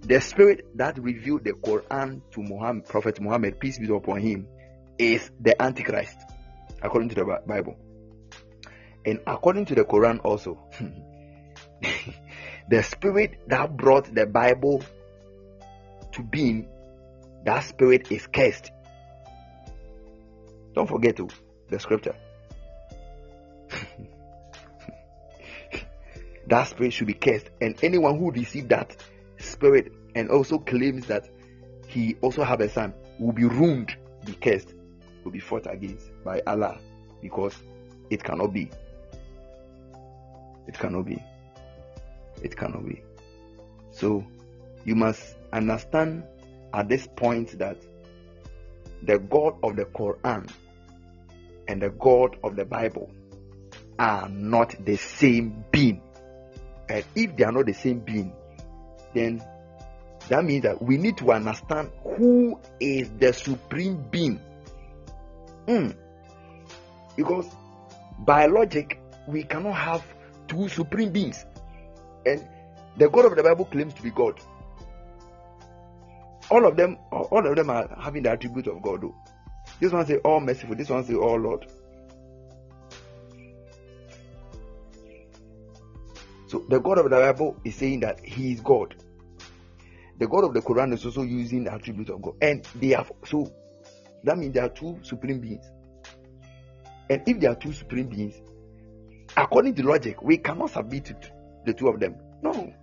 [0.02, 4.48] the spirit that revealed the Quran to Muhammad, Prophet Muhammad, peace be upon him,
[4.98, 6.18] is the Antichrist,
[6.82, 7.76] according to the Bible.
[9.04, 10.58] And according to the Quran, also,
[12.68, 14.82] the spirit that brought the Bible
[16.12, 16.68] to being,
[17.44, 18.70] that spirit is cursed.
[20.74, 21.28] Don't forget to
[21.68, 22.16] the scripture.
[26.46, 28.96] that spirit should be cursed, and anyone who received that
[29.40, 31.28] spirit and also claims that
[31.86, 34.74] he also have a son will be ruined, be cursed,
[35.24, 36.78] will be fought against by Allah
[37.20, 37.54] because
[38.10, 38.70] it cannot be.
[40.66, 41.22] It cannot be.
[42.42, 43.02] It cannot be.
[43.90, 44.24] So
[44.84, 46.24] you must understand
[46.72, 47.76] at this point that
[49.02, 50.48] the God of the Quran
[51.68, 53.10] and the God of the Bible
[53.98, 56.02] are not the same being.
[56.88, 58.32] And if they are not the same being,
[59.14, 59.42] then
[60.28, 64.40] that means that we need to understand who is the supreme being.
[65.66, 65.96] Mm.
[67.16, 67.46] Because
[68.18, 70.04] by logic, we cannot have
[70.46, 71.44] two supreme beings.
[72.26, 72.46] And
[72.96, 74.38] the God of the Bible claims to be God.
[76.50, 79.02] All of them, all of them are having the attribute of God.
[79.02, 79.14] Though.
[79.80, 81.66] This one say all merciful, this one say all Lord.
[86.50, 88.96] So the God of the Bible is saying that He is God.
[90.18, 93.12] The God of the Quran is also using the attribute of God, and they have
[93.24, 93.52] so
[94.24, 95.64] that means there are two supreme beings.
[97.08, 98.34] And if there are two supreme beings,
[99.36, 101.16] according to logic, we cannot submit to
[101.66, 102.16] the two of them.
[102.42, 102.74] No,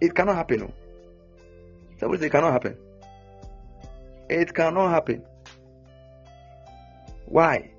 [0.00, 0.60] it cannot happen.
[0.60, 0.72] No.
[1.98, 2.76] Somebody it cannot happen.
[4.30, 5.24] It cannot happen.
[7.26, 7.72] Why?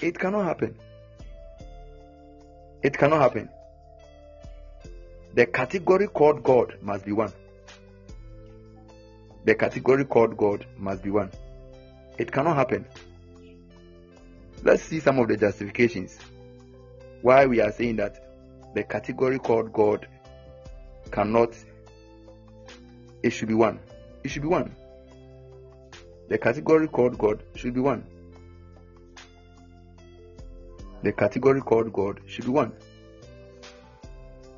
[0.00, 0.78] It cannot happen.
[2.84, 3.48] It cannot happen.
[5.34, 7.32] The category called God must be one.
[9.44, 11.30] The category called God must be one.
[12.18, 12.84] It cannot happen.
[14.62, 16.18] Let's see some of the justifications
[17.22, 18.22] why we are saying that
[18.74, 20.06] the category called God
[21.10, 21.56] cannot,
[23.22, 23.80] it should be one.
[24.22, 24.76] It should be one.
[26.28, 28.04] The category called God should be one.
[31.02, 32.72] The category called God should be one.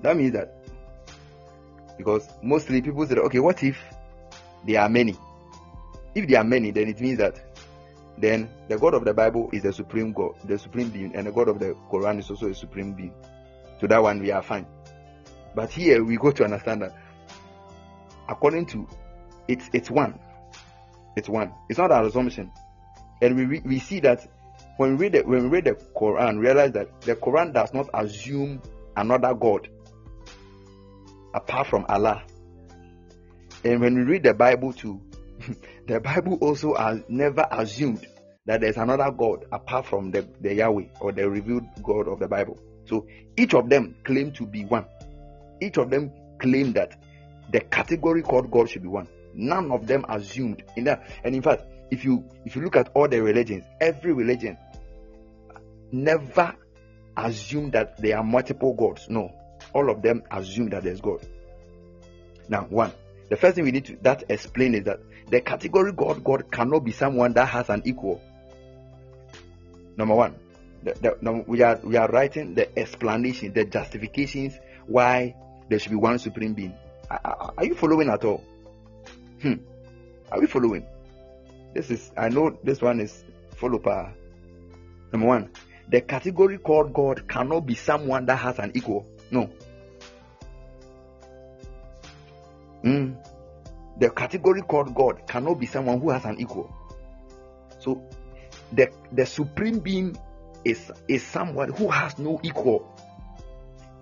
[0.03, 0.64] That means that
[1.97, 3.79] because mostly people say, okay, what if
[4.67, 5.17] there are many?
[6.15, 7.41] If there are many, then it means that
[8.19, 11.33] then the God of the Bible is the supreme God, the supreme being, and the
[11.33, 13.15] God of the Quran is also a supreme being.
[13.81, 14.67] So that one we are fine.
[15.55, 16.95] But here we go to understand that
[18.29, 18.89] according to
[19.49, 20.19] it's it's one.
[21.17, 21.53] It's one.
[21.69, 22.51] It's not an assumption.
[23.21, 24.27] And we we see that
[24.77, 27.89] when we read the, when we read the Quran, realize that the Quran does not
[27.95, 28.61] assume
[28.97, 29.69] another God
[31.35, 32.23] apart from Allah.
[33.65, 35.01] And when we read the Bible too,
[35.87, 38.07] the Bible also has never assumed
[38.47, 42.29] that there's another God apart from the, the Yahweh or the revealed God of the
[42.29, 42.59] Bible.
[42.87, 43.07] So
[43.37, 44.87] each of them claim to be one.
[45.61, 47.03] Each of them claim that
[47.51, 49.09] the category called God should be one.
[49.35, 51.09] None of them assumed in that.
[51.25, 54.57] And in fact, if you if you look at all the religions, every religion
[55.93, 56.55] never
[57.17, 59.09] assumed that there are multiple gods.
[59.09, 59.33] No,
[59.75, 61.27] all of them assume that there's God.
[62.49, 62.93] Now, one,
[63.29, 66.85] the first thing we need to that explain is that the category God God cannot
[66.85, 68.23] be someone that has an equal.
[69.97, 70.37] Number one,
[70.83, 75.35] the, the, we are we are writing the explanation, the justifications why
[75.69, 76.75] there should be one supreme being.
[77.11, 78.45] Are, are you following at all?
[79.41, 79.55] Hmm.
[80.31, 80.87] Are we following?
[81.75, 83.25] This is I know this one is
[83.57, 84.15] follow par.
[85.13, 85.51] Number one,
[85.89, 89.07] the category called God cannot be someone that has an equal.
[89.31, 89.51] No.
[92.85, 93.17] Mm.
[93.99, 96.75] The category called God cannot be someone who has an equal.
[97.79, 98.03] So
[98.73, 100.17] the the supreme being
[100.65, 102.91] is is someone who has no equal.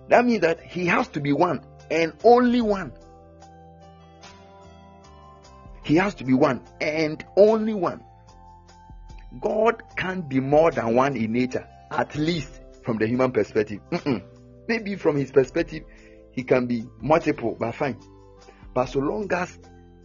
[0.09, 2.93] That means that he has to be one and only one.
[5.85, 8.03] He has to be one and only one.
[9.41, 13.81] God can't be more than one in nature, at least from the human perspective.
[13.91, 14.23] Mm-mm.
[14.69, 15.85] Maybe from his perspective,
[16.33, 17.99] he can be multiple, but fine.
[18.75, 19.59] But so long as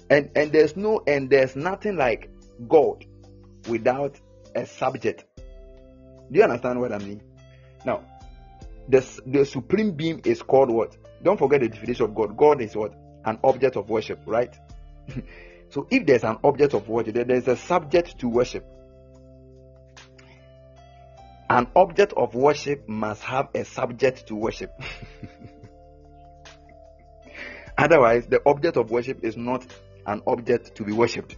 [0.09, 2.29] and and there's no and there's nothing like
[2.67, 3.05] God
[3.67, 4.19] without
[4.55, 5.25] a subject.
[5.37, 7.21] Do you understand what I mean?
[7.85, 8.03] Now,
[8.89, 10.97] the, the supreme being is called what?
[11.23, 12.35] Don't forget the definition of God.
[12.37, 12.93] God is what?
[13.25, 14.53] An object of worship, right?
[15.69, 18.65] so if there's an object of worship, then there's a subject to worship.
[21.49, 24.71] An object of worship must have a subject to worship.
[27.77, 29.65] Otherwise, the object of worship is not
[30.05, 31.35] an object to be worshipped.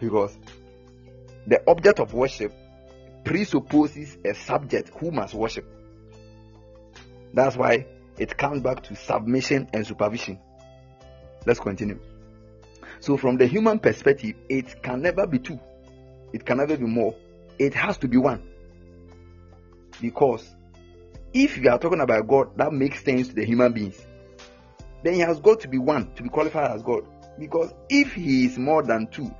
[0.00, 0.36] Because
[1.46, 2.52] the object of worship
[3.24, 5.66] presupposes a subject who must worship.
[7.32, 7.86] That's why
[8.18, 10.40] it comes back to submission and supervision.
[11.46, 12.00] Let's continue.
[12.98, 15.58] So, from the human perspective, it can never be two,
[16.32, 17.14] it can never be more.
[17.58, 18.42] It has to be one.
[20.00, 20.54] Because
[21.32, 24.04] if you are talking about God that makes sense to the human beings,
[25.02, 27.04] then he has got to be one to be qualified as God.
[27.38, 29.34] Because if he is more than two,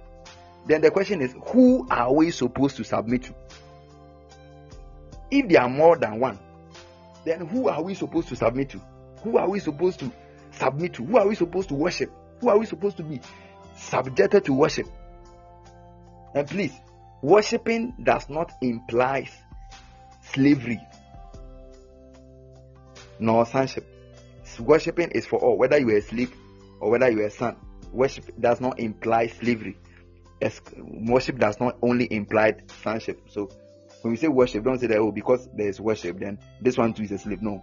[0.67, 3.35] then the question is who are we supposed to submit to?
[5.31, 6.39] If there are more than one,
[7.25, 8.81] then who are we supposed to submit to?
[9.23, 10.11] Who are we supposed to
[10.53, 11.05] submit to?
[11.05, 12.11] Who are we supposed to worship?
[12.41, 13.21] Who are we supposed to be
[13.77, 14.87] subjected to worship?
[16.35, 16.73] And please,
[17.23, 19.29] worshipping does not imply
[20.23, 20.81] slavery
[23.19, 23.87] nor sonship.
[24.61, 26.33] Worshipping is for all, whether you are a slave
[26.81, 27.57] or whether you are a son.
[27.93, 29.77] Worship does not imply slavery.
[30.41, 33.21] As worship does not only imply sonship.
[33.29, 33.51] So
[34.03, 36.95] when we say worship, don't say that oh because there is worship, then this one
[36.95, 37.43] too is a slave.
[37.43, 37.63] No.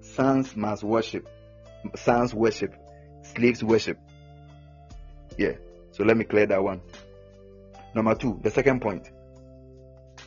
[0.00, 1.28] Sons must worship.
[1.96, 2.74] Sons worship.
[3.22, 3.98] Slaves worship.
[5.36, 5.52] Yeah.
[5.92, 6.80] So let me clear that one.
[7.94, 9.10] Number two, the second point.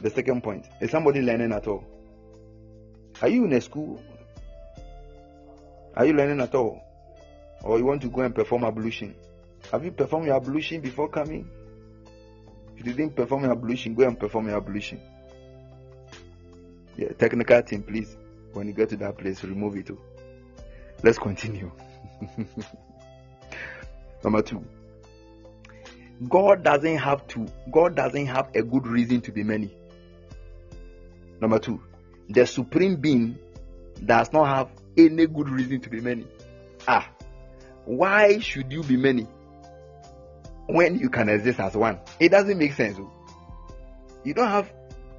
[0.01, 0.67] The second point.
[0.81, 1.85] Is somebody learning at all?
[3.21, 4.01] Are you in a school?
[5.95, 6.81] Are you learning at all?
[7.63, 9.15] Or you want to go and perform ablution?
[9.71, 11.47] Have you performed your ablution before coming?
[12.77, 14.99] If you didn't perform your ablution, go and perform your ablution.
[16.97, 18.17] Yeah, technical team, please.
[18.53, 19.87] When you get to that place, remove it.
[19.87, 19.99] Too.
[21.03, 21.71] Let's continue.
[24.23, 24.65] Number two.
[26.29, 29.75] God doesn't have to, God doesn't have a good reason to be many.
[31.39, 31.81] Number two,
[32.29, 33.39] the supreme being
[34.05, 36.25] does not have any good reason to be many.
[36.87, 37.09] Ah,
[37.85, 39.27] why should you be many
[40.67, 41.99] when you can exist as one?
[42.19, 42.97] It doesn't make sense.
[42.99, 43.11] Oh.
[44.23, 44.71] You don't have,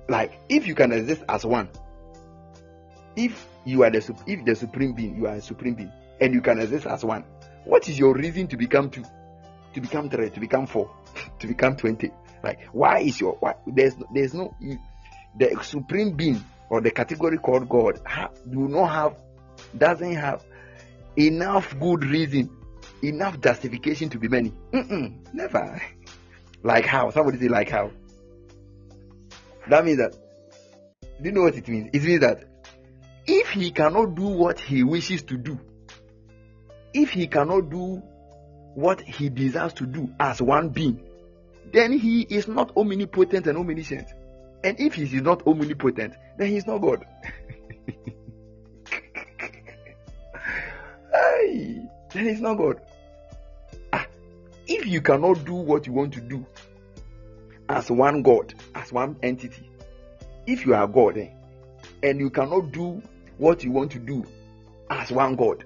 [0.09, 1.69] like, if you can exist as one,
[3.17, 6.41] if you are the if the supreme being, you are a supreme being, and you
[6.41, 7.25] can exist as one.
[7.65, 9.05] What is your reason to become two,
[9.75, 10.91] to become three, to become four,
[11.41, 12.11] to become twenty?
[12.43, 13.55] Like, why is your why?
[13.67, 14.79] There's there's no you,
[15.39, 19.17] the supreme being or the category called God ha, do not have
[19.77, 20.45] doesn't have
[21.17, 22.51] enough good reason,
[23.03, 24.53] enough justification to be many.
[24.73, 25.81] Mm-mm, never.
[26.63, 27.11] like how?
[27.11, 27.91] Somebody say like how?
[29.69, 30.17] That means that.
[31.21, 31.91] Do you know what it means?
[31.93, 32.45] It means that
[33.27, 35.59] if he cannot do what he wishes to do,
[36.93, 38.03] if he cannot do
[38.75, 41.01] what he desires to do as one being,
[41.73, 44.09] then he is not omnipotent and omniscient.
[44.65, 47.05] And if he is not omnipotent, then he is not God.
[51.13, 52.81] then he's not God.
[53.93, 54.07] Ah,
[54.67, 56.47] if you cannot do what you want to do
[57.69, 59.69] as one God, as one entity,
[60.47, 61.31] if you are God eh,
[62.03, 63.03] and you cannot do
[63.39, 64.25] what you want to do
[64.91, 65.65] as one God.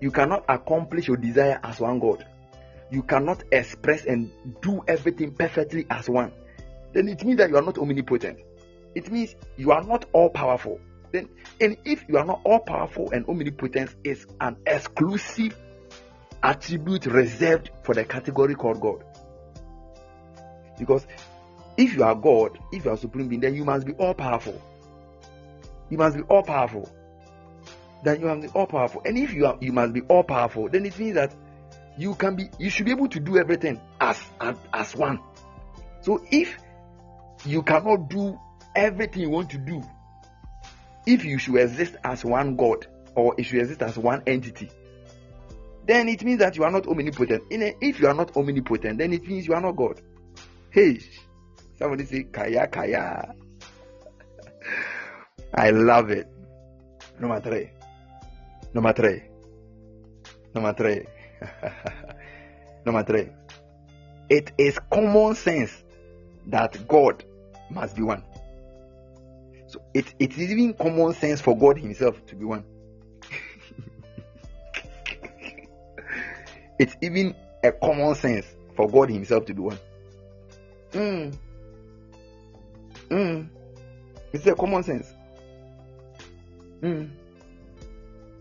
[0.00, 2.26] You cannot accomplish your desire as one God.
[2.90, 4.30] You cannot express and
[4.60, 6.32] do everything perfectly as one.
[6.92, 8.40] Then it means that you are not omnipotent.
[8.94, 10.80] It means you are not all powerful.
[11.12, 11.28] Then,
[11.60, 15.56] and if you are not all powerful and omnipotent is an exclusive
[16.42, 19.04] attribute reserved for the category called God.
[20.78, 21.06] Because
[21.76, 24.60] if you are God, if you are supreme being, then you must be all powerful.
[25.90, 26.88] You must be all powerful.
[28.04, 29.02] Then you must be all powerful.
[29.04, 31.34] And if you are you must be all powerful, then it means that
[31.98, 35.20] you can be you should be able to do everything as as, as one.
[36.00, 36.56] So if
[37.44, 38.38] you cannot do
[38.74, 39.82] everything you want to do,
[41.06, 44.70] if you should exist as one God or if you exist as one entity,
[45.86, 47.44] then it means that you are not omnipotent.
[47.50, 50.00] if you are not omnipotent, then it means you are not God.
[50.70, 51.00] Hey,
[51.78, 53.34] somebody say kaya kaya.
[55.54, 56.28] I love it.
[57.18, 57.70] Number three.
[58.72, 59.22] Number three.
[60.54, 61.06] Number three.
[62.86, 63.28] Number three.
[64.30, 65.82] It is common sense
[66.46, 67.24] that God
[67.70, 68.22] must be one.
[69.72, 72.62] So it, it is even common sense for God Himself to be one.
[76.78, 77.34] it's even
[77.64, 78.44] a common sense
[78.76, 79.78] for God Himself to be one.
[80.90, 81.34] Mm.
[83.08, 83.48] Mm.
[84.34, 85.10] It's a common sense.
[86.82, 87.08] Mm.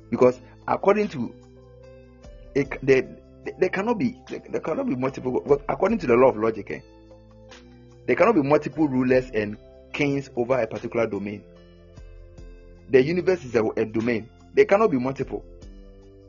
[0.10, 1.34] Because according to
[2.56, 3.08] it, there,
[3.58, 5.42] there cannot be there, cannot be multiple.
[5.48, 6.82] But according to the law of logic, eh,
[8.06, 9.56] there cannot be multiple rulers and
[9.94, 11.44] kings over a particular domain.
[12.90, 14.30] The universe is a, a domain.
[14.54, 15.46] There cannot be multiple.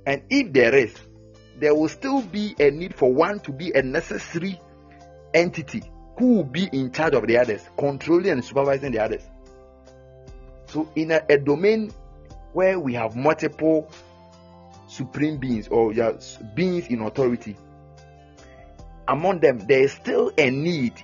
[0.06, 0.94] And if there is,
[1.58, 4.58] there will still be a need for one to be a necessary
[5.34, 5.82] entity
[6.18, 9.22] who will be in charge of the others, controlling and supervising the others.
[10.66, 11.92] So, in a, a domain
[12.52, 13.90] where we have multiple
[14.86, 15.92] supreme beings or
[16.54, 17.56] beings in authority,
[19.08, 20.94] among them there is still a need.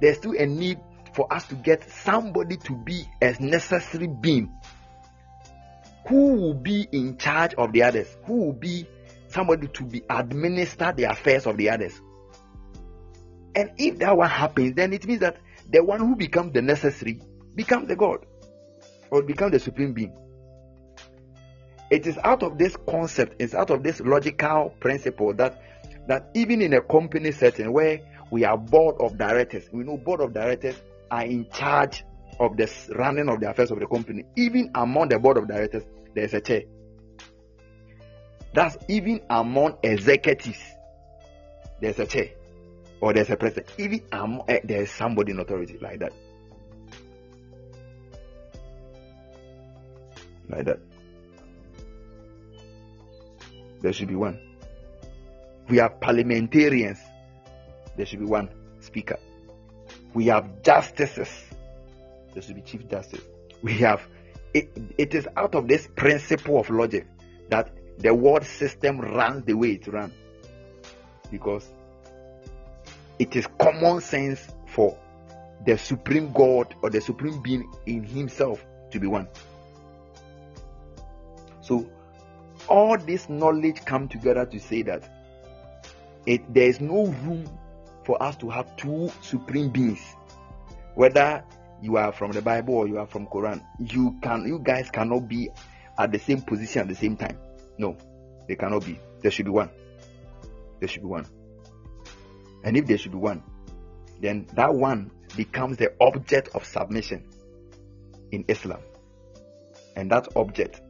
[0.00, 0.78] There's still a need
[1.16, 4.52] for us to get somebody to be a necessary being
[6.06, 8.86] who will be in charge of the others, who will be
[9.28, 12.00] somebody to be administer the affairs of the others.
[13.54, 15.38] And if that one happens, then it means that
[15.68, 17.18] the one who becomes the necessary
[17.54, 18.26] becomes the God
[19.10, 20.14] or become the supreme being.
[21.90, 25.62] It is out of this concept, it's out of this logical principle that
[26.08, 30.20] that even in a company setting where we are board of directors, we know board
[30.20, 30.76] of directors
[31.10, 32.04] are in charge
[32.38, 34.24] of the running of the affairs of the company.
[34.36, 35.84] Even among the board of directors,
[36.14, 36.62] there's a chair.
[38.52, 40.60] That's even among executives,
[41.80, 42.30] there's a chair
[43.00, 43.72] or there's a president.
[43.78, 46.12] Even among, uh, there's somebody in authority like that.
[50.48, 50.78] like that.
[53.82, 54.40] There should be one.
[55.68, 56.98] We are parliamentarians.
[57.96, 58.48] There should be one
[58.80, 59.18] speaker.
[60.16, 61.28] We have justices.
[62.32, 63.20] There should be chief justice.
[63.60, 64.00] We have
[64.54, 67.06] it, it is out of this principle of logic
[67.50, 70.14] that the world system runs the way it runs.
[71.30, 71.70] Because
[73.18, 74.98] it is common sense for
[75.66, 79.28] the supreme God or the supreme being in himself to be one.
[81.60, 81.90] So
[82.68, 85.10] all this knowledge come together to say that
[86.24, 87.46] it there is no room
[88.06, 90.00] for us to have two supreme beings.
[90.94, 91.44] Whether
[91.82, 95.28] you are from the bible or you are from quran you can you guys cannot
[95.28, 95.50] be
[95.98, 97.36] at the same position at the same time.
[97.76, 97.98] No
[98.48, 98.98] they cannot be.
[99.20, 99.70] There should be one.
[100.78, 101.26] There should be one.
[102.64, 103.42] And if there should be one
[104.20, 107.24] then that one becomes the object of submission
[108.30, 108.80] in islam.
[109.96, 110.80] And that object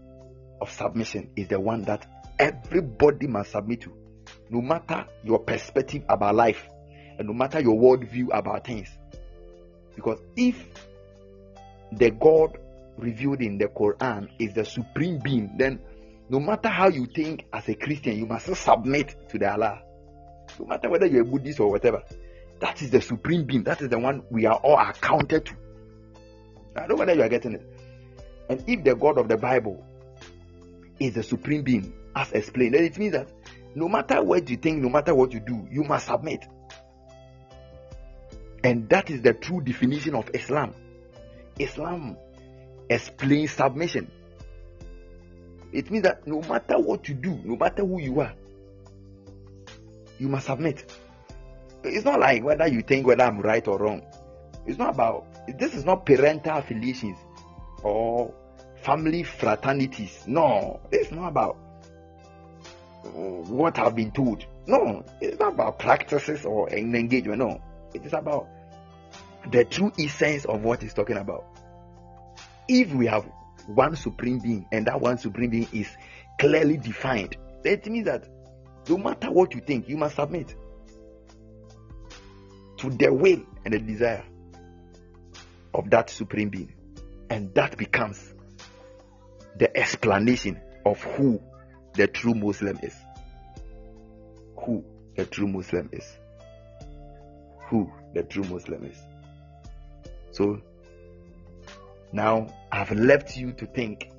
[0.60, 2.06] of submission is the one that
[2.38, 3.93] everybody must submit to.
[4.51, 6.68] No matter your perspective about life
[7.18, 8.88] and no matter your worldview about things.
[9.94, 10.66] Because if
[11.93, 12.59] the God
[12.98, 15.80] revealed in the Quran is the supreme being, then
[16.28, 19.82] no matter how you think as a Christian, you must submit to the Allah.
[20.59, 22.02] No matter whether you're a Buddhist or whatever,
[22.60, 23.64] that is the supreme being.
[23.64, 25.52] That is the one we are all accounted to.
[26.74, 27.66] I don't know whether you are getting it.
[28.48, 29.84] And if the God of the Bible
[30.98, 33.28] is the supreme being, as explained, then it means that
[33.74, 36.47] no matter what you think, no matter what you do, you must submit.
[38.65, 40.74] And that is the true definition of Islam.
[41.59, 42.16] Islam
[42.89, 44.11] explains submission.
[45.73, 48.33] It means that no matter what you do, no matter who you are,
[50.19, 50.91] you must submit.
[51.85, 54.03] It's not like whether you think whether I'm right or wrong.
[54.66, 55.27] It's not about
[55.59, 57.19] this is not parental affiliations
[57.83, 58.35] or
[58.83, 60.24] family fraternities.
[60.27, 61.57] No, it's not about
[63.12, 64.45] what I've been told.
[64.66, 67.39] No, it's not about practices or engagement.
[67.39, 67.61] No,
[67.97, 68.48] it is about
[69.51, 71.44] the true essence of what he's talking about.
[72.68, 73.24] If we have
[73.66, 75.89] one supreme being and that one supreme being is
[76.39, 78.28] clearly defined, it means that
[78.89, 80.55] no matter what you think, you must submit
[82.78, 84.24] to the will and the desire
[85.74, 86.73] of that supreme being.
[87.31, 88.35] And that becomes
[89.59, 91.40] the explanation of who
[91.94, 92.94] the true Muslim is.
[94.64, 94.85] Who
[95.16, 96.06] the true Muslim is.
[97.66, 98.98] Who the true Muslim is.
[100.30, 100.60] So
[102.12, 104.10] now I've left you to think.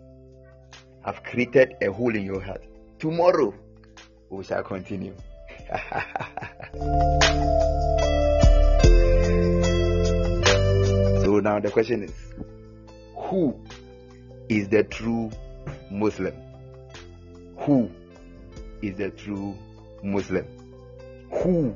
[1.03, 2.63] I've created a hole in your heart.
[2.99, 3.53] Tomorrow
[4.29, 5.15] we shall continue.
[11.21, 12.13] so now the question is
[13.15, 13.59] who
[14.49, 15.31] is the true
[15.91, 16.33] Muslim?
[17.59, 17.89] Who
[18.81, 19.57] is the true
[20.03, 20.45] Muslim?
[21.31, 21.75] Who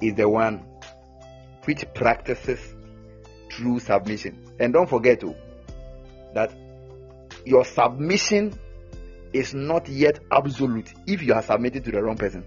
[0.00, 0.64] is the one
[1.66, 2.74] which practices
[3.48, 4.42] true submission?
[4.58, 5.34] And don't forget to,
[6.34, 6.52] that
[7.44, 8.58] your submission
[9.32, 12.44] is not yet absolute if you are submitted to the wrong person.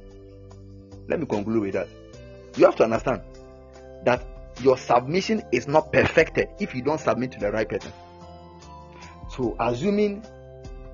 [1.08, 1.88] Let me conclude with that.
[2.56, 3.22] You have to understand
[4.06, 4.26] that
[4.62, 7.92] your submission is not perfected if you don't submit to the right person.
[9.36, 10.26] So, assuming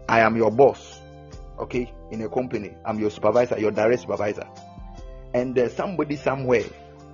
[0.07, 0.99] I am your boss,
[1.59, 4.47] okay, in a company, I'm your supervisor, your direct supervisor,
[5.33, 6.63] and there's somebody somewhere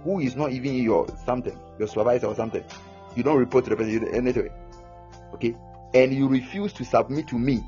[0.03, 2.63] who is not even your something, your supervisor or something,
[3.15, 4.49] you don't report to the person anyway,
[5.33, 5.55] okay,
[5.93, 7.63] and you refuse to submit to me,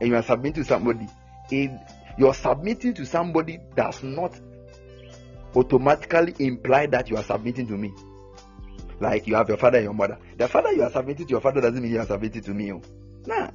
[0.00, 1.06] and you are submitting to somebody,
[1.50, 1.70] if
[2.18, 4.38] your submitting to somebody does not
[5.54, 7.92] automatically imply that you are submitting to me.
[9.00, 10.18] Like you have your father and your mother.
[10.36, 12.72] The father you are submitting to your father doesn't mean you are submitting to me.
[12.72, 12.82] Oh.
[13.26, 13.50] Nah.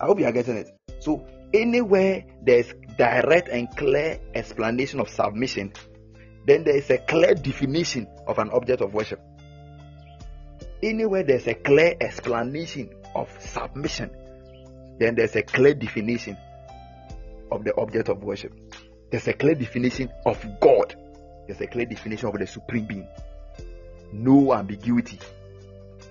[0.00, 0.76] I hope you are getting it.
[0.98, 1.24] So
[1.54, 5.72] anywhere there's direct and clear explanation of submission,
[6.46, 9.20] then there is a clear definition of an object of worship.
[10.82, 14.10] Anywhere there's a clear explanation of submission,
[14.98, 16.36] then there's a clear definition
[17.50, 18.52] of the object of worship.
[19.10, 20.94] There's a clear definition of God.
[21.46, 23.08] There's a clear definition of the supreme being.
[24.12, 25.18] No ambiguity,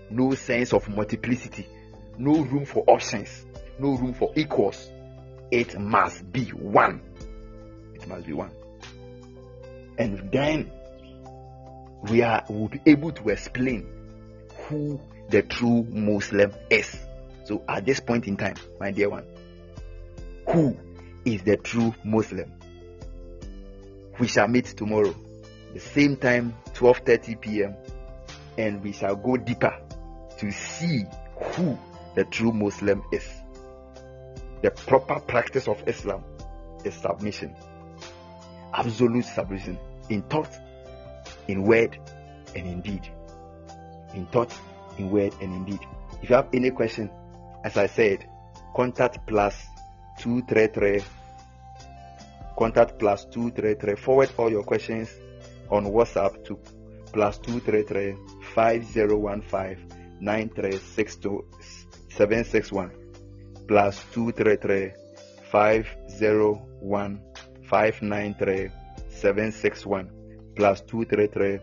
[0.09, 1.67] no sense of multiplicity,
[2.17, 3.45] no room for options,
[3.79, 4.91] no room for equals.
[5.51, 7.01] It must be one.
[7.95, 8.51] It must be one.
[9.99, 10.71] And then
[12.03, 13.85] we are will be able to explain
[14.67, 14.99] who
[15.29, 16.97] the true Muslim is.
[17.43, 19.25] So at this point in time, my dear one,
[20.47, 20.77] who
[21.25, 22.49] is the true Muslim?
[24.19, 25.13] We shall meet tomorrow,
[25.73, 27.75] the same time, 12:30 p.m.,
[28.57, 29.77] and we shall go deeper
[30.37, 31.03] to see
[31.55, 31.77] who
[32.15, 33.27] the true Muslim is.
[34.61, 36.23] The proper practice of Islam
[36.85, 37.53] is submission,
[38.73, 39.77] absolute submission
[40.09, 40.51] in thought,
[41.47, 41.97] in word,
[42.55, 43.07] and in deed.
[44.13, 44.53] In thought,
[44.97, 45.79] in word, and in deed.
[46.21, 47.09] If you have any question,
[47.63, 48.27] as I said,
[48.75, 49.55] contact plus
[50.19, 51.03] two three three.
[52.57, 53.95] Contact plus two three three.
[53.95, 55.09] Forward all your questions
[55.69, 56.59] on WhatsApp to
[57.13, 58.15] plus two three three
[58.53, 59.79] five zero one five
[60.19, 61.45] nine three six two
[62.09, 62.91] seven six one
[63.67, 64.91] plus two three three
[65.51, 67.21] five zero one
[67.69, 68.69] 593
[69.19, 70.09] 761
[70.55, 71.59] plus 233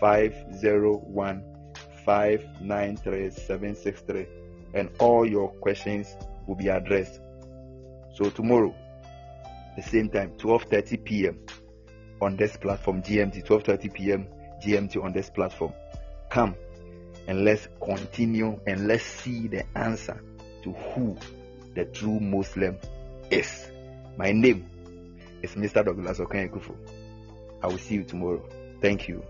[0.00, 1.44] 501
[2.04, 4.26] 593 763
[4.74, 6.16] and all your questions
[6.46, 7.20] will be addressed.
[8.14, 8.74] So tomorrow,
[9.76, 11.38] the same time, 12:30 p.m.
[12.20, 14.26] on this platform GMT, 12:30 p.m.
[14.62, 15.72] GMT on this platform.
[16.28, 16.54] Come
[17.26, 20.22] and let's continue and let's see the answer
[20.62, 21.16] to who
[21.74, 22.78] the true Muslim
[23.30, 23.70] is.
[24.16, 24.68] My name
[25.42, 25.84] is Mr.
[25.84, 26.74] Douglas Okanyekufo.
[27.62, 28.42] I will see you tomorrow.
[28.80, 29.22] Thank you.